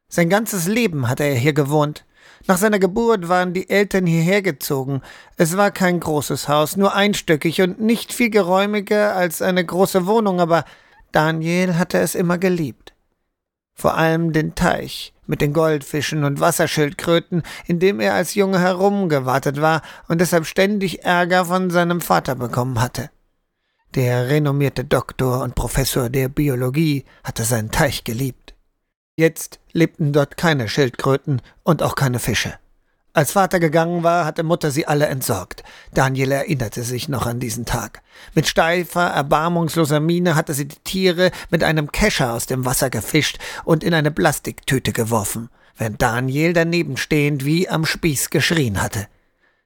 Sein 0.08 0.30
ganzes 0.30 0.67
Leben 0.67 1.10
hatte 1.10 1.26
er 1.26 1.36
hier 1.36 1.54
gewohnt, 1.54 2.06
nach 2.47 2.58
seiner 2.58 2.80
Geburt 2.80 3.30
waren 3.30 3.54
die 3.54 3.69
Eltern 3.69 4.06
hierher 4.06 4.41
gezogen. 4.41 5.01
Es 5.38 5.58
war 5.58 5.71
kein 5.71 5.99
großes 5.99 6.47
Haus, 6.47 6.77
nur 6.77 6.95
einstöckig 6.95 7.62
und 7.62 7.80
nicht 7.80 8.13
viel 8.13 8.30
geräumiger 8.30 9.15
als 9.15 9.41
eine 9.41 9.65
große 9.65 10.06
Wohnung, 10.08 10.39
aber 10.39 10.65
Daniel 11.12 11.77
hatte 11.77 11.99
es 11.99 12.15
immer 12.15 12.38
geliebt. 12.38 12.93
Vor 13.73 13.95
allem 13.97 14.34
den 14.34 14.56
Teich 14.56 15.13
mit 15.25 15.41
den 15.41 15.54
Goldfischen 15.54 16.23
und 16.23 16.39
Wasserschildkröten, 16.39 17.43
in 17.65 17.80
dem 17.80 17.99
er 17.99 18.13
als 18.15 18.36
Junge 18.36 18.60
herumgewartet 18.60 19.62
war 19.62 19.82
und 20.08 20.19
deshalb 20.19 20.45
ständig 20.45 21.04
Ärger 21.04 21.45
von 21.45 21.69
seinem 21.69 22.01
Vater 22.01 22.36
bekommen 22.36 22.82
hatte. 22.82 23.10
Der 23.95 24.30
renommierte 24.30 24.86
Doktor 24.86 25.41
und 25.41 25.56
Professor 25.56 26.10
der 26.10 26.30
Biologie 26.30 27.06
hatte 27.23 27.43
seinen 27.43 27.71
Teich 27.71 28.04
geliebt. 28.04 28.40
Jetzt 29.21 29.60
lebten 29.71 30.13
dort 30.13 30.36
keine 30.36 30.67
Schildkröten 30.67 31.43
und 31.62 31.84
auch 31.84 31.93
keine 31.93 32.17
Fische. 32.17 32.55
Als 33.13 33.34
Vater 33.34 33.60
gegangen 33.60 34.01
war, 34.01 34.25
hatte 34.25 34.41
Mutter 34.41 34.71
sie 34.71 34.88
alle 34.88 35.05
entsorgt. 35.05 35.62
Daniel 35.93 36.31
erinnerte 36.31 36.81
sich 36.81 37.07
noch 37.07 37.27
an 37.27 37.39
diesen 37.39 37.67
Tag. 37.67 38.01
Mit 38.34 38.47
steifer, 38.47 39.05
erbarmungsloser 39.05 39.99
Miene 39.99 40.34
hatte 40.34 40.55
sie 40.55 40.67
die 40.67 40.79
Tiere 40.84 41.29
mit 41.51 41.63
einem 41.63 41.91
Kescher 41.91 42.34
aus 42.34 42.47
dem 42.47 42.65
Wasser 42.65 42.89
gefischt 42.89 43.38
und 43.63 43.84
in 43.84 43.93
eine 43.93 44.10
Plastiktüte 44.10 44.91
geworfen, 44.91 45.49
während 45.77 46.01
Daniel 46.01 46.53
daneben 46.53 46.97
stehend 46.97 47.45
wie 47.45 47.69
am 47.69 47.86
Spieß 47.86 48.31
geschrien 48.31 48.81
hatte. 48.81 49.05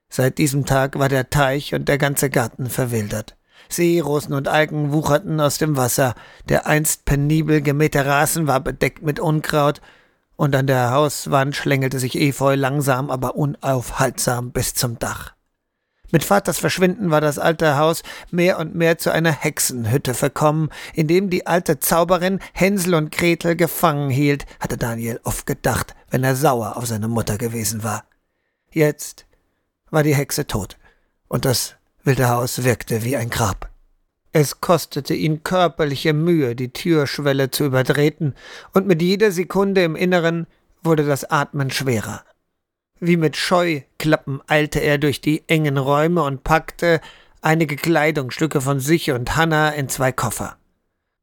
Seit 0.10 0.38
diesem 0.38 0.66
Tag 0.66 1.00
war 1.00 1.08
der 1.08 1.30
Teich 1.30 1.74
und 1.74 1.88
der 1.88 1.98
ganze 1.98 2.30
Garten 2.30 2.70
verwildert. 2.70 3.38
Seerosen 3.70 4.34
und 4.34 4.48
Algen 4.48 4.92
wucherten 4.92 5.40
aus 5.40 5.58
dem 5.58 5.78
Wasser, 5.78 6.16
der 6.50 6.68
einst 6.68 7.06
penibel 7.06 7.62
gemähte 7.62 8.06
Rasen 8.06 8.48
war 8.48 8.60
bedeckt 8.60 9.02
mit 9.02 9.20
Unkraut, 9.20 9.82
und 10.38 10.56
an 10.56 10.68
der 10.68 10.92
Hauswand 10.92 11.56
schlängelte 11.56 12.00
sich 12.00 12.16
Efeu 12.20 12.56
langsam, 12.56 13.10
aber 13.10 13.36
unaufhaltsam 13.36 14.52
bis 14.52 14.74
zum 14.74 15.00
Dach. 15.00 15.36
Mit 16.12 16.24
Vaters 16.24 16.60
Verschwinden 16.60 17.10
war 17.10 17.20
das 17.20 17.40
alte 17.40 17.78
Haus 17.78 18.04
mehr 18.32 18.60
und 18.60 18.76
mehr 18.76 18.98
zu 18.98 19.12
einer 19.12 19.32
Hexenhütte 19.32 20.14
verkommen, 20.14 20.70
in 20.94 21.08
dem 21.08 21.30
die 21.30 21.48
alte 21.48 21.80
Zauberin 21.80 22.40
Hänsel 22.54 22.96
und 22.96 23.12
Gretel 23.12 23.56
gefangen 23.56 24.10
hielt, 24.10 24.46
hatte 24.60 24.78
Daniel 24.78 25.20
oft 25.24 25.46
gedacht, 25.46 25.96
wenn 26.10 26.24
er 26.24 26.36
sauer 26.36 26.78
auf 26.78 26.86
seine 26.86 27.08
Mutter 27.08 27.38
gewesen 27.38 27.84
war. 27.84 28.04
Jetzt 28.72 29.26
war 29.90 30.04
die 30.04 30.16
Hexe 30.16 30.48
tot, 30.48 30.78
und 31.28 31.46
das 31.46 31.76
wilde 32.06 32.30
Haus 32.30 32.64
wirkte 32.64 33.04
wie 33.04 33.18
ein 33.18 33.30
Grab. 33.30 33.70
Es 34.32 34.62
kostete 34.62 35.14
ihn 35.14 35.44
körperliche 35.44 36.14
Mühe, 36.14 36.56
die 36.56 36.72
Türschwelle 36.72 37.52
zu 37.52 37.66
übertreten, 37.66 38.36
und 38.74 38.86
mit 38.86 39.02
jeder 39.02 39.32
Sekunde 39.32 39.84
im 39.84 39.96
Inneren 39.96 40.46
wurde 40.84 41.06
das 41.06 41.24
Atmen 41.26 41.72
schwerer. 41.72 42.24
Wie 43.00 43.18
mit 43.18 43.36
Scheuklappen 43.36 44.42
eilte 44.48 44.80
er 44.80 44.98
durch 44.98 45.20
die 45.20 45.44
engen 45.48 45.78
Räume 45.78 46.24
und 46.24 46.44
packte 46.44 47.02
einige 47.42 47.76
Kleidungsstücke 47.76 48.62
von 48.62 48.80
sich 48.80 49.12
und 49.12 49.36
Hanna 49.36 49.70
in 49.70 49.90
zwei 49.90 50.12
Koffer. 50.12 50.58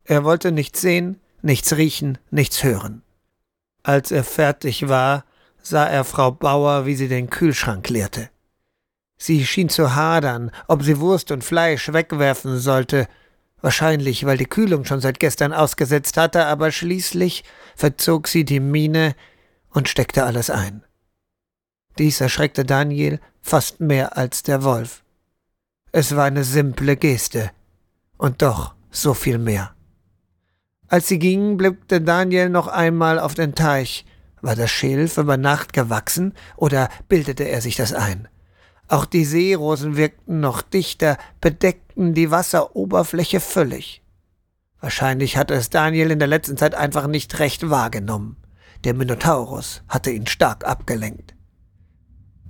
Er 0.05 0.25
wollte 0.25 0.53
nichts 0.53 0.81
sehen, 0.81 1.21
nichts 1.43 1.77
riechen, 1.77 2.19
nichts 2.31 2.65
hören. 2.65 3.03
Als 3.83 4.11
er 4.11 4.25
fertig 4.25 4.89
war, 4.89 5.25
sah 5.61 5.87
er 5.87 6.05
Frau 6.05 6.31
Bauer, 6.31 6.87
wie 6.87 6.95
sie 6.95 7.09
den 7.09 7.31
Kühlschrank 7.31 7.89
leerte. 7.89 8.31
Sie 9.25 9.47
schien 9.47 9.69
zu 9.69 9.95
hadern, 9.95 10.51
ob 10.67 10.83
sie 10.83 10.99
Wurst 10.99 11.31
und 11.31 11.45
Fleisch 11.45 11.93
wegwerfen 11.93 12.59
sollte, 12.59 13.07
wahrscheinlich 13.61 14.27
weil 14.27 14.37
die 14.37 14.47
Kühlung 14.47 14.85
schon 14.85 15.01
seit 15.01 15.21
gestern 15.21 15.53
ausgesetzt 15.53 16.17
hatte, 16.17 16.47
aber 16.47 16.73
schließlich 16.73 17.45
verzog 17.77 18.27
sie 18.27 18.45
die 18.45 18.59
Miene 18.59 19.15
und 19.71 19.89
steckte 19.89 20.25
alles 20.25 20.51
ein. 20.51 20.83
Dies 22.01 22.21
erschreckte 22.21 22.65
Daniel 22.65 23.21
fast 23.41 23.79
mehr 23.79 24.17
als 24.17 24.43
der 24.43 24.65
Wolf. 24.65 25.05
Es 25.93 26.17
war 26.17 26.25
eine 26.25 26.43
simple 26.43 26.97
Geste, 26.97 27.53
und 28.19 28.43
doch 28.43 28.75
so 28.91 29.15
viel 29.15 29.39
mehr. 29.39 29.77
Als 30.89 31.07
sie 31.07 31.21
gingen, 31.21 31.59
blickte 31.59 32.01
Daniel 32.01 32.49
noch 32.49 32.67
einmal 32.67 33.21
auf 33.21 33.35
den 33.35 33.55
Teich. 33.55 34.05
War 34.41 34.57
das 34.57 34.73
Schilf 34.73 35.17
über 35.17 35.37
Nacht 35.37 35.73
gewachsen, 35.73 36.35
oder 36.57 36.89
bildete 37.07 37.45
er 37.45 37.61
sich 37.61 37.77
das 37.77 37.93
ein? 37.93 38.27
Auch 38.93 39.07
die 39.07 39.25
Seerosen 39.25 39.97
wirkten 39.97 40.41
noch 40.41 40.61
dichter, 40.61 41.17
bedeckten 41.41 42.13
die 42.13 42.31
Wasseroberfläche 42.31 43.41
völlig. 43.41 44.03
Wahrscheinlich 44.81 45.39
hatte 45.39 45.55
es 45.55 45.71
Daniel 45.71 46.11
in 46.11 46.19
der 46.19 46.29
letzten 46.29 46.59
Zeit 46.59 46.75
einfach 46.75 47.07
nicht 47.07 47.39
recht 47.39 47.71
wahrgenommen. 47.71 48.37
Der 48.85 48.93
Minotaurus 48.93 49.83
hatte 49.89 50.11
ihn 50.11 50.27
stark 50.27 50.67
abgelenkt. 50.67 51.35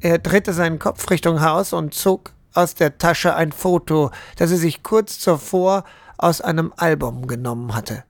Er 0.01 0.19
drehte 0.19 0.53
seinen 0.53 0.81
Kopf 0.81 1.09
Richtung 1.11 1.43
Haus 1.43 1.73
und 1.73 1.95
zog 1.95 2.33
aus 2.55 2.75
der 2.75 2.99
Tasche 2.99 3.37
ein 3.37 3.53
Foto, 3.53 4.11
das 4.35 4.51
er 4.51 4.57
sich 4.57 4.83
kurz 4.83 5.21
zuvor 5.21 5.85
aus 6.19 6.41
einem 6.41 6.73
Album 6.77 7.29
genommen 7.29 7.73
hatte. 7.73 8.03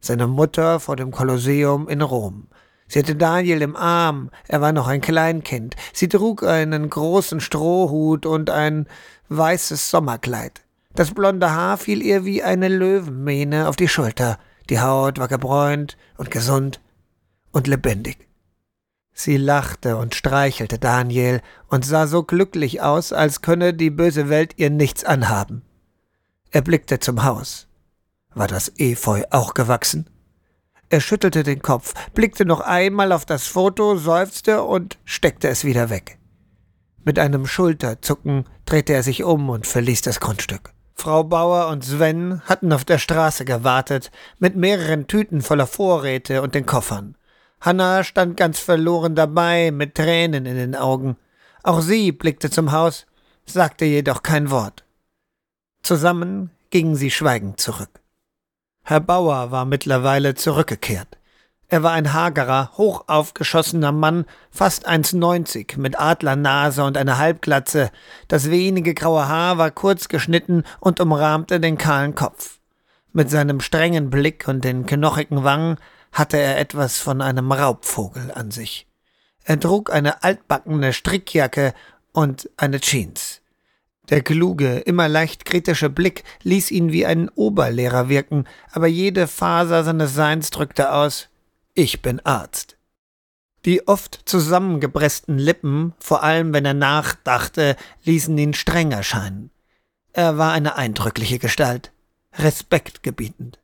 Seine 0.00 0.26
Mutter 0.26 0.80
vor 0.80 0.96
dem 0.96 1.12
Kolosseum 1.12 1.88
in 1.88 2.02
Rom. 2.02 2.46
Sie 2.86 2.98
hatte 2.98 3.16
Daniel 3.16 3.62
im 3.62 3.76
Arm, 3.76 4.30
er 4.46 4.60
war 4.60 4.72
noch 4.72 4.88
ein 4.88 5.00
Kleinkind. 5.00 5.74
Sie 5.92 6.08
trug 6.08 6.42
einen 6.42 6.90
großen 6.90 7.40
Strohhut 7.40 8.26
und 8.26 8.50
ein 8.50 8.86
weißes 9.28 9.90
Sommerkleid. 9.90 10.62
Das 10.94 11.12
blonde 11.12 11.50
Haar 11.50 11.78
fiel 11.78 12.02
ihr 12.02 12.24
wie 12.24 12.42
eine 12.42 12.68
Löwenmähne 12.68 13.68
auf 13.68 13.76
die 13.76 13.88
Schulter. 13.88 14.38
Die 14.70 14.80
Haut 14.80 15.18
war 15.18 15.28
gebräunt 15.28 15.96
und 16.16 16.30
gesund 16.30 16.80
und 17.50 17.66
lebendig. 17.66 18.28
Sie 19.12 19.36
lachte 19.36 19.96
und 19.96 20.14
streichelte 20.14 20.78
Daniel 20.78 21.40
und 21.68 21.84
sah 21.84 22.06
so 22.06 22.24
glücklich 22.24 22.82
aus, 22.82 23.12
als 23.12 23.42
könne 23.42 23.72
die 23.72 23.90
böse 23.90 24.28
Welt 24.28 24.54
ihr 24.56 24.70
nichts 24.70 25.04
anhaben. 25.04 25.62
Er 26.50 26.62
blickte 26.62 26.98
zum 26.98 27.24
Haus. 27.24 27.68
War 28.34 28.48
das 28.48 28.72
Efeu 28.76 29.22
auch 29.30 29.54
gewachsen? 29.54 30.10
Er 30.94 31.00
schüttelte 31.00 31.42
den 31.42 31.60
Kopf, 31.60 31.92
blickte 32.12 32.44
noch 32.44 32.60
einmal 32.60 33.10
auf 33.10 33.24
das 33.24 33.48
Foto, 33.48 33.96
seufzte 33.96 34.62
und 34.62 34.96
steckte 35.04 35.48
es 35.48 35.64
wieder 35.64 35.90
weg. 35.90 36.20
Mit 37.02 37.18
einem 37.18 37.48
Schulterzucken 37.48 38.44
drehte 38.64 38.92
er 38.92 39.02
sich 39.02 39.24
um 39.24 39.50
und 39.50 39.66
verließ 39.66 40.02
das 40.02 40.20
Grundstück. 40.20 40.72
Frau 40.94 41.24
Bauer 41.24 41.66
und 41.66 41.82
Sven 41.82 42.42
hatten 42.42 42.72
auf 42.72 42.84
der 42.84 42.98
Straße 42.98 43.44
gewartet, 43.44 44.12
mit 44.38 44.54
mehreren 44.54 45.08
Tüten 45.08 45.42
voller 45.42 45.66
Vorräte 45.66 46.42
und 46.42 46.54
den 46.54 46.64
Koffern. 46.64 47.16
Hanna 47.60 48.04
stand 48.04 48.36
ganz 48.36 48.60
verloren 48.60 49.16
dabei, 49.16 49.72
mit 49.72 49.96
Tränen 49.96 50.46
in 50.46 50.54
den 50.54 50.76
Augen. 50.76 51.16
Auch 51.64 51.80
sie 51.80 52.12
blickte 52.12 52.50
zum 52.50 52.70
Haus, 52.70 53.06
sagte 53.46 53.84
jedoch 53.84 54.22
kein 54.22 54.52
Wort. 54.52 54.84
Zusammen 55.82 56.50
gingen 56.70 56.94
sie 56.94 57.10
schweigend 57.10 57.58
zurück. 57.58 58.03
Herr 58.86 59.00
Bauer 59.00 59.50
war 59.50 59.64
mittlerweile 59.64 60.34
zurückgekehrt. 60.34 61.16
Er 61.68 61.82
war 61.82 61.92
ein 61.92 62.12
hagerer, 62.12 62.72
hoch 62.76 63.04
aufgeschossener 63.06 63.92
Mann, 63.92 64.26
fast 64.50 64.86
1,90, 64.86 65.80
mit 65.80 65.98
Adlernase 65.98 66.84
und 66.84 66.98
einer 66.98 67.16
Halbglatze. 67.16 67.90
Das 68.28 68.50
wenige 68.50 68.92
graue 68.92 69.26
Haar 69.26 69.56
war 69.56 69.70
kurz 69.70 70.08
geschnitten 70.08 70.64
und 70.80 71.00
umrahmte 71.00 71.60
den 71.60 71.78
kahlen 71.78 72.14
Kopf. 72.14 72.58
Mit 73.14 73.30
seinem 73.30 73.60
strengen 73.60 74.10
Blick 74.10 74.46
und 74.48 74.64
den 74.64 74.84
knochigen 74.84 75.44
Wangen 75.44 75.78
hatte 76.12 76.36
er 76.36 76.58
etwas 76.58 76.98
von 76.98 77.22
einem 77.22 77.52
Raubvogel 77.52 78.32
an 78.32 78.50
sich. 78.50 78.86
Er 79.44 79.58
trug 79.58 79.90
eine 79.90 80.22
altbackene 80.22 80.92
Strickjacke 80.92 81.72
und 82.12 82.50
eine 82.58 82.80
Jeans. 82.80 83.40
Der 84.10 84.22
kluge, 84.22 84.78
immer 84.80 85.08
leicht 85.08 85.44
kritische 85.46 85.88
Blick 85.88 86.24
ließ 86.42 86.70
ihn 86.70 86.92
wie 86.92 87.06
ein 87.06 87.30
Oberlehrer 87.30 88.08
wirken, 88.08 88.44
aber 88.70 88.86
jede 88.86 89.26
Faser 89.26 89.82
seines 89.82 90.14
Seins 90.14 90.50
drückte 90.50 90.92
aus 90.92 91.28
Ich 91.72 92.02
bin 92.02 92.20
Arzt. 92.20 92.76
Die 93.64 93.88
oft 93.88 94.20
zusammengepressten 94.26 95.38
Lippen, 95.38 95.94
vor 95.98 96.22
allem 96.22 96.52
wenn 96.52 96.66
er 96.66 96.74
nachdachte, 96.74 97.76
ließen 98.02 98.36
ihn 98.36 98.52
streng 98.52 98.92
erscheinen. 98.92 99.50
Er 100.12 100.36
war 100.36 100.52
eine 100.52 100.76
eindrückliche 100.76 101.38
Gestalt, 101.38 101.90
respektgebietend. 102.34 103.58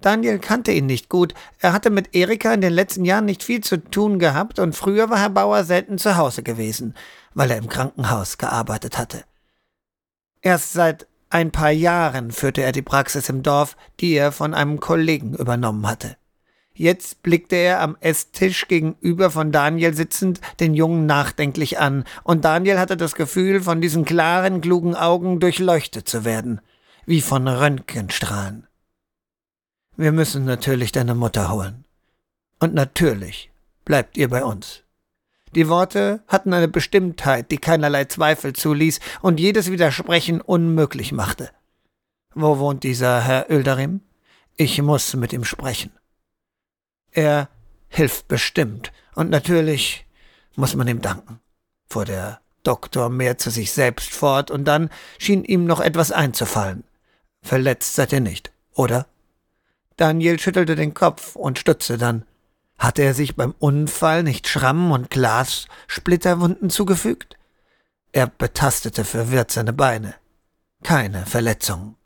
Daniel 0.00 0.38
kannte 0.38 0.70
ihn 0.70 0.86
nicht 0.86 1.08
gut. 1.08 1.34
Er 1.58 1.72
hatte 1.72 1.90
mit 1.90 2.14
Erika 2.14 2.54
in 2.54 2.60
den 2.60 2.72
letzten 2.72 3.04
Jahren 3.04 3.24
nicht 3.24 3.42
viel 3.42 3.62
zu 3.62 3.78
tun 3.78 4.18
gehabt 4.18 4.60
und 4.60 4.76
früher 4.76 5.10
war 5.10 5.18
Herr 5.18 5.30
Bauer 5.30 5.64
selten 5.64 5.98
zu 5.98 6.16
Hause 6.16 6.42
gewesen, 6.42 6.94
weil 7.32 7.50
er 7.50 7.58
im 7.58 7.68
Krankenhaus 7.68 8.38
gearbeitet 8.38 8.98
hatte. 8.98 9.24
Erst 10.44 10.74
seit 10.74 11.06
ein 11.30 11.50
paar 11.52 11.70
Jahren 11.70 12.30
führte 12.30 12.62
er 12.62 12.72
die 12.72 12.82
Praxis 12.82 13.30
im 13.30 13.42
Dorf, 13.42 13.78
die 13.98 14.12
er 14.12 14.30
von 14.30 14.52
einem 14.52 14.78
Kollegen 14.78 15.34
übernommen 15.34 15.88
hatte. 15.88 16.18
Jetzt 16.74 17.22
blickte 17.22 17.56
er 17.56 17.80
am 17.80 17.96
Esstisch 18.00 18.68
gegenüber 18.68 19.30
von 19.30 19.52
Daniel 19.52 19.94
sitzend 19.94 20.42
den 20.60 20.74
Jungen 20.74 21.06
nachdenklich 21.06 21.78
an, 21.78 22.04
und 22.24 22.44
Daniel 22.44 22.78
hatte 22.78 22.98
das 22.98 23.14
Gefühl, 23.14 23.62
von 23.62 23.80
diesen 23.80 24.04
klaren, 24.04 24.60
klugen 24.60 24.94
Augen 24.94 25.40
durchleuchtet 25.40 26.06
zu 26.06 26.26
werden, 26.26 26.60
wie 27.06 27.22
von 27.22 27.48
Röntgenstrahlen. 27.48 28.66
Wir 29.96 30.12
müssen 30.12 30.44
natürlich 30.44 30.92
deine 30.92 31.14
Mutter 31.14 31.50
holen. 31.50 31.86
Und 32.60 32.74
natürlich 32.74 33.50
bleibt 33.86 34.18
ihr 34.18 34.28
bei 34.28 34.44
uns. 34.44 34.83
Die 35.54 35.68
Worte 35.68 36.24
hatten 36.26 36.52
eine 36.52 36.66
Bestimmtheit, 36.66 37.52
die 37.52 37.58
keinerlei 37.58 38.06
Zweifel 38.06 38.54
zuließ 38.54 38.98
und 39.22 39.38
jedes 39.38 39.70
Widersprechen 39.70 40.40
unmöglich 40.40 41.12
machte. 41.12 41.50
Wo 42.34 42.58
wohnt 42.58 42.82
dieser 42.82 43.20
Herr 43.20 43.48
Ölderim? 43.48 44.00
Ich 44.56 44.82
muss 44.82 45.14
mit 45.14 45.32
ihm 45.32 45.44
sprechen. 45.44 45.92
Er 47.12 47.48
hilft 47.88 48.26
bestimmt, 48.26 48.92
und 49.14 49.30
natürlich 49.30 50.06
muss 50.56 50.74
man 50.74 50.88
ihm 50.88 51.00
danken, 51.00 51.38
fuhr 51.88 52.04
der 52.04 52.40
Doktor 52.64 53.08
mehr 53.08 53.38
zu 53.38 53.50
sich 53.50 53.70
selbst 53.70 54.10
fort, 54.10 54.50
und 54.50 54.64
dann 54.64 54.90
schien 55.18 55.44
ihm 55.44 55.66
noch 55.66 55.80
etwas 55.80 56.10
einzufallen. 56.10 56.82
Verletzt 57.42 57.94
seid 57.94 58.12
ihr 58.12 58.20
nicht, 58.20 58.52
oder? 58.72 59.06
Daniel 59.96 60.40
schüttelte 60.40 60.74
den 60.74 60.94
Kopf 60.94 61.36
und 61.36 61.60
stutzte 61.60 61.96
dann. 61.96 62.24
Hatte 62.84 63.00
er 63.00 63.14
sich 63.14 63.34
beim 63.34 63.54
Unfall 63.58 64.22
nicht 64.22 64.46
Schrammen 64.46 64.92
und 64.92 65.08
Glassplitterwunden 65.08 66.68
zugefügt? 66.68 67.38
Er 68.12 68.26
betastete 68.26 69.06
verwirrt 69.06 69.50
seine 69.50 69.72
Beine. 69.72 70.16
Keine 70.82 71.24
Verletzung. 71.24 71.96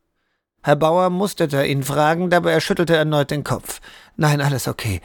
Herr 0.62 0.76
Bauer 0.76 1.10
musterte 1.10 1.66
ihn 1.66 1.82
fragend, 1.82 2.32
aber 2.32 2.52
er 2.52 2.60
schüttelte 2.60 2.94
erneut 2.94 3.32
den 3.32 3.42
Kopf. 3.42 3.80
Nein, 4.14 4.40
alles 4.40 4.68
okay. 4.68 5.00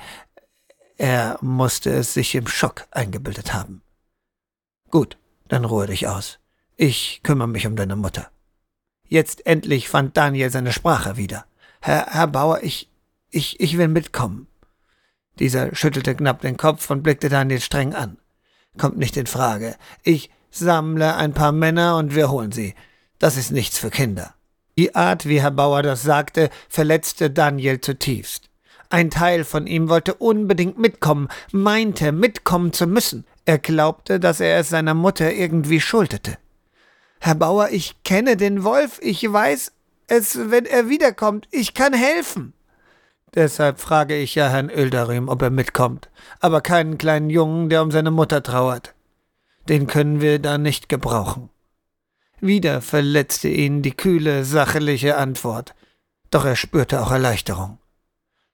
Er 0.98 1.40
musste 1.42 1.90
es 1.90 2.14
sich 2.14 2.36
im 2.36 2.46
Schock 2.46 2.86
eingebildet 2.92 3.56
haben. 3.56 3.82
Gut, 4.92 5.18
dann 5.48 5.66
ruhe 5.66 5.88
dich 5.88 6.08
aus. 6.08 6.38
Ich 6.78 7.22
kümmere 7.24 7.48
mich 7.48 7.66
um 7.66 7.76
deine 7.76 7.96
Mutter. 7.96 8.30
Jetzt 9.08 9.48
endlich 9.48 9.90
fand 9.90 10.16
Daniel 10.18 10.52
seine 10.52 10.72
Sprache 10.72 11.18
wieder. 11.18 11.48
Herr, 11.82 12.06
Herr 12.12 12.28
Bauer, 12.28 12.62
ich, 12.62 12.92
ich, 13.32 13.60
ich 13.60 13.80
will 13.80 13.88
mitkommen. 13.88 14.46
Dieser 15.40 15.76
schüttelte 15.76 16.16
knapp 16.16 16.42
den 16.42 16.58
Kopf 16.58 16.90
und 16.90 17.04
blickte 17.04 17.30
Daniel 17.30 17.62
streng 17.62 17.94
an. 17.94 18.18
Kommt 18.78 18.98
nicht 18.98 19.18
in 19.18 19.28
Frage. 19.28 19.76
Ich, 20.04 20.30
Sammle 20.52 21.16
ein 21.16 21.34
paar 21.34 21.52
Männer 21.52 21.98
und 21.98 22.14
wir 22.14 22.30
holen 22.30 22.52
sie. 22.52 22.76
Das 23.18 23.38
ist 23.38 23.52
nichts 23.52 23.80
für 23.80 23.90
Kinder. 23.90 24.36
Die 24.78 24.94
Art, 24.94 25.28
wie 25.28 25.42
Herr 25.42 25.52
Bauer 25.52 25.82
das 25.82 26.04
sagte, 26.04 26.50
verletzte 26.70 27.32
Daniel 27.32 27.82
zutiefst. 27.82 28.50
Ein 28.90 29.10
Teil 29.10 29.44
von 29.44 29.66
ihm 29.66 29.90
wollte 29.90 30.14
unbedingt 30.14 30.78
mitkommen, 30.78 31.28
meinte, 31.52 32.12
mitkommen 32.12 32.74
zu 32.74 32.86
müssen. 32.86 33.26
Er 33.46 33.58
glaubte, 33.58 34.20
dass 34.20 34.40
er 34.40 34.60
es 34.60 34.70
seiner 34.70 34.94
Mutter 34.94 35.34
irgendwie 35.34 35.82
schuldete. 35.82 36.38
Herr 37.20 37.36
Bauer, 37.36 37.70
ich 37.72 38.04
kenne 38.04 38.38
den 38.38 38.64
Wolf, 38.64 39.00
ich 39.02 39.32
weiß 39.32 39.72
es, 40.08 40.38
wenn 40.52 40.66
er 40.66 40.90
wiederkommt, 40.90 41.48
ich 41.50 41.74
kann 41.74 41.94
helfen. 41.94 42.54
Deshalb 43.36 43.80
frage 43.80 44.16
ich 44.16 44.36
ja 44.36 44.48
Herrn 44.50 44.70
Öldarim, 44.70 45.28
ob 45.28 45.42
er 45.42 45.50
mitkommt, 45.50 46.10
aber 46.40 46.62
keinen 46.62 46.98
kleinen 46.98 47.30
Jungen, 47.30 47.70
der 47.70 47.82
um 47.82 47.90
seine 47.90 48.12
Mutter 48.12 48.44
trauert. 48.44 48.94
Den 49.68 49.88
können 49.88 50.22
wir 50.22 50.40
da 50.40 50.58
nicht 50.58 50.90
gebrauchen. 50.90 51.50
Wieder 52.42 52.82
verletzte 52.82 53.48
ihn 53.48 53.82
die 53.82 53.96
kühle, 53.96 54.44
sachliche 54.44 55.18
Antwort, 55.18 55.74
doch 56.30 56.46
er 56.46 56.56
spürte 56.56 57.02
auch 57.02 57.12
Erleichterung. 57.12 57.80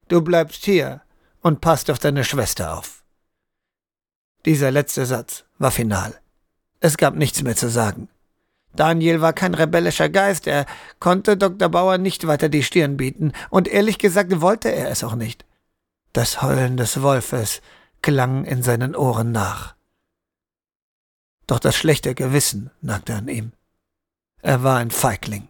Du 0.07 0.21
bleibst 0.21 0.63
hier 0.63 1.01
und 1.41 1.61
passt 1.61 1.89
auf 1.89 1.99
deine 1.99 2.23
Schwester 2.23 2.77
auf. 2.77 3.03
Dieser 4.45 4.71
letzte 4.71 5.05
Satz 5.05 5.45
war 5.57 5.71
final. 5.71 6.19
Es 6.79 6.97
gab 6.97 7.15
nichts 7.15 7.41
mehr 7.43 7.55
zu 7.55 7.69
sagen. 7.69 8.07
Daniel 8.75 9.21
war 9.21 9.33
kein 9.33 9.55
rebellischer 9.55 10.09
Geist, 10.09 10.47
er 10.47 10.65
konnte 10.99 11.37
Dr. 11.37 11.69
Bauer 11.69 11.97
nicht 11.97 12.27
weiter 12.27 12.49
die 12.49 12.63
Stirn 12.63 12.97
bieten, 12.97 13.33
und 13.49 13.67
ehrlich 13.67 13.97
gesagt 13.97 14.41
wollte 14.41 14.71
er 14.71 14.89
es 14.89 15.03
auch 15.03 15.15
nicht. 15.15 15.45
Das 16.13 16.41
Heulen 16.41 16.77
des 16.77 17.01
Wolfes 17.01 17.61
klang 18.01 18.45
in 18.45 18.63
seinen 18.63 18.95
Ohren 18.95 19.31
nach. 19.31 19.75
Doch 21.47 21.59
das 21.59 21.75
schlechte 21.75 22.13
Gewissen 22.13 22.69
nagte 22.81 23.15
an 23.15 23.27
ihm. 23.27 23.51
Er 24.41 24.63
war 24.63 24.77
ein 24.77 24.91
Feigling. 24.91 25.47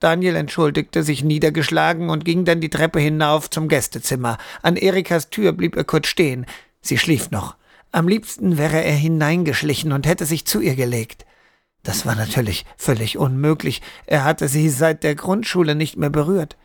Daniel 0.00 0.36
entschuldigte 0.36 1.02
sich 1.02 1.22
niedergeschlagen 1.22 2.08
und 2.08 2.24
ging 2.24 2.46
dann 2.46 2.62
die 2.62 2.70
Treppe 2.70 3.00
hinauf 3.00 3.50
zum 3.50 3.68
Gästezimmer. 3.68 4.38
An 4.62 4.76
Erikas 4.76 5.28
Tür 5.28 5.52
blieb 5.52 5.76
er 5.76 5.84
kurz 5.84 6.06
stehen. 6.06 6.46
Sie 6.80 6.96
schlief 6.96 7.30
noch. 7.30 7.56
Am 7.92 8.08
liebsten 8.08 8.56
wäre 8.56 8.82
er 8.82 8.94
hineingeschlichen 8.94 9.92
und 9.92 10.06
hätte 10.06 10.24
sich 10.24 10.46
zu 10.46 10.60
ihr 10.60 10.74
gelegt. 10.74 11.26
Das 11.82 12.04
war 12.04 12.14
natürlich 12.14 12.66
völlig 12.76 13.16
unmöglich. 13.16 13.80
Er 14.06 14.24
hatte 14.24 14.48
sie 14.48 14.68
seit 14.68 15.02
der 15.02 15.14
Grundschule 15.14 15.74
nicht 15.74 15.96
mehr 15.96 16.10
berührt. 16.10 16.56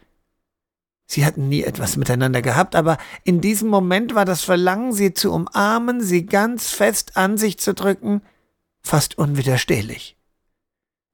Sie 1.07 1.25
hatten 1.25 1.47
nie 1.47 1.63
etwas 1.63 1.97
miteinander 1.97 2.41
gehabt, 2.41 2.75
aber 2.75 2.97
in 3.23 3.39
diesem 3.39 3.69
Moment 3.69 4.15
war 4.15 4.25
das 4.25 4.43
Verlangen, 4.43 4.91
sie 4.91 5.13
zu 5.13 5.31
umarmen, 5.31 6.01
sie 6.01 6.25
ganz 6.25 6.69
fest 6.69 7.15
an 7.15 7.37
sich 7.37 7.59
zu 7.59 7.73
drücken, 7.73 8.21
fast 8.81 9.17
unwiderstehlich. 9.17 10.17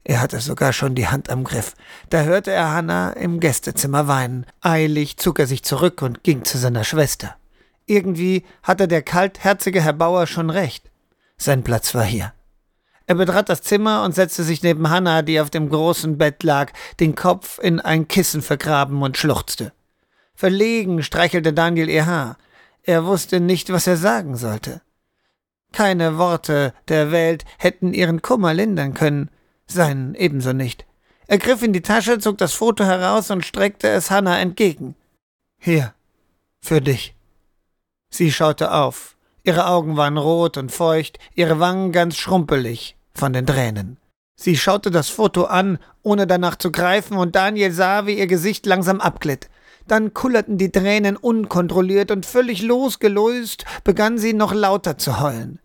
Er 0.04 0.20
hatte 0.20 0.40
sogar 0.40 0.74
schon 0.74 0.96
die 0.96 1.08
Hand 1.08 1.30
am 1.30 1.44
Griff. 1.44 1.76
Da 2.10 2.24
hörte 2.24 2.52
er 2.52 2.72
Hannah 2.72 3.12
im 3.12 3.40
Gästezimmer 3.40 4.08
weinen. 4.08 4.46
Eilig 4.62 5.18
zog 5.18 5.38
er 5.40 5.46
sich 5.46 5.64
zurück 5.64 6.02
und 6.02 6.24
ging 6.24 6.44
zu 6.44 6.58
seiner 6.58 6.84
Schwester. 6.84 7.36
Irgendwie 7.86 8.44
hatte 8.64 8.88
der 8.88 9.04
kaltherzige 9.04 9.82
Herr 9.82 9.94
Bauer 9.94 10.26
schon 10.26 10.50
recht. 10.50 10.90
Sein 11.38 11.64
Platz 11.64 11.94
war 11.94 12.06
hier. 12.06 12.34
Er 13.12 13.16
betrat 13.16 13.50
das 13.50 13.62
Zimmer 13.62 14.06
und 14.06 14.16
setzte 14.16 14.46
sich 14.46 14.64
neben 14.64 14.90
Hannah, 14.90 15.22
die 15.22 15.42
auf 15.42 15.50
dem 15.50 15.68
großen 15.68 16.18
Bett 16.18 16.44
lag, 16.44 16.72
den 17.02 17.14
Kopf 17.14 17.60
in 17.60 17.82
ein 17.82 18.08
Kissen 18.08 18.42
vergraben 18.42 19.02
und 19.02 19.18
schluchzte. 19.18 19.74
Verlegen 20.34 21.04
streichelte 21.04 21.52
Daniel 21.52 21.90
ihr 21.90 22.06
Haar. 22.06 22.38
Er 22.84 23.06
wusste 23.06 23.42
nicht, 23.42 23.70
was 23.70 23.86
er 23.86 23.98
sagen 23.98 24.38
sollte. 24.38 24.82
Keine 25.74 26.18
Worte 26.18 26.74
der 26.88 27.12
Welt 27.12 27.44
hätten 27.58 27.94
ihren 27.94 28.22
Kummer 28.22 28.54
lindern 28.54 28.94
können, 28.94 29.30
seinen 29.68 30.16
ebenso 30.16 30.54
nicht. 30.54 30.86
Er 31.28 31.38
griff 31.38 31.64
in 31.64 31.74
die 31.74 31.82
Tasche, 31.82 32.18
zog 32.20 32.38
das 32.38 32.54
Foto 32.54 32.86
heraus 32.86 33.30
und 33.30 33.46
streckte 33.46 33.90
es 33.90 34.10
Hannah 34.10 34.40
entgegen. 34.40 34.96
Hier, 35.58 35.94
für 36.62 36.80
dich. 36.80 37.14
Sie 38.10 38.32
schaute 38.32 38.72
auf. 38.72 39.18
Ihre 39.44 39.68
Augen 39.68 39.98
waren 39.98 40.18
rot 40.18 40.56
und 40.56 40.72
feucht, 40.72 41.20
ihre 41.36 41.60
Wangen 41.60 41.92
ganz 41.92 42.16
schrumpelig 42.16 42.96
von 43.14 43.34
den 43.34 43.46
Tränen. 43.46 43.98
Sie 44.36 44.58
schaute 44.58 44.90
das 44.90 45.10
Foto 45.10 45.44
an, 45.44 45.78
ohne 46.02 46.26
danach 46.26 46.56
zu 46.56 46.72
greifen, 46.72 47.18
und 47.18 47.36
Daniel 47.36 47.72
sah, 47.72 48.08
wie 48.08 48.18
ihr 48.18 48.28
Gesicht 48.28 48.66
langsam 48.66 49.00
abglitt. 49.00 49.50
Dann 49.88 50.14
kullerten 50.14 50.58
die 50.58 50.72
Tränen 50.72 51.18
unkontrolliert 51.18 52.12
und 52.12 52.26
völlig 52.26 52.62
losgelöst 52.62 53.66
begann 53.84 54.18
sie 54.18 54.34
noch 54.34 54.54
lauter 54.54 54.98
zu 54.98 55.20
heulen. 55.20 55.60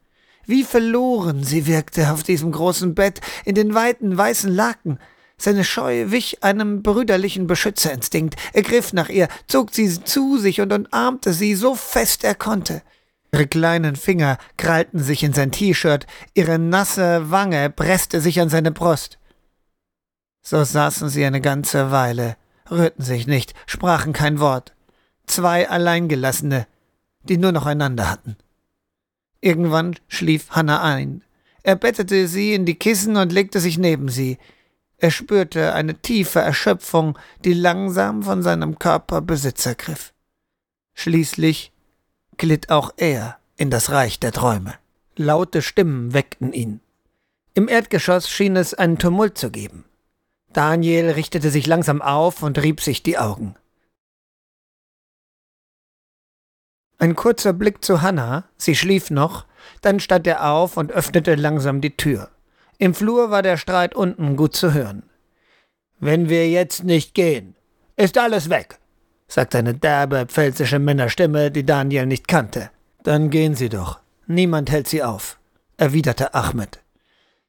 Wie 0.47 0.63
verloren 0.63 1.43
sie 1.43 1.67
wirkte 1.67 2.13
auf 2.13 2.23
diesem 2.23 2.53
großen 2.53 2.95
Bett, 2.95 3.21
in 3.45 3.55
den 3.55 3.75
weiten 3.75 4.17
weißen 4.17 4.55
Laken. 4.55 4.99
Seine 5.39 5.65
Scheu 5.65 6.11
wich 6.11 6.43
einem 6.45 6.83
brüderlichen 6.83 7.47
Beschützerinstinkt. 7.47 8.37
Er 8.53 8.63
griff 8.63 8.93
nach 8.93 9.09
ihr, 9.09 9.29
zog 9.49 9.75
sie 9.75 10.03
zu 10.03 10.39
sich 10.39 10.61
und 10.61 10.73
umarmte 10.73 11.33
sie 11.33 11.55
so 11.55 11.75
fest 11.75 12.25
er 12.25 12.35
konnte. 12.35 12.83
Ihre 13.37 13.46
kleinen 13.46 13.96
Finger 13.96 14.38
krallten 14.57 14.99
sich 14.99 15.22
in 15.22 15.35
sein 15.35 15.53
T-Shirt, 15.53 16.07
ihre 16.33 16.59
nasse 16.59 17.31
Wange 17.31 17.68
presste 17.68 18.22
sich 18.22 18.40
an 18.40 18.49
seine 18.49 18.72
Brust. 18.72 19.18
So 20.40 20.64
saßen 20.64 21.11
sie 21.11 21.22
eine 21.22 21.42
ganze 21.42 21.90
Weile, 21.90 22.38
rührten 22.70 23.05
sich 23.05 23.27
nicht, 23.27 23.53
sprachen 23.66 24.14
kein 24.14 24.40
Wort. 24.40 24.75
Zwei 25.27 25.68
Alleingelassene, 25.68 26.66
die 27.25 27.37
nur 27.37 27.53
noch 27.53 27.66
einander 27.66 28.11
hatten. 28.11 28.38
Irgendwann 29.42 29.96
schlief 30.09 30.53
Hannah 30.53 30.83
ein. 30.83 31.22
Er 31.62 31.77
bettete 31.77 32.29
sie 32.29 32.55
in 32.55 32.64
die 32.64 32.77
Kissen 32.77 33.18
und 33.18 33.33
legte 33.33 33.61
sich 33.61 33.77
neben 33.77 34.09
sie. 34.09 34.38
Er 34.96 35.11
spürte 35.11 35.75
eine 35.75 36.01
tiefe 36.01 36.40
Erschöpfung, 36.40 37.18
die 37.44 37.53
langsam 37.53 38.22
von 38.22 38.42
seinem 38.42 38.79
Körper 38.79 39.20
Besitz 39.20 39.66
ergriff. 39.66 40.14
Schließlich 40.94 41.75
glitt 42.38 42.70
auch 42.70 42.92
er 42.96 43.38
in 43.57 43.70
das 43.70 43.90
Reich 43.90 44.20
der 44.20 44.33
Träume. 44.33 44.75
Laute 45.16 45.62
Stimmen 45.62 46.12
weckten 46.12 46.53
ihn. 46.53 46.81
Im 47.55 47.68
Erdgeschoss 47.68 48.29
schien 48.29 48.57
es 48.57 48.75
einen 48.75 48.99
Tumult 48.99 49.38
zu 49.38 49.51
geben. 49.51 49.85
Daniel 50.53 51.11
richtete 51.11 51.51
sich 51.51 51.66
langsam 51.66 52.03
auf 52.03 52.42
und 52.42 52.62
rieb 52.62 52.81
sich 52.81 53.03
die 53.03 53.18
Augen. 53.18 53.57
Ein 56.99 57.14
kurzer 57.14 57.53
Blick 57.53 57.85
zu 57.85 58.01
Hannah, 58.01 58.44
sie 58.57 58.75
schlief 58.75 59.11
noch, 59.11 59.46
dann 59.83 60.01
stand 60.01 60.27
er 60.27 60.51
auf 60.51 60.77
und 60.77 60.92
öffnete 60.92 61.35
langsam 61.35 61.81
die 61.81 61.96
Tür. 61.96 62.31
Im 62.79 62.94
Flur 62.94 63.31
war 63.31 63.42
der 63.42 63.57
Streit 63.57 63.94
unten 63.94 64.37
gut 64.37 64.55
zu 64.55 64.72
hören. 64.72 65.03
Wenn 65.99 66.29
wir 66.29 66.49
jetzt 66.49 66.85
nicht 66.85 67.14
gehen, 67.14 67.55
ist 67.96 68.18
alles 68.18 68.51
weg, 68.51 68.79
sagte 69.29 69.59
eine 69.59 69.75
derbe, 69.75 70.27
pfälzische 70.27 70.79
Männerstimme, 70.79 71.51
die 71.51 71.67
Daniel 71.67 72.07
nicht 72.07 72.29
kannte. 72.29 72.71
Dann 73.03 73.31
gehen 73.31 73.55
Sie 73.55 73.69
doch. 73.69 74.01
Niemand 74.27 74.71
hält 74.71 74.89
Sie 74.89 75.03
auf, 75.03 75.39
erwiderte 75.77 76.35
Ahmed. 76.35 76.81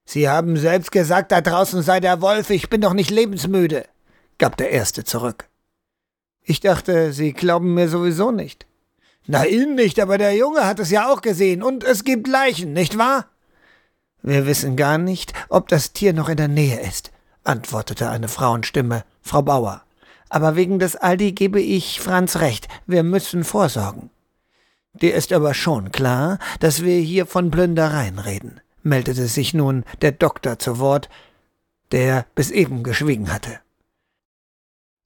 Sie 0.06 0.30
haben 0.30 0.56
selbst 0.58 0.92
gesagt, 0.92 1.32
da 1.32 1.42
draußen 1.42 1.82
sei 1.82 2.00
der 2.00 2.22
Wolf, 2.22 2.50
ich 2.50 2.70
bin 2.70 2.82
doch 2.82 2.94
nicht 2.94 3.10
lebensmüde, 3.10 3.86
gab 4.38 4.56
der 4.58 4.72
Erste 4.72 5.04
zurück. 5.04 5.50
Ich 6.44 6.62
dachte, 6.62 7.12
Sie 7.12 7.34
glauben 7.34 7.74
mir 7.74 7.90
sowieso 7.90 8.32
nicht. 8.32 8.66
Na, 9.26 9.46
Ihnen 9.46 9.76
nicht, 9.76 10.00
aber 10.00 10.18
der 10.18 10.34
Junge 10.34 10.66
hat 10.66 10.80
es 10.80 10.92
ja 10.92 11.12
auch 11.12 11.22
gesehen, 11.22 11.62
und 11.62 11.84
es 11.84 12.06
gibt 12.06 12.28
Leichen, 12.28 12.72
nicht 12.72 12.98
wahr? 12.98 13.26
Wir 14.22 14.46
wissen 14.46 14.78
gar 14.78 14.98
nicht, 14.98 15.34
ob 15.50 15.68
das 15.68 15.92
Tier 15.92 16.14
noch 16.14 16.30
in 16.30 16.38
der 16.38 16.48
Nähe 16.48 16.80
ist, 16.80 17.12
antwortete 17.44 18.10
eine 18.10 18.30
Frauenstimme, 18.30 19.04
Frau 19.22 19.42
Bauer. 19.42 19.84
Aber 20.30 20.56
wegen 20.56 20.80
des 20.80 20.96
Aldi 20.96 21.32
gebe 21.32 21.62
ich 21.62 22.00
Franz 22.00 22.38
recht, 22.38 22.68
wir 22.86 23.04
müssen 23.04 23.44
vorsorgen. 23.44 24.10
Dir 24.94 25.14
ist 25.16 25.32
aber 25.32 25.54
schon 25.54 25.92
klar, 25.92 26.40
dass 26.60 26.84
wir 26.84 27.00
hier 27.00 27.26
von 27.26 27.52
Plündereien 27.52 28.20
reden, 28.20 28.62
meldete 28.84 29.28
sich 29.28 29.54
nun 29.54 29.84
der 30.02 30.12
Doktor 30.12 30.60
zu 30.60 30.80
Wort, 30.80 31.10
der 31.92 32.26
bis 32.36 32.52
eben 32.52 32.84
geschwiegen 32.84 33.32
hatte. 33.32 33.60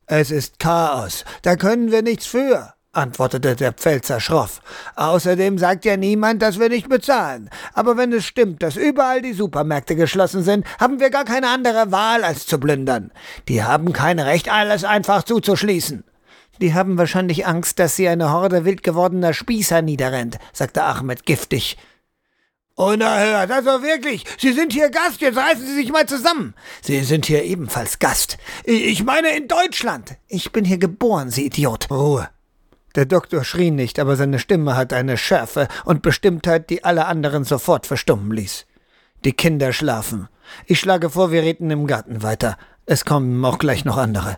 Es 0.06 0.32
ist 0.32 0.60
Chaos, 0.60 1.26
da 1.42 1.56
können 1.56 1.92
wir 1.92 2.02
nichts 2.02 2.26
für, 2.26 2.74
antwortete 2.94 3.56
der 3.56 3.74
Pfälzer 3.74 4.20
schroff. 4.20 4.62
Außerdem 4.96 5.58
sagt 5.58 5.86
ja 5.86 5.96
niemand, 5.98 6.42
dass 6.42 6.60
wir 6.60 6.70
nicht 6.70 6.90
bezahlen. 6.90 7.50
Aber 7.74 7.98
wenn 7.98 8.12
es 8.12 8.26
stimmt, 8.26 8.62
dass 8.64 8.76
überall 8.76 9.22
die 9.22 9.34
Supermärkte 9.34 9.96
geschlossen 9.96 10.44
sind, 10.44 10.66
haben 10.80 11.00
wir 11.00 11.10
gar 11.10 11.24
keine 11.24 11.50
andere 11.50 11.92
Wahl, 11.92 12.24
als 12.24 12.46
zu 12.46 12.60
plündern. 12.60 13.12
Die 13.48 13.64
haben 13.64 13.94
kein 13.94 14.20
Recht, 14.20 14.52
alles 14.52 14.84
einfach 14.84 15.24
zuzuschließen. 15.24 16.04
Die 16.60 16.74
haben 16.74 16.98
wahrscheinlich 16.98 17.48
Angst, 17.48 17.80
dass 17.80 17.96
sie 17.96 18.08
eine 18.08 18.32
Horde 18.32 18.66
wild 18.66 18.84
gewordener 18.84 19.34
Spießer 19.34 19.82
niederrennt, 19.82 20.38
sagte 20.54 20.84
Ahmed 20.84 21.26
giftig. 21.26 21.78
Unerhört, 22.76 23.52
also 23.52 23.84
wirklich, 23.84 24.26
Sie 24.38 24.54
sind 24.54 24.74
hier 24.74 24.90
Gast, 24.90 25.22
jetzt 25.22 25.38
reißen 25.38 25.66
Sie 25.66 25.76
sich 25.76 25.92
mal 25.92 26.06
zusammen. 26.06 26.56
Sie 26.82 27.04
sind 27.04 27.26
hier 27.26 27.44
ebenfalls 27.44 28.00
Gast. 28.00 28.38
Ich 28.64 29.04
meine 29.04 29.36
in 29.36 29.48
Deutschland. 29.48 30.18
Ich 30.28 30.52
bin 30.52 30.66
hier 30.66 30.78
geboren, 30.78 31.30
Sie 31.32 31.46
Idiot. 31.46 31.92
Ruhe. 31.92 32.30
Der 32.96 33.06
Doktor 33.06 33.44
schrie 33.44 33.72
nicht, 33.72 34.00
aber 34.00 34.16
seine 34.16 34.40
Stimme 34.40 34.76
hatte 34.76 34.96
eine 34.96 35.18
Schärfe 35.18 35.68
und 35.86 36.02
Bestimmtheit, 36.02 36.70
die 36.70 36.84
alle 36.84 37.06
anderen 37.06 37.44
sofort 37.44 37.86
verstummen 37.86 38.32
ließ. 38.32 38.66
Die 39.24 39.34
Kinder 39.34 39.72
schlafen. 39.72 40.28
Ich 40.66 40.80
schlage 40.80 41.10
vor, 41.12 41.32
wir 41.32 41.44
reden 41.44 41.70
im 41.72 41.88
Garten 41.88 42.24
weiter. 42.24 42.58
Es 42.86 43.06
kommen 43.06 43.44
auch 43.46 43.60
gleich 43.60 43.86
noch 43.86 43.98
andere. 43.98 44.38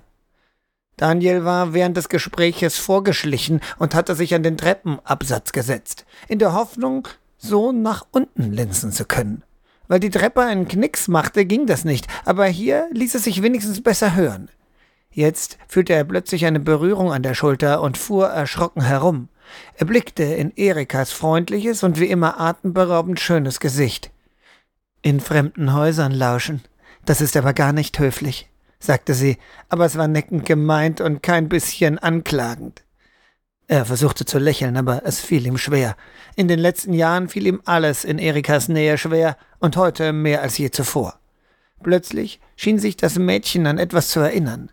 Daniel 0.97 1.43
war 1.43 1.73
während 1.73 1.97
des 1.97 2.09
Gespräches 2.09 2.77
vorgeschlichen 2.77 3.61
und 3.79 3.95
hatte 3.95 4.13
sich 4.13 4.35
an 4.35 4.43
den 4.43 4.57
Treppenabsatz 4.57 5.51
gesetzt, 5.51 6.05
in 6.27 6.37
der 6.37 6.53
Hoffnung, 6.53 7.07
so 7.37 7.71
nach 7.71 8.05
unten 8.11 8.51
linsen 8.51 8.91
zu 8.91 9.05
können. 9.05 9.43
Weil 9.87 9.99
die 9.99 10.11
Treppe 10.11 10.41
einen 10.41 10.67
Knicks 10.67 11.07
machte, 11.07 11.45
ging 11.45 11.65
das 11.65 11.83
nicht, 11.83 12.07
aber 12.25 12.45
hier 12.45 12.87
ließ 12.91 13.15
es 13.15 13.23
sich 13.23 13.41
wenigstens 13.41 13.81
besser 13.81 14.15
hören. 14.15 14.49
Jetzt 15.13 15.59
fühlte 15.67 15.93
er 15.93 16.03
plötzlich 16.03 16.45
eine 16.45 16.59
Berührung 16.59 17.13
an 17.13 17.21
der 17.21 17.35
Schulter 17.35 17.81
und 17.81 17.99
fuhr 17.99 18.29
erschrocken 18.29 18.81
herum. 18.81 19.29
Er 19.77 19.85
blickte 19.85 20.23
in 20.23 20.51
Erikas 20.55 21.11
freundliches 21.11 21.83
und 21.83 21.99
wie 21.99 22.07
immer 22.07 22.39
atemberaubend 22.39 23.19
schönes 23.19 23.59
Gesicht. 23.59 24.09
In 25.03 25.19
fremden 25.19 25.73
Häusern 25.73 26.11
lauschen, 26.11 26.63
das 27.05 27.21
ist 27.21 27.37
aber 27.37 27.53
gar 27.53 27.73
nicht 27.73 27.99
höflich, 27.99 28.49
sagte 28.79 29.13
sie, 29.13 29.37
aber 29.69 29.85
es 29.85 29.97
war 29.97 30.07
neckend 30.07 30.45
gemeint 30.45 30.99
und 30.99 31.21
kein 31.21 31.47
bisschen 31.47 31.99
anklagend. 31.99 32.83
Er 33.67 33.85
versuchte 33.85 34.25
zu 34.25 34.39
lächeln, 34.39 34.77
aber 34.77 35.03
es 35.05 35.19
fiel 35.19 35.45
ihm 35.45 35.57
schwer. 35.57 35.95
In 36.35 36.47
den 36.47 36.59
letzten 36.59 36.93
Jahren 36.93 37.29
fiel 37.29 37.45
ihm 37.45 37.61
alles 37.65 38.03
in 38.03 38.17
Erikas 38.17 38.67
Nähe 38.67 38.97
schwer 38.97 39.37
und 39.59 39.77
heute 39.77 40.11
mehr 40.11 40.41
als 40.41 40.57
je 40.57 40.71
zuvor. 40.71 41.19
Plötzlich 41.81 42.39
schien 42.55 42.79
sich 42.79 42.97
das 42.97 43.19
Mädchen 43.19 43.67
an 43.67 43.77
etwas 43.77 44.09
zu 44.09 44.19
erinnern. 44.19 44.69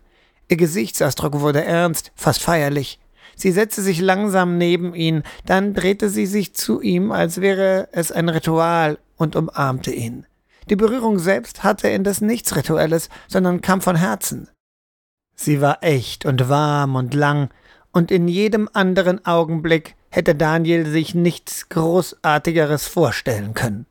Ihr 0.51 0.57
Gesichtsausdruck 0.57 1.39
wurde 1.39 1.63
ernst, 1.63 2.11
fast 2.13 2.43
feierlich. 2.43 2.99
Sie 3.37 3.53
setzte 3.53 3.81
sich 3.81 4.01
langsam 4.01 4.57
neben 4.57 4.93
ihn, 4.93 5.23
dann 5.45 5.73
drehte 5.73 6.09
sie 6.09 6.25
sich 6.25 6.53
zu 6.53 6.81
ihm, 6.81 7.13
als 7.13 7.39
wäre 7.39 7.87
es 7.93 8.11
ein 8.11 8.27
Ritual, 8.27 8.99
und 9.15 9.37
umarmte 9.37 9.93
ihn. 9.93 10.25
Die 10.69 10.75
Berührung 10.75 11.19
selbst 11.19 11.63
hatte 11.63 11.87
indes 11.87 12.19
nichts 12.19 12.53
Rituelles, 12.53 13.07
sondern 13.29 13.61
kam 13.61 13.79
von 13.79 13.95
Herzen. 13.95 14.49
Sie 15.35 15.61
war 15.61 15.81
echt 15.83 16.25
und 16.25 16.49
warm 16.49 16.95
und 16.97 17.13
lang, 17.13 17.49
und 17.93 18.11
in 18.11 18.27
jedem 18.27 18.67
anderen 18.73 19.25
Augenblick 19.25 19.95
hätte 20.09 20.35
Daniel 20.35 20.85
sich 20.85 21.15
nichts 21.15 21.69
Großartigeres 21.69 22.87
vorstellen 22.87 23.53
können. 23.53 23.85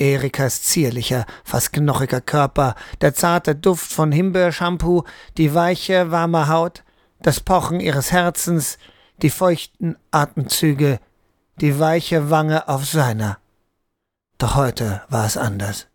Erikas 0.00 0.62
zierlicher, 0.62 1.26
fast 1.44 1.72
knochiger 1.72 2.20
Körper, 2.20 2.74
der 3.00 3.14
zarte 3.14 3.54
Duft 3.54 3.92
von 3.92 4.10
Himbeershampoo, 4.10 5.04
die 5.36 5.54
weiche, 5.54 6.10
warme 6.10 6.48
Haut, 6.48 6.82
das 7.20 7.40
Pochen 7.40 7.80
ihres 7.80 8.10
Herzens, 8.10 8.78
die 9.20 9.30
feuchten 9.30 9.96
Atemzüge, 10.10 10.98
die 11.60 11.78
weiche 11.78 12.30
Wange 12.30 12.66
auf 12.68 12.86
seiner. 12.86 13.38
Doch 14.38 14.54
heute 14.54 15.02
war 15.10 15.26
es 15.26 15.36
anders. 15.36 15.88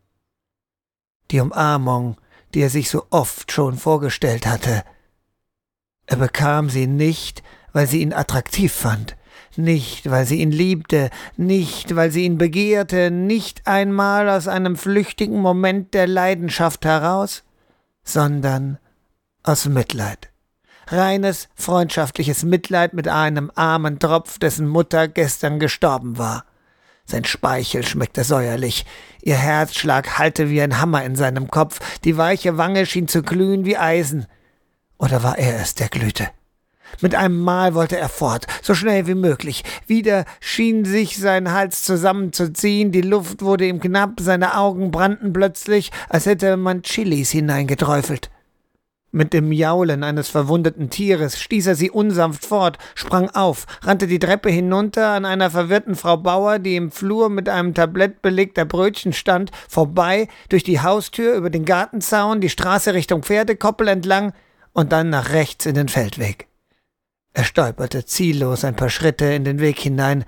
Die 1.31 1.39
Umarmung, 1.39 2.17
die 2.53 2.61
er 2.61 2.69
sich 2.69 2.89
so 2.91 3.07
oft 3.09 3.51
schon 3.51 3.77
vorgestellt 3.77 4.45
hatte. 4.45 4.83
Er 6.05 6.17
bekam 6.17 6.69
sie 6.69 6.85
nicht, 6.85 7.41
weil 7.73 7.87
sie 7.87 8.01
ihn 8.01 8.13
attraktiv 8.13 8.71
fand, 8.71 9.17
nicht, 9.57 10.09
weil 10.09 10.25
sie 10.25 10.41
ihn 10.41 10.51
liebte, 10.51 11.09
nicht, 11.37 11.95
weil 11.95 12.11
sie 12.11 12.25
ihn 12.25 12.37
begehrte, 12.37 13.11
nicht 13.11 13.67
einmal 13.67 14.29
aus 14.29 14.47
einem 14.47 14.75
flüchtigen 14.75 15.39
Moment 15.39 15.93
der 15.93 16.07
Leidenschaft 16.07 16.85
heraus, 16.85 17.43
sondern 18.03 18.77
aus 19.43 19.65
Mitleid. 19.65 20.29
Reines, 20.87 21.49
freundschaftliches 21.55 22.43
Mitleid 22.43 22.93
mit 22.93 23.07
einem 23.07 23.51
armen 23.55 23.99
Tropf, 23.99 24.37
dessen 24.37 24.67
Mutter 24.67 25.07
gestern 25.07 25.59
gestorben 25.59 26.17
war. 26.17 26.45
Sein 27.05 27.25
Speichel 27.25 27.85
schmeckte 27.85 28.23
säuerlich, 28.23 28.85
ihr 29.21 29.35
Herzschlag 29.35 30.17
hallte 30.17 30.49
wie 30.49 30.61
ein 30.61 30.79
Hammer 30.79 31.03
in 31.03 31.15
seinem 31.15 31.49
Kopf, 31.49 31.79
die 32.03 32.17
weiche 32.17 32.57
Wange 32.57 32.85
schien 32.85 33.07
zu 33.07 33.21
glühen 33.21 33.65
wie 33.65 33.77
Eisen. 33.77 34.27
Oder 34.97 35.23
war 35.23 35.37
er 35.37 35.59
es, 35.59 35.75
der 35.75 35.89
glühte? 35.89 36.29
Mit 37.01 37.15
einem 37.15 37.39
Mal 37.39 37.75
wollte 37.75 37.97
er 37.97 38.09
fort, 38.09 38.45
so 38.61 38.73
schnell 38.73 39.07
wie 39.07 39.15
möglich. 39.15 39.63
Wieder 39.87 40.25
schien 40.39 40.85
sich 40.85 41.17
sein 41.17 41.51
Hals 41.51 41.83
zusammenzuziehen, 41.83 42.91
die 42.91 43.01
Luft 43.01 43.41
wurde 43.41 43.67
ihm 43.67 43.79
knapp, 43.79 44.19
seine 44.19 44.57
Augen 44.57 44.91
brannten 44.91 45.33
plötzlich, 45.33 45.91
als 46.09 46.25
hätte 46.25 46.57
man 46.57 46.83
Chilis 46.83 47.31
hineingedräufelt. 47.31 48.29
Mit 49.15 49.31
dem 49.31 49.53
Jaulen 49.53 50.03
eines 50.03 50.27
verwundeten 50.27 50.89
Tieres 50.89 51.39
stieß 51.39 51.67
er 51.67 51.75
sie 51.75 51.89
unsanft 51.89 52.45
fort, 52.45 52.77
sprang 52.95 53.29
auf, 53.29 53.65
rannte 53.81 54.07
die 54.07 54.19
Treppe 54.19 54.49
hinunter 54.49 55.11
an 55.11 55.23
einer 55.23 55.49
verwirrten 55.49 55.95
Frau 55.95 56.17
Bauer, 56.17 56.59
die 56.59 56.75
im 56.75 56.91
Flur 56.91 57.29
mit 57.29 57.47
einem 57.47 57.73
Tablett 57.73 58.21
belegter 58.21 58.65
Brötchen 58.65 59.13
stand, 59.13 59.51
vorbei, 59.69 60.27
durch 60.49 60.65
die 60.65 60.81
Haustür, 60.81 61.35
über 61.35 61.49
den 61.49 61.63
Gartenzaun, 61.63 62.41
die 62.41 62.49
Straße 62.49 62.93
Richtung 62.93 63.23
Pferdekoppel 63.23 63.87
entlang 63.87 64.33
und 64.73 64.91
dann 64.91 65.11
nach 65.11 65.31
rechts 65.31 65.65
in 65.65 65.75
den 65.75 65.87
Feldweg. 65.87 66.49
Er 67.35 67.43
stolperte 67.43 68.05
ziellos 68.05 68.63
ein 68.63 68.77
paar 68.77 68.89
Schritte 68.89 69.25
in 69.25 69.43
den 69.43 69.59
Weg 69.59 69.77
hinein, 69.77 70.23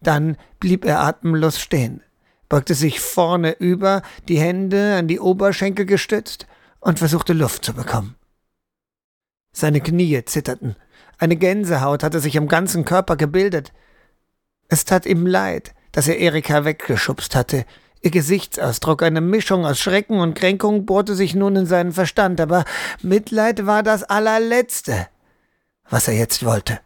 dann 0.00 0.36
blieb 0.60 0.84
er 0.84 1.00
atemlos 1.00 1.58
stehen, 1.58 2.02
beugte 2.48 2.74
sich 2.74 3.00
vorne 3.00 3.56
über, 3.58 4.02
die 4.28 4.38
Hände 4.38 4.94
an 4.94 5.08
die 5.08 5.18
Oberschenkel 5.18 5.86
gestützt 5.86 6.46
und 6.78 7.00
versuchte 7.00 7.32
Luft 7.32 7.64
zu 7.64 7.74
bekommen. 7.74 8.14
Seine 9.52 9.80
Knie 9.80 10.24
zitterten, 10.24 10.76
eine 11.18 11.34
Gänsehaut 11.34 12.04
hatte 12.04 12.20
sich 12.20 12.38
am 12.38 12.46
ganzen 12.46 12.84
Körper 12.84 13.16
gebildet. 13.16 13.72
Es 14.68 14.84
tat 14.84 15.04
ihm 15.04 15.26
leid, 15.26 15.74
dass 15.90 16.06
er 16.06 16.20
Erika 16.20 16.64
weggeschubst 16.64 17.34
hatte. 17.34 17.66
Ihr 18.02 18.12
Gesichtsausdruck, 18.12 19.02
eine 19.02 19.20
Mischung 19.20 19.66
aus 19.66 19.80
Schrecken 19.80 20.20
und 20.20 20.34
Kränkung, 20.34 20.86
bohrte 20.86 21.16
sich 21.16 21.34
nun 21.34 21.56
in 21.56 21.66
seinen 21.66 21.92
Verstand, 21.92 22.40
aber 22.40 22.64
Mitleid 23.02 23.66
war 23.66 23.82
das 23.82 24.04
allerletzte 24.04 25.08
was 25.92 26.08
er 26.08 26.14
jetzt 26.14 26.44
wollte. 26.44 26.80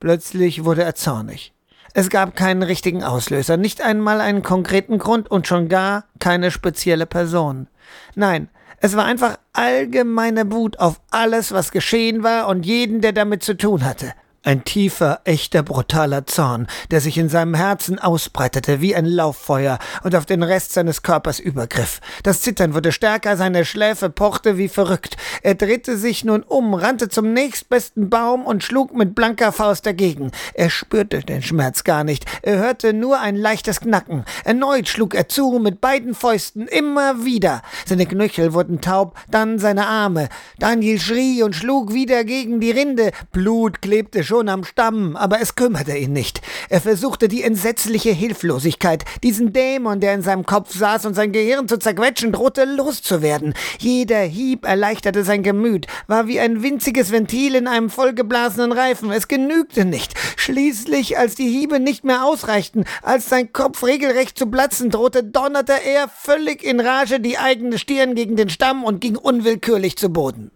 Plötzlich 0.00 0.64
wurde 0.64 0.82
er 0.82 0.94
zornig. 0.94 1.52
Es 1.94 2.10
gab 2.10 2.34
keinen 2.34 2.62
richtigen 2.62 3.04
Auslöser, 3.04 3.56
nicht 3.56 3.82
einmal 3.82 4.20
einen 4.20 4.42
konkreten 4.42 4.98
Grund 4.98 5.30
und 5.30 5.46
schon 5.46 5.68
gar 5.68 6.06
keine 6.18 6.50
spezielle 6.50 7.06
Person. 7.06 7.68
Nein, 8.14 8.48
es 8.80 8.96
war 8.96 9.04
einfach 9.04 9.38
allgemeine 9.52 10.50
Wut 10.50 10.80
auf 10.80 11.00
alles, 11.10 11.52
was 11.52 11.70
geschehen 11.70 12.22
war 12.22 12.48
und 12.48 12.66
jeden, 12.66 13.00
der 13.00 13.12
damit 13.12 13.44
zu 13.44 13.56
tun 13.56 13.84
hatte. 13.84 14.12
Ein 14.44 14.64
tiefer, 14.64 15.20
echter, 15.22 15.62
brutaler 15.62 16.26
Zorn, 16.26 16.66
der 16.90 17.00
sich 17.00 17.16
in 17.16 17.28
seinem 17.28 17.54
Herzen 17.54 18.00
ausbreitete 18.00 18.80
wie 18.80 18.92
ein 18.92 19.06
Lauffeuer 19.06 19.78
und 20.02 20.16
auf 20.16 20.26
den 20.26 20.42
Rest 20.42 20.72
seines 20.72 21.02
Körpers 21.02 21.38
übergriff. 21.38 22.00
Das 22.24 22.40
Zittern 22.40 22.74
wurde 22.74 22.90
stärker, 22.90 23.36
seine 23.36 23.64
Schläfe 23.64 24.10
pochte 24.10 24.58
wie 24.58 24.66
verrückt. 24.66 25.16
Er 25.42 25.54
drehte 25.54 25.96
sich 25.96 26.24
nun 26.24 26.42
um, 26.42 26.74
rannte 26.74 27.08
zum 27.08 27.32
nächstbesten 27.32 28.10
Baum 28.10 28.44
und 28.44 28.64
schlug 28.64 28.92
mit 28.96 29.14
blanker 29.14 29.52
Faust 29.52 29.86
dagegen. 29.86 30.32
Er 30.54 30.70
spürte 30.70 31.20
den 31.20 31.42
Schmerz 31.42 31.84
gar 31.84 32.02
nicht, 32.02 32.24
er 32.42 32.58
hörte 32.58 32.94
nur 32.94 33.20
ein 33.20 33.36
leichtes 33.36 33.80
Knacken. 33.80 34.24
Erneut 34.44 34.88
schlug 34.88 35.14
er 35.14 35.28
zu 35.28 35.60
mit 35.60 35.80
beiden 35.80 36.16
Fäusten, 36.16 36.66
immer 36.66 37.24
wieder. 37.24 37.62
Seine 37.86 38.06
Knöchel 38.06 38.54
wurden 38.54 38.80
taub, 38.80 39.16
dann 39.30 39.60
seine 39.60 39.86
Arme. 39.86 40.28
Daniel 40.58 40.98
schrie 40.98 41.44
und 41.44 41.54
schlug 41.54 41.94
wieder 41.94 42.24
gegen 42.24 42.58
die 42.58 42.72
Rinde. 42.72 43.12
Blut 43.30 43.80
klebte 43.82 44.24
schon 44.32 44.48
am 44.48 44.64
Stamm, 44.64 45.14
aber 45.14 45.42
es 45.42 45.56
kümmerte 45.56 45.94
ihn 45.94 46.14
nicht. 46.14 46.40
Er 46.70 46.80
versuchte 46.80 47.28
die 47.28 47.42
entsetzliche 47.42 48.12
Hilflosigkeit, 48.12 49.04
diesen 49.22 49.52
Dämon, 49.52 50.00
der 50.00 50.14
in 50.14 50.22
seinem 50.22 50.46
Kopf 50.46 50.74
saß 50.74 51.04
und 51.04 51.12
sein 51.12 51.32
Gehirn 51.32 51.68
zu 51.68 51.78
zerquetschen 51.78 52.32
drohte, 52.32 52.64
loszuwerden. 52.64 53.52
Jeder 53.78 54.20
Hieb 54.20 54.64
erleichterte 54.64 55.22
sein 55.22 55.42
Gemüt, 55.42 55.86
war 56.06 56.28
wie 56.28 56.40
ein 56.40 56.62
winziges 56.62 57.12
Ventil 57.12 57.54
in 57.54 57.66
einem 57.66 57.90
vollgeblasenen 57.90 58.72
Reifen. 58.72 59.12
Es 59.12 59.28
genügte 59.28 59.84
nicht. 59.84 60.14
Schließlich, 60.38 61.18
als 61.18 61.34
die 61.34 61.50
Hiebe 61.50 61.78
nicht 61.78 62.02
mehr 62.02 62.24
ausreichten, 62.24 62.86
als 63.02 63.28
sein 63.28 63.52
Kopf 63.52 63.84
regelrecht 63.84 64.38
zu 64.38 64.46
platzen 64.46 64.88
drohte, 64.88 65.24
donnerte 65.24 65.74
er 65.74 66.08
völlig 66.08 66.64
in 66.64 66.80
Rage 66.80 67.20
die 67.20 67.36
eigene 67.36 67.76
Stirn 67.76 68.14
gegen 68.14 68.36
den 68.36 68.48
Stamm 68.48 68.82
und 68.82 69.02
ging 69.02 69.16
unwillkürlich 69.16 69.98
zu 69.98 70.08
Boden. 70.08 70.52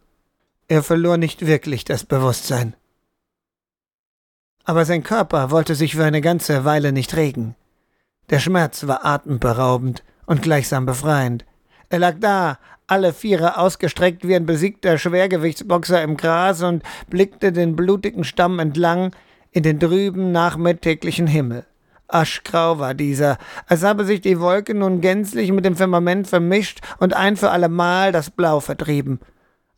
Er 0.67 0.83
verlor 0.83 1.19
nicht 1.19 1.47
wirklich 1.47 1.85
das 1.85 2.05
Bewusstsein 2.05 2.75
aber 4.67 4.85
sein 4.85 5.03
Körper 5.03 5.51
wollte 5.51 5.75
sich 5.75 5.95
für 5.95 6.05
eine 6.05 6.21
ganze 6.21 6.65
Weile 6.65 6.93
nicht 6.93 7.17
regen. 7.17 7.55
Der 8.29 8.41
Schmerz 8.41 8.87
war 8.87 9.07
atemberaubend 9.07 10.03
und 10.27 10.43
gleichsam 10.43 10.85
befreiend. 10.85 11.45
Er 11.89 12.01
lag 12.01 12.17
da, 12.21 12.59
alle 12.89 13.13
Viere 13.13 13.59
ausgestreckt 13.59 14.27
wie 14.27 14.35
ein 14.35 14.45
besiegter 14.45 14.99
Schwergewichtsboxer 14.99 16.03
im 16.03 16.17
Gras 16.17 16.63
und 16.63 16.83
blickte 17.09 17.53
den 17.53 17.77
blutigen 17.77 18.25
Stamm 18.25 18.59
entlang 18.59 19.13
in 19.53 19.63
den 19.63 19.79
trüben 19.79 20.33
nachmittäglichen 20.33 21.29
Himmel. 21.29 21.65
Aschgrau 22.09 22.79
war 22.79 22.95
dieser, 22.95 23.39
als 23.67 23.83
habe 23.83 24.05
sich 24.05 24.21
die 24.21 24.39
Wolke 24.41 24.75
nun 24.75 25.01
gänzlich 25.01 25.51
mit 25.53 25.65
dem 25.65 25.77
Firmament 25.77 26.27
vermischt 26.27 26.81
und 26.99 27.15
ein 27.15 27.37
für 27.37 27.51
allemal 27.51 28.13
das 28.13 28.31
Blau 28.31 28.61
vertrieben. 28.61 29.21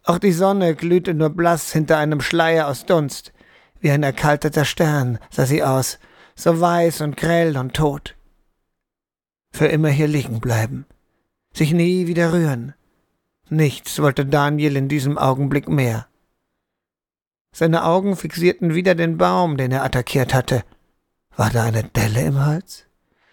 Auch 0.05 0.19
die 0.19 0.33
Sonne 0.33 0.75
glühte 0.75 1.13
nur 1.13 1.31
blass 1.31 1.73
hinter 1.73 1.99
einem 1.99 2.21
Schleier 2.21 2.69
aus 2.69 2.87
Dunst. 2.87 3.33
Wie 3.81 3.91
ein 3.91 4.03
erkalteter 4.03 4.65
Stern 4.65 5.19
sah 5.31 5.47
sie 5.47 5.63
aus, 5.63 5.99
so 6.35 6.61
weiß 6.61 7.01
und 7.01 7.17
grell 7.17 7.57
und 7.57 7.75
tot. 7.75 8.17
Für 9.53 9.67
immer 9.67 9.89
hier 9.89 10.09
liegen 10.09 10.41
bleiben. 10.41 10.87
Sich 11.53 11.73
nie 11.73 12.07
wieder 12.07 12.33
rühren. 12.33 12.75
Nichts 13.49 14.01
wollte 14.01 14.27
Daniel 14.27 14.77
in 14.77 14.89
diesem 14.89 15.17
Augenblick 15.17 15.69
mehr. 15.69 16.07
Seine 17.53 17.85
Augen 17.85 18.17
fixierten 18.17 18.75
wieder 18.75 18.95
den 18.95 19.17
Baum, 19.17 19.57
den 19.57 19.73
er 19.73 19.85
attackiert 19.85 20.35
hatte. 20.35 20.65
War 21.35 21.51
da 21.51 21.65
eine 21.65 21.85
Delle 21.85 22.23
im 22.23 22.45
Hals? 22.45 22.87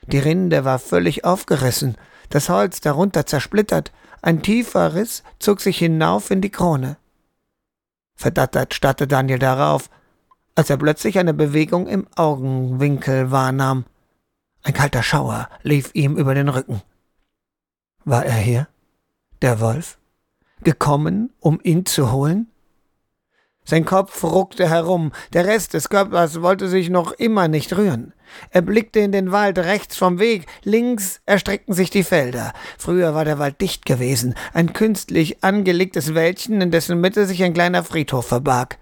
Die 0.08 0.20
Rinde 0.20 0.64
war 0.64 0.80
völlig 0.80 1.26
aufgerissen, 1.26 1.98
das 2.30 2.50
Holz 2.50 2.80
darunter 2.80 3.26
zersplittert, 3.26 3.92
ein 4.22 4.42
tiefer 4.42 4.96
Riss 4.96 5.24
zog 5.40 5.62
sich 5.62 5.78
hinauf 5.78 6.32
in 6.32 6.42
die 6.42 6.50
Krone. 6.50 6.98
Verdattert 8.16 8.74
starrte 8.74 9.08
Daniel 9.08 9.40
darauf, 9.40 9.90
als 10.56 10.70
er 10.70 10.78
plötzlich 10.78 11.20
eine 11.20 11.34
Bewegung 11.34 11.88
im 11.88 12.08
Augenwinkel 12.16 13.30
wahrnahm. 13.32 13.86
Ein 14.64 14.74
kalter 14.74 15.04
Schauer 15.04 15.50
lief 15.62 15.92
ihm 15.94 16.18
über 16.18 16.34
den 16.34 16.50
Rücken. 16.50 16.82
War 18.06 18.26
er 18.26 18.36
hier? 18.36 18.68
Der 19.42 19.60
Wolf? 19.60 19.98
Gekommen, 20.64 21.32
um 21.40 21.60
ihn 21.62 21.86
zu 21.86 22.12
holen? 22.12 22.48
Sein 23.68 23.84
Kopf 23.84 24.24
ruckte 24.24 24.70
herum, 24.70 25.12
der 25.34 25.46
Rest 25.46 25.74
des 25.74 25.90
Körpers 25.90 26.44
wollte 26.44 26.70
sich 26.70 26.90
noch 26.92 27.12
immer 27.14 27.48
nicht 27.48 27.76
rühren. 27.76 28.14
Er 28.52 28.62
blickte 28.62 29.00
in 29.00 29.12
den 29.12 29.32
Wald 29.32 29.58
rechts 29.58 29.98
vom 29.98 30.20
Weg, 30.20 30.46
links 30.64 31.20
erstreckten 31.26 31.74
sich 31.74 31.90
die 31.90 32.04
Felder. 32.04 32.54
Früher 32.78 33.16
war 33.16 33.26
der 33.26 33.40
Wald 33.40 33.60
dicht 33.62 33.86
gewesen, 33.86 34.36
ein 34.54 34.74
künstlich 34.74 35.44
angelegtes 35.44 36.14
Wäldchen, 36.14 36.62
in 36.62 36.70
dessen 36.70 37.02
Mitte 37.02 37.26
sich 37.26 37.44
ein 37.44 37.56
kleiner 37.56 37.84
Friedhof 37.84 38.28
verbarg. 38.28 38.78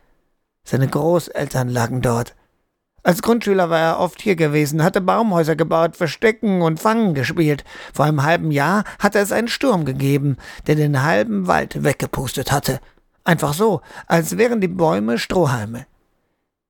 Seine 0.65 0.87
Großeltern 0.87 1.69
lagen 1.69 2.01
dort. 2.01 2.35
Als 3.05 3.21
Grundschüler 3.21 3.69
war 3.69 3.79
er 3.79 3.99
oft 3.99 4.21
hier 4.21 4.37
gewesen, 4.37 4.81
hatte 4.81 5.01
Baumhäuser 5.01 5.57
gebaut, 5.57 5.97
Verstecken 5.97 6.61
und 6.61 6.79
Fangen 6.79 7.13
gespielt. 7.13 7.65
Vor 7.93 8.05
einem 8.05 8.23
halben 8.23 8.49
Jahr 8.49 8.85
hatte 8.97 9.19
es 9.19 9.33
einen 9.33 9.49
Sturm 9.49 9.83
gegeben, 9.83 10.37
der 10.67 10.75
den 10.75 11.03
halben 11.03 11.47
Wald 11.47 11.83
weggepustet 11.83 12.53
hatte. 12.53 12.79
Einfach 13.25 13.53
so, 13.53 13.81
als 14.07 14.37
wären 14.37 14.61
die 14.61 14.69
Bäume 14.69 15.17
Strohhalme. 15.17 15.85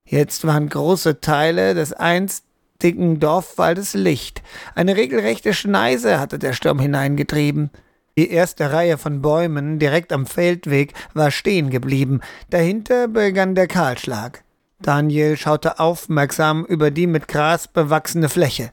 Jetzt 0.05 0.45
waren 0.45 0.69
große 0.69 1.21
Teile 1.21 1.75
des 1.75 1.93
einstigen 1.93 3.19
Dorfwaldes 3.19 3.93
Licht. 3.93 4.41
Eine 4.73 4.95
regelrechte 4.95 5.53
Schneise 5.53 6.19
hatte 6.19 6.39
der 6.39 6.53
Sturm 6.53 6.79
hineingetrieben. 6.79 7.69
Die 8.17 8.29
erste 8.29 8.71
Reihe 8.71 8.97
von 8.97 9.21
Bäumen 9.21 9.79
direkt 9.79 10.13
am 10.13 10.25
Feldweg 10.25 10.93
war 11.13 11.31
stehen 11.31 11.69
geblieben. 11.69 12.21
Dahinter 12.49 13.07
begann 13.07 13.55
der 13.55 13.67
Kahlschlag. 13.67 14.43
Daniel 14.79 15.37
schaute 15.37 15.79
aufmerksam 15.79 16.65
über 16.65 16.91
die 16.91 17.07
mit 17.07 17.27
Gras 17.27 17.67
bewachsene 17.67 18.29
Fläche. 18.29 18.71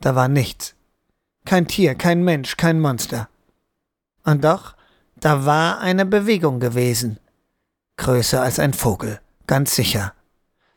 Da 0.00 0.14
war 0.14 0.28
nichts. 0.28 0.74
Kein 1.46 1.66
Tier, 1.66 1.94
kein 1.94 2.22
Mensch, 2.22 2.56
kein 2.56 2.80
Monster. 2.80 3.28
Und 4.24 4.44
doch 4.44 4.74
da 5.20 5.44
war 5.44 5.80
eine 5.80 6.06
Bewegung 6.06 6.60
gewesen. 6.60 7.18
Größer 7.96 8.42
als 8.42 8.58
ein 8.58 8.72
Vogel, 8.72 9.20
ganz 9.46 9.76
sicher. 9.76 10.14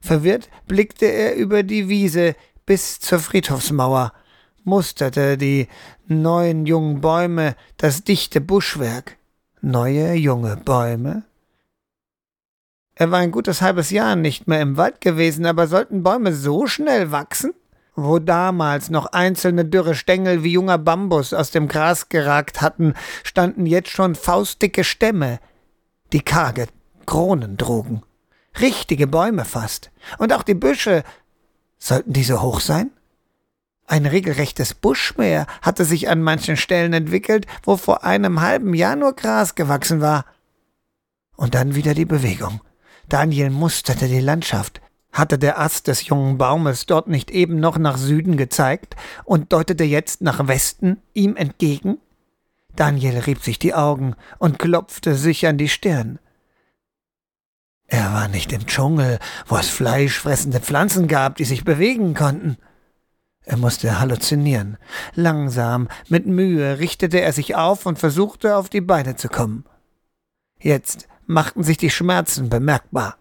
Verwirrt 0.02 0.50
blickte 0.68 1.06
er 1.06 1.36
über 1.36 1.64
die 1.64 1.88
Wiese 1.88 2.36
bis 2.66 3.00
zur 3.00 3.20
Friedhofsmauer, 3.20 4.12
musterte 4.64 5.38
die 5.38 5.68
neuen 6.08 6.66
jungen 6.66 7.02
Bäume, 7.02 7.56
das 7.78 8.04
dichte 8.04 8.42
Buschwerk. 8.42 9.18
Neue 9.62 10.14
junge 10.14 10.58
Bäume? 10.58 11.24
Er 12.96 13.12
war 13.12 13.20
ein 13.20 13.32
gutes 13.32 13.62
halbes 13.62 13.90
Jahr 13.90 14.16
nicht 14.16 14.48
mehr 14.48 14.62
im 14.62 14.78
Wald 14.78 15.02
gewesen, 15.02 15.46
aber 15.46 15.68
sollten 15.68 16.04
Bäume 16.04 16.34
so 16.34 16.68
schnell 16.68 17.12
wachsen? 17.12 17.54
Wo 17.96 18.20
damals 18.20 18.90
noch 18.90 19.08
einzelne 19.08 19.66
dürre 19.66 19.96
Stängel 19.96 20.44
wie 20.44 20.52
junger 20.52 20.78
Bambus 20.78 21.34
aus 21.34 21.52
dem 21.52 21.68
Gras 21.68 22.10
geragt 22.10 22.62
hatten, 22.62 22.96
standen 23.24 23.66
jetzt 23.66 23.90
schon 23.90 24.16
faustdicke 24.16 24.84
Stämme, 24.84 25.40
die 26.12 26.22
karge 26.22 26.68
Kronen 27.06 27.58
trugen. 27.58 28.04
Richtige 28.60 29.08
Bäume 29.08 29.46
fast. 29.46 29.92
Und 30.18 30.34
auch 30.34 30.44
die 30.44 30.54
Büsche. 30.54 31.04
Sollten 31.78 32.14
die 32.14 32.24
so 32.24 32.42
hoch 32.42 32.60
sein? 32.60 32.92
Ein 33.94 34.08
regelrechtes 34.08 34.74
Buschmeer 34.74 35.46
hatte 35.62 35.86
sich 35.86 36.10
an 36.10 36.24
manchen 36.24 36.58
Stellen 36.58 36.94
entwickelt, 36.94 37.46
wo 37.62 37.78
vor 37.78 38.04
einem 38.04 38.42
halben 38.42 38.74
Jahr 38.74 38.96
nur 38.96 39.14
Gras 39.14 39.54
gewachsen 39.54 40.02
war. 40.02 40.26
Und 41.36 41.54
dann 41.54 41.76
wieder 41.76 41.94
die 41.94 42.08
Bewegung. 42.08 42.62
Daniel 43.08 43.52
musterte 43.52 44.08
die 44.08 44.20
Landschaft. 44.20 44.82
Hatte 45.12 45.38
der 45.38 45.60
Ast 45.60 45.86
des 45.86 46.08
jungen 46.08 46.40
Baumes 46.40 46.88
dort 46.88 47.08
nicht 47.08 47.30
eben 47.30 47.60
noch 47.60 47.78
nach 47.78 48.00
Süden 48.00 48.36
gezeigt 48.36 48.96
und 49.26 49.54
deutete 49.54 49.84
jetzt 49.84 50.22
nach 50.22 50.48
Westen 50.48 51.00
ihm 51.14 51.36
entgegen? 51.36 52.00
Daniel 52.76 53.20
rieb 53.20 53.44
sich 53.44 53.60
die 53.60 53.76
Augen 53.76 54.16
und 54.40 54.58
klopfte 54.58 55.14
sich 55.14 55.46
an 55.46 55.60
die 55.60 55.70
Stirn. 55.70 56.18
Er 57.86 58.12
war 58.12 58.28
nicht 58.28 58.52
im 58.54 58.66
Dschungel, 58.66 59.20
wo 59.46 59.56
es 59.56 59.70
fleischfressende 59.70 60.62
Pflanzen 60.62 61.08
gab, 61.08 61.36
die 61.36 61.46
sich 61.46 61.64
bewegen 61.64 62.16
konnten. 62.16 62.58
Er 63.46 63.58
musste 63.58 64.00
halluzinieren. 64.00 64.78
Langsam, 65.16 65.90
mit 66.08 66.26
Mühe 66.26 66.80
richtete 66.80 67.20
er 67.20 67.34
sich 67.34 67.56
auf 67.56 67.86
und 67.86 68.00
versuchte, 68.00 68.56
auf 68.56 68.70
die 68.70 68.82
Beine 68.82 69.16
zu 69.16 69.28
kommen. 69.28 69.66
Jetzt 70.60 71.08
machten 71.26 71.64
sich 71.64 71.78
die 71.78 71.90
Schmerzen 71.90 72.50
bemerkbar. 72.50 73.18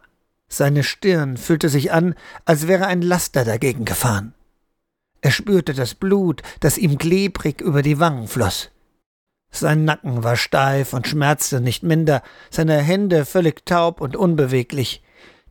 Seine 0.49 0.85
Stirn 0.85 1.37
fühlte 1.37 1.69
sich 1.69 1.93
an, 1.93 2.15
als 2.45 2.69
wäre 2.69 2.87
ein 2.87 3.03
Laster 3.03 3.45
dagegen 3.45 3.85
gefahren. 3.85 4.35
Er 5.23 5.31
spürte 5.31 5.73
das 5.73 5.95
Blut, 5.95 6.43
das 6.61 6.79
ihm 6.79 6.99
klebrig 6.99 7.61
über 7.61 7.83
die 7.83 7.99
Wangen 7.99 8.29
floss. 8.29 8.71
Sein 9.51 9.85
Nacken 9.85 10.25
war 10.25 10.37
steif 10.37 10.93
und 10.93 11.07
schmerzte 11.07 11.61
nicht 11.61 11.83
minder, 11.83 12.23
seine 12.51 12.79
Hände 12.79 13.25
völlig 13.25 13.65
taub 13.67 14.01
und 14.01 14.17
unbeweglich. 14.17 15.03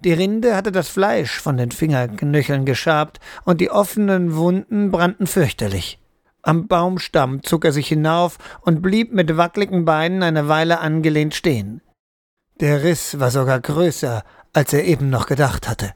Die 0.03 0.13
Rinde 0.13 0.55
hatte 0.55 0.71
das 0.71 0.89
Fleisch 0.89 1.39
von 1.39 1.57
den 1.57 1.71
Fingerknöcheln 1.71 2.65
geschabt, 2.65 3.19
und 3.45 3.61
die 3.61 3.69
offenen 3.69 4.35
Wunden 4.35 4.89
brannten 4.89 5.27
fürchterlich. 5.27 5.99
Am 6.41 6.67
Baumstamm 6.67 7.43
zog 7.43 7.65
er 7.65 7.71
sich 7.71 7.87
hinauf 7.87 8.37
und 8.61 8.81
blieb 8.81 9.13
mit 9.13 9.37
wackligen 9.37 9.85
Beinen 9.85 10.23
eine 10.23 10.47
Weile 10.47 10.79
angelehnt 10.79 11.35
stehen. 11.35 11.81
Der 12.59 12.83
Riss 12.83 13.19
war 13.19 13.29
sogar 13.29 13.59
größer, 13.59 14.23
als 14.53 14.73
er 14.73 14.85
eben 14.85 15.11
noch 15.11 15.27
gedacht 15.27 15.69
hatte. 15.69 15.93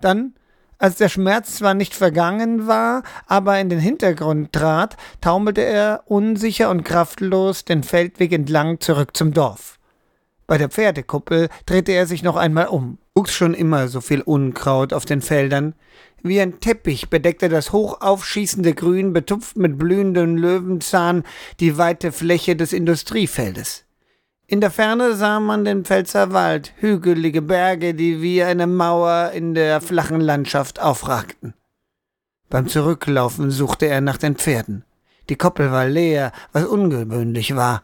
Dann, 0.00 0.34
als 0.78 0.96
der 0.96 1.10
Schmerz 1.10 1.56
zwar 1.56 1.74
nicht 1.74 1.94
vergangen 1.94 2.66
war, 2.66 3.02
aber 3.26 3.60
in 3.60 3.68
den 3.68 3.78
Hintergrund 3.78 4.52
trat, 4.52 4.96
taumelte 5.20 5.60
er 5.60 6.02
unsicher 6.06 6.70
und 6.70 6.82
kraftlos 6.82 7.66
den 7.66 7.82
Feldweg 7.82 8.32
entlang 8.32 8.80
zurück 8.80 9.16
zum 9.16 9.34
Dorf. 9.34 9.78
Bei 10.46 10.58
der 10.58 10.70
Pferdekuppel 10.70 11.48
drehte 11.66 11.92
er 11.92 12.06
sich 12.06 12.22
noch 12.22 12.36
einmal 12.36 12.66
um. 12.66 12.98
Wuchs 13.14 13.34
schon 13.34 13.52
immer 13.52 13.88
so 13.88 14.00
viel 14.00 14.22
Unkraut 14.22 14.94
auf 14.94 15.04
den 15.04 15.20
Feldern. 15.20 15.74
Wie 16.22 16.40
ein 16.40 16.60
Teppich 16.60 17.10
bedeckte 17.10 17.50
das 17.50 17.72
hoch 17.72 18.00
aufschießende 18.00 18.74
Grün, 18.74 19.12
betupft 19.12 19.56
mit 19.56 19.76
blühendem 19.76 20.36
Löwenzahn, 20.36 21.24
die 21.60 21.76
weite 21.76 22.10
Fläche 22.10 22.56
des 22.56 22.72
Industriefeldes. 22.72 23.84
In 24.46 24.62
der 24.62 24.70
Ferne 24.70 25.14
sah 25.14 25.40
man 25.40 25.64
den 25.64 25.84
Pfälzer 25.84 26.32
Wald, 26.32 26.72
hügelige 26.76 27.42
Berge, 27.42 27.94
die 27.94 28.22
wie 28.22 28.42
eine 28.42 28.66
Mauer 28.66 29.32
in 29.34 29.54
der 29.54 29.80
flachen 29.82 30.20
Landschaft 30.20 30.80
aufragten. 30.80 31.54
Beim 32.48 32.68
Zurücklaufen 32.68 33.50
suchte 33.50 33.86
er 33.86 34.00
nach 34.00 34.18
den 34.18 34.36
Pferden. 34.36 34.84
Die 35.28 35.36
Koppel 35.36 35.70
war 35.70 35.86
leer, 35.86 36.32
was 36.52 36.64
ungewöhnlich 36.64 37.56
war. 37.56 37.82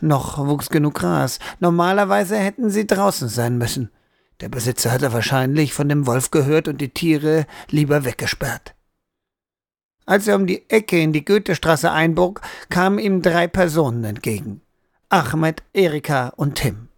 Noch 0.00 0.38
wuchs 0.38 0.68
genug 0.68 0.94
Gras. 0.94 1.38
Normalerweise 1.58 2.36
hätten 2.36 2.70
sie 2.70 2.86
draußen 2.86 3.28
sein 3.28 3.58
müssen. 3.58 3.90
Der 4.40 4.48
Besitzer 4.48 4.92
hatte 4.92 5.12
wahrscheinlich 5.12 5.72
von 5.72 5.88
dem 5.88 6.06
Wolf 6.06 6.30
gehört 6.30 6.68
und 6.68 6.80
die 6.80 6.90
Tiere 6.90 7.46
lieber 7.70 8.04
weggesperrt. 8.04 8.74
Als 10.06 10.26
er 10.26 10.36
um 10.36 10.46
die 10.46 10.70
Ecke 10.70 10.98
in 11.00 11.12
die 11.12 11.24
Goethestraße 11.24 11.90
einbog, 11.90 12.40
kamen 12.70 12.98
ihm 12.98 13.20
drei 13.20 13.46
Personen 13.46 14.04
entgegen. 14.04 14.62
Ahmed, 15.08 15.62
Erika 15.74 16.28
und 16.28 16.54
Tim. 16.54 16.88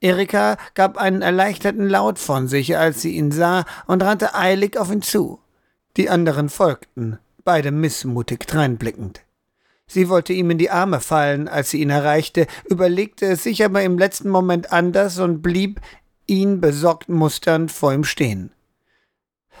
Erika 0.00 0.58
gab 0.74 0.98
einen 0.98 1.22
erleichterten 1.22 1.88
Laut 1.88 2.18
von 2.18 2.46
sich, 2.46 2.76
als 2.76 3.00
sie 3.00 3.16
ihn 3.16 3.32
sah, 3.32 3.64
und 3.86 4.02
rannte 4.02 4.34
eilig 4.34 4.76
auf 4.76 4.92
ihn 4.92 5.02
zu. 5.02 5.40
Die 5.96 6.10
anderen 6.10 6.48
folgten, 6.48 7.18
beide 7.44 7.70
missmutig 7.70 8.46
dreinblickend. 8.46 9.22
Sie 9.86 10.08
wollte 10.08 10.32
ihm 10.32 10.50
in 10.50 10.58
die 10.58 10.70
Arme 10.70 11.00
fallen, 11.00 11.48
als 11.48 11.70
sie 11.70 11.80
ihn 11.80 11.90
erreichte, 11.90 12.46
überlegte 12.68 13.26
es 13.26 13.42
sich 13.42 13.64
aber 13.64 13.82
im 13.82 13.98
letzten 13.98 14.28
Moment 14.28 14.72
anders 14.72 15.18
und 15.18 15.42
blieb, 15.42 15.80
ihn 16.26 16.60
besorgt 16.60 17.08
musternd, 17.08 17.70
vor 17.70 17.92
ihm 17.92 18.04
stehen. 18.04 18.50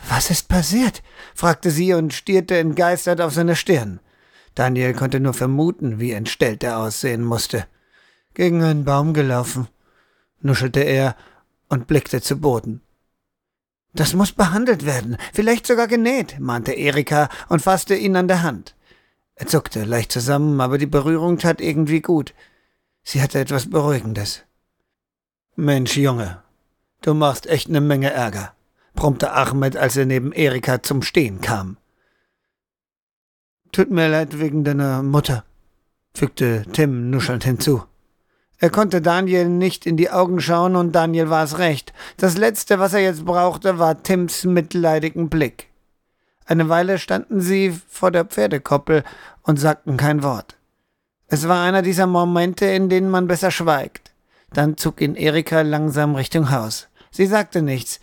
Was 0.08 0.30
ist 0.30 0.48
passiert? 0.48 1.02
fragte 1.34 1.70
sie 1.70 1.94
und 1.94 2.12
stierte 2.12 2.58
entgeistert 2.58 3.20
auf 3.20 3.32
seine 3.32 3.56
Stirn. 3.56 4.00
Daniel 4.54 4.94
konnte 4.94 5.20
nur 5.20 5.34
vermuten, 5.34 5.98
wie 5.98 6.12
entstellt 6.12 6.62
er 6.62 6.78
aussehen 6.78 7.22
musste 7.24 7.66
gegen 8.34 8.62
einen 8.62 8.84
Baum 8.84 9.14
gelaufen, 9.14 9.68
nuschelte 10.40 10.80
er 10.80 11.16
und 11.68 11.86
blickte 11.86 12.20
zu 12.20 12.36
Boden. 12.40 12.82
Das 13.94 14.12
muss 14.12 14.32
behandelt 14.32 14.84
werden, 14.84 15.16
vielleicht 15.32 15.66
sogar 15.66 15.86
genäht, 15.86 16.40
mahnte 16.40 16.72
Erika 16.72 17.28
und 17.48 17.62
fasste 17.62 17.94
ihn 17.94 18.16
an 18.16 18.28
der 18.28 18.42
Hand. 18.42 18.74
Er 19.36 19.46
zuckte 19.46 19.84
leicht 19.84 20.12
zusammen, 20.12 20.60
aber 20.60 20.78
die 20.78 20.86
Berührung 20.86 21.38
tat 21.38 21.60
irgendwie 21.60 22.00
gut. 22.00 22.34
Sie 23.04 23.22
hatte 23.22 23.38
etwas 23.38 23.70
Beruhigendes. 23.70 24.42
Mensch, 25.56 25.96
Junge, 25.96 26.42
du 27.04 27.14
machst 27.14 27.46
echt 27.46 27.68
ne 27.68 27.80
Menge 27.80 28.10
Ärger, 28.10 28.52
brummte 28.94 29.32
Ahmed, 29.32 29.76
als 29.76 29.96
er 29.96 30.06
neben 30.06 30.32
Erika 30.32 30.82
zum 30.82 31.02
Stehen 31.02 31.40
kam. 31.40 31.76
Tut 33.72 33.90
mir 33.90 34.08
leid 34.08 34.38
wegen 34.38 34.64
deiner 34.64 35.02
Mutter, 35.02 35.44
fügte 36.14 36.64
Tim 36.72 37.10
nuschelnd 37.10 37.44
hinzu. 37.44 37.84
Er 38.58 38.70
konnte 38.70 39.02
Daniel 39.02 39.48
nicht 39.48 39.84
in 39.84 39.96
die 39.96 40.10
Augen 40.10 40.40
schauen 40.40 40.76
und 40.76 40.92
Daniel 40.92 41.28
war 41.28 41.44
es 41.44 41.58
recht. 41.58 41.92
Das 42.16 42.38
Letzte, 42.38 42.78
was 42.78 42.94
er 42.94 43.00
jetzt 43.00 43.24
brauchte, 43.24 43.78
war 43.78 44.02
Tims 44.02 44.44
mitleidigen 44.44 45.28
Blick. 45.28 45.68
Eine 46.46 46.68
Weile 46.68 46.98
standen 46.98 47.40
sie 47.40 47.78
vor 47.88 48.10
der 48.10 48.24
Pferdekoppel 48.24 49.02
und 49.42 49.58
sagten 49.58 49.96
kein 49.96 50.22
Wort. 50.22 50.56
Es 51.26 51.48
war 51.48 51.62
einer 51.62 51.82
dieser 51.82 52.06
Momente, 52.06 52.66
in 52.66 52.88
denen 52.88 53.10
man 53.10 53.26
besser 53.26 53.50
schweigt. 53.50 54.12
Dann 54.52 54.76
zog 54.76 55.00
ihn 55.00 55.16
Erika 55.16 55.62
langsam 55.62 56.14
Richtung 56.14 56.50
Haus. 56.50 56.88
Sie 57.14 57.26
sagte 57.26 57.62
nichts. 57.62 58.00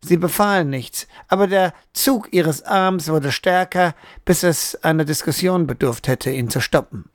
Sie 0.00 0.16
befahl 0.16 0.64
nichts, 0.64 1.06
aber 1.28 1.46
der 1.46 1.74
Zug 1.92 2.32
ihres 2.32 2.62
Arms 2.62 3.08
wurde 3.08 3.30
stärker, 3.30 3.94
bis 4.24 4.42
es 4.42 4.74
einer 4.82 5.04
Diskussion 5.04 5.66
bedurft 5.66 6.08
hätte, 6.08 6.30
ihn 6.30 6.48
zu 6.48 6.60
stoppen. 6.60 7.10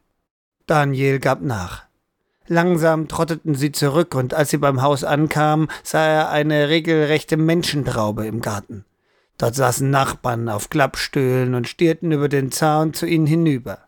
Daniel 0.68 1.18
gab 1.18 1.42
nach. 1.42 1.86
Langsam 2.46 3.08
trotteten 3.08 3.56
sie 3.56 3.72
zurück, 3.72 4.14
und 4.14 4.36
als 4.36 4.52
sie 4.52 4.58
beim 4.58 4.84
Haus 4.84 5.04
ankamen, 5.04 5.70
sah 5.84 6.06
er 6.06 6.30
eine 6.30 6.70
regelrechte 6.70 7.36
Menschentraube 7.36 8.28
im 8.28 8.40
Garten. 8.42 8.86
Dort 9.40 9.56
saßen 9.56 9.90
Nachbarn 9.90 10.50
auf 10.50 10.70
Klappstühlen 10.70 11.56
und 11.56 11.68
stierten 11.68 12.12
über 12.12 12.30
den 12.30 12.52
Zaun 12.52 12.94
zu 12.94 13.08
ihnen 13.08 13.26
hinüber. 13.26 13.80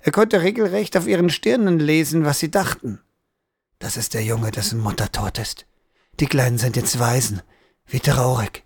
Er 0.00 0.12
konnte 0.12 0.40
regelrecht 0.40 0.96
auf 0.96 1.06
ihren 1.06 1.28
Stirnen 1.28 1.78
lesen, 1.78 2.24
was 2.24 2.38
sie 2.38 2.50
dachten. 2.50 3.00
Das 3.78 3.98
ist 3.98 4.14
der 4.14 4.24
Junge, 4.24 4.52
dessen 4.52 4.80
Mutter 4.80 5.12
tot 5.12 5.38
ist. 5.38 5.66
Die 6.20 6.26
Kleinen 6.26 6.58
sind 6.58 6.76
jetzt 6.76 6.98
Waisen. 6.98 7.42
Wie 7.86 8.00
traurig. 8.00 8.64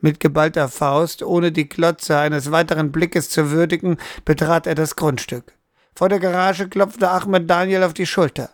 Mit 0.00 0.20
geballter 0.20 0.68
Faust, 0.68 1.22
ohne 1.22 1.50
die 1.52 1.68
Klotze 1.68 2.18
eines 2.18 2.50
weiteren 2.50 2.92
Blickes 2.92 3.30
zu 3.30 3.50
würdigen, 3.50 3.96
betrat 4.24 4.66
er 4.66 4.74
das 4.74 4.96
Grundstück. 4.96 5.54
Vor 5.94 6.08
der 6.08 6.20
Garage 6.20 6.68
klopfte 6.68 7.10
Ahmed 7.10 7.48
Daniel 7.48 7.84
auf 7.84 7.94
die 7.94 8.06
Schulter. 8.06 8.50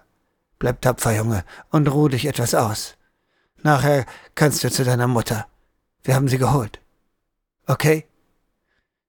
Bleib 0.59 0.81
tapfer, 0.81 1.15
Junge, 1.15 1.45
und 1.71 1.89
ruh 1.89 2.09
dich 2.09 2.27
etwas 2.27 2.55
aus. 2.55 2.97
Nachher 3.63 4.07
kannst 4.35 4.65
du 4.65 4.71
zu 4.71 4.85
deiner 4.85 5.07
Mutter. 5.07 5.47
Wir 6.03 6.15
haben 6.15 6.29
sie 6.29 6.39
geholt. 6.39 6.81
Okay? 7.67 8.07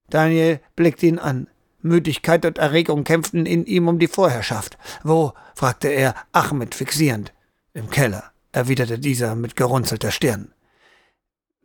Daniel 0.09 0.59
blickte 0.75 1.05
ihn 1.05 1.19
an. 1.19 1.47
Müdigkeit 1.81 2.45
und 2.45 2.57
Erregung 2.57 3.03
kämpften 3.03 3.45
in 3.45 3.65
ihm 3.65 3.87
um 3.87 3.99
die 3.99 4.07
Vorherrschaft. 4.07 4.77
Wo? 5.03 5.33
fragte 5.55 5.89
er, 5.89 6.15
Ahmed 6.31 6.75
fixierend. 6.75 7.33
Im 7.73 7.89
Keller, 7.89 8.31
erwiderte 8.57 8.99
dieser 8.99 9.35
mit 9.35 9.55
gerunzelter 9.55 10.11
Stirn. 10.11 10.51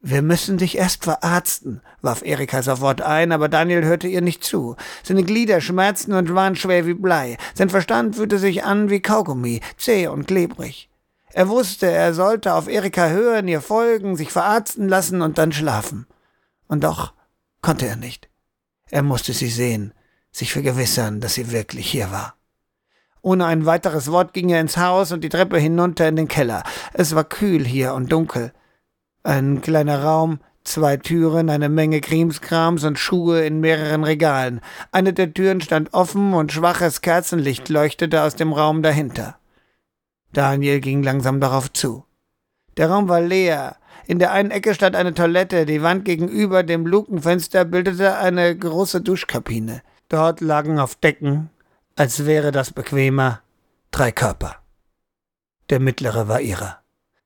Wir 0.05 0.20
müssen 0.20 0.59
dich 0.59 0.76
erst 0.76 1.05
verarzten, 1.05 1.80
warf 2.03 2.22
Erika 2.22 2.62
sofort 2.62 3.01
ein, 3.01 3.30
aber 3.30 3.49
Daniel 3.49 3.84
hörte 3.84 4.09
ihr 4.09 4.20
nicht 4.20 4.43
zu. 4.43 4.76
Seine 5.05 5.22
Glieder 5.22 5.61
schmerzten 5.61 6.12
und 6.12 6.34
waren 6.34 6.57
schwer 6.57 6.86
wie 6.86 6.95
Blei. 6.95 7.38
Sein 7.55 7.70
Verstand 7.70 8.16
fühlte 8.16 8.38
sich 8.38 8.64
an 8.64 8.90
wie 8.90 9.01
Kaugummi, 9.01 9.61
zäh 9.78 10.09
und 10.09 10.26
klebrig. 10.26 10.90
Er 11.32 11.49
wusste, 11.49 11.86
er 11.90 12.14
sollte 12.14 12.53
auf 12.55 12.68
Erika 12.68 13.09
hören, 13.09 13.49
ihr 13.49 13.61
folgen, 13.61 14.16
sich 14.16 14.32
verarzten 14.32 14.88
lassen 14.88 15.22
und 15.22 15.38
dann 15.38 15.53
schlafen. 15.53 16.07
Und 16.66 16.84
doch 16.84 17.14
konnte 17.62 17.86
er 17.86 17.97
nicht. 17.97 18.28
Er 18.90 19.03
musste 19.03 19.32
sie 19.32 19.49
sehen, 19.49 19.95
sich 20.32 20.53
vergewissern, 20.53 21.20
dass 21.20 21.34
sie 21.34 21.53
wirklich 21.53 21.88
hier 21.90 22.11
war. 22.11 22.34
Ohne 23.22 23.46
ein 23.46 23.66
weiteres 23.66 24.10
Wort 24.10 24.34
ging 24.34 24.48
er 24.50 24.60
ins 24.60 24.76
Haus 24.76 25.12
und 25.12 25.22
die 25.22 25.28
Treppe 25.28 25.58
hinunter 25.58 26.08
in 26.08 26.16
den 26.16 26.28
Keller. 26.28 26.64
Es 26.92 27.14
war 27.14 27.24
kühl 27.24 27.64
hier 27.64 27.94
und 27.94 28.10
dunkel. 28.10 28.52
Ein 29.22 29.62
kleiner 29.62 30.02
Raum, 30.02 30.40
zwei 30.64 30.96
Türen, 30.96 31.48
eine 31.48 31.68
Menge 31.68 32.00
Krimskrams 32.00 32.82
und 32.82 32.98
Schuhe 32.98 33.44
in 33.44 33.60
mehreren 33.60 34.02
Regalen. 34.02 34.60
Eine 34.90 35.12
der 35.12 35.32
Türen 35.32 35.60
stand 35.60 35.94
offen 35.94 36.34
und 36.34 36.52
schwaches 36.52 37.00
Kerzenlicht 37.00 37.68
leuchtete 37.68 38.22
aus 38.22 38.34
dem 38.34 38.52
Raum 38.52 38.82
dahinter. 38.82 39.36
Daniel 40.32 40.80
ging 40.80 41.04
langsam 41.04 41.40
darauf 41.40 41.72
zu. 41.72 42.04
Der 42.76 42.90
Raum 42.90 43.08
war 43.08 43.20
leer. 43.20 43.76
In 44.06 44.18
der 44.18 44.32
einen 44.32 44.50
Ecke 44.50 44.74
stand 44.74 44.96
eine 44.96 45.14
Toilette, 45.14 45.64
die 45.64 45.82
Wand 45.82 46.04
gegenüber 46.04 46.64
dem 46.64 46.86
Lukenfenster 46.86 47.64
bildete 47.64 48.16
eine 48.16 48.56
große 48.56 49.00
Duschkabine. 49.00 49.82
Dort 50.08 50.40
lagen 50.40 50.80
auf 50.80 50.96
Decken, 50.96 51.50
als 51.97 52.26
wäre 52.26 52.53
das 52.53 52.72
bequemer, 52.72 53.40
drei 53.90 54.12
Körper. 54.12 54.57
Der 55.70 55.80
mittlere 55.80 56.28
war 56.28 56.40
ihrer. 56.40 56.78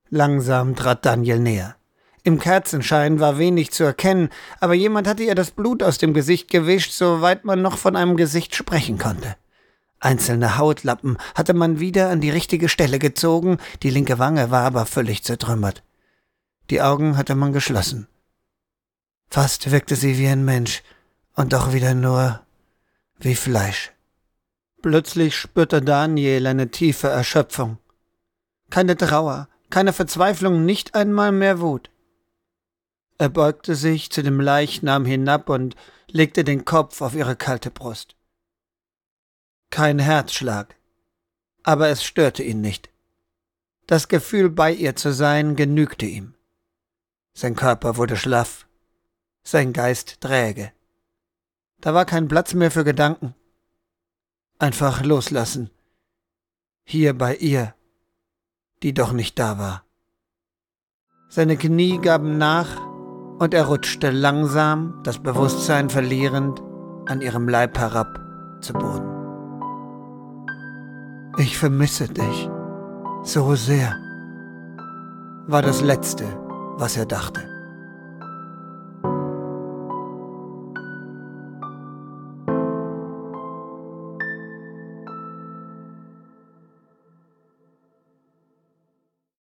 Langsam 0.08 0.76
trat 0.76 1.04
Daniel 1.04 1.38
näher. 1.38 1.76
Im 2.22 2.40
Kerzenschein 2.40 3.20
war 3.20 3.38
wenig 3.38 3.70
zu 3.70 3.84
erkennen, 3.84 4.30
aber 4.60 4.74
jemand 4.74 5.06
hatte 5.06 5.22
ihr 5.22 5.36
das 5.36 5.52
Blut 5.52 5.82
aus 5.82 5.98
dem 5.98 6.12
Gesicht 6.12 6.50
gewischt, 6.50 6.92
soweit 6.92 7.44
man 7.44 7.62
noch 7.62 7.78
von 7.78 7.94
einem 7.94 8.16
Gesicht 8.16 8.54
sprechen 8.56 8.98
konnte. 8.98 9.36
Einzelne 10.00 10.58
Hautlappen 10.58 11.18
hatte 11.34 11.54
man 11.54 11.80
wieder 11.80 12.10
an 12.10 12.20
die 12.20 12.30
richtige 12.30 12.68
Stelle 12.68 12.98
gezogen, 12.98 13.58
die 13.82 13.90
linke 13.90 14.18
Wange 14.18 14.50
war 14.50 14.64
aber 14.64 14.86
völlig 14.86 15.22
zertrümmert. 15.24 15.82
Die 16.70 16.82
Augen 16.82 17.16
hatte 17.16 17.34
man 17.34 17.52
geschlossen. 17.52 18.08
Fast 19.28 19.70
wirkte 19.70 19.96
sie 19.96 20.18
wie 20.18 20.28
ein 20.28 20.44
Mensch 20.44 20.82
und 21.34 21.52
doch 21.52 21.72
wieder 21.72 21.94
nur 21.94 22.40
wie 23.18 23.34
Fleisch. 23.34 23.92
Plötzlich 24.88 25.34
spürte 25.36 25.82
Daniel 25.82 26.46
eine 26.46 26.70
tiefe 26.70 27.08
Erschöpfung. 27.08 27.78
Keine 28.70 28.96
Trauer, 28.96 29.48
keine 29.68 29.92
Verzweiflung, 29.92 30.64
nicht 30.64 30.94
einmal 30.94 31.32
mehr 31.32 31.58
Wut. 31.58 31.90
Er 33.18 33.28
beugte 33.28 33.74
sich 33.74 34.12
zu 34.12 34.22
dem 34.22 34.38
Leichnam 34.38 35.04
hinab 35.04 35.48
und 35.48 35.74
legte 36.08 36.44
den 36.44 36.64
Kopf 36.64 37.00
auf 37.00 37.16
ihre 37.16 37.34
kalte 37.34 37.72
Brust. 37.72 38.14
Kein 39.70 39.98
Herzschlag, 39.98 40.76
aber 41.64 41.88
es 41.88 42.04
störte 42.04 42.44
ihn 42.44 42.60
nicht. 42.60 42.88
Das 43.88 44.06
Gefühl, 44.06 44.50
bei 44.50 44.72
ihr 44.72 44.94
zu 44.94 45.12
sein, 45.12 45.56
genügte 45.56 46.06
ihm. 46.06 46.36
Sein 47.34 47.56
Körper 47.56 47.96
wurde 47.96 48.16
schlaff, 48.16 48.68
sein 49.42 49.72
Geist 49.72 50.20
träge. 50.20 50.70
Da 51.80 51.92
war 51.92 52.04
kein 52.04 52.28
Platz 52.28 52.54
mehr 52.54 52.70
für 52.70 52.84
Gedanken. 52.84 53.34
Einfach 54.58 55.04
loslassen. 55.04 55.70
Hier 56.84 57.16
bei 57.16 57.36
ihr, 57.36 57.74
die 58.82 58.94
doch 58.94 59.12
nicht 59.12 59.38
da 59.38 59.58
war. 59.58 59.84
Seine 61.28 61.58
Knie 61.58 61.98
gaben 61.98 62.38
nach, 62.38 62.80
und 63.38 63.52
er 63.52 63.66
rutschte 63.66 64.10
langsam, 64.10 65.00
das 65.02 65.18
Bewusstsein 65.18 65.90
verlierend, 65.90 66.62
an 67.04 67.20
ihrem 67.20 67.48
Leib 67.48 67.76
herab 67.78 68.18
zu 68.62 68.72
Boden. 68.72 69.12
Ich 71.36 71.58
vermisse 71.58 72.08
dich 72.08 72.48
so 73.24 73.54
sehr, 73.56 73.94
war 75.48 75.60
das 75.60 75.82
Letzte, 75.82 76.24
was 76.78 76.96
er 76.96 77.04
dachte. 77.04 77.55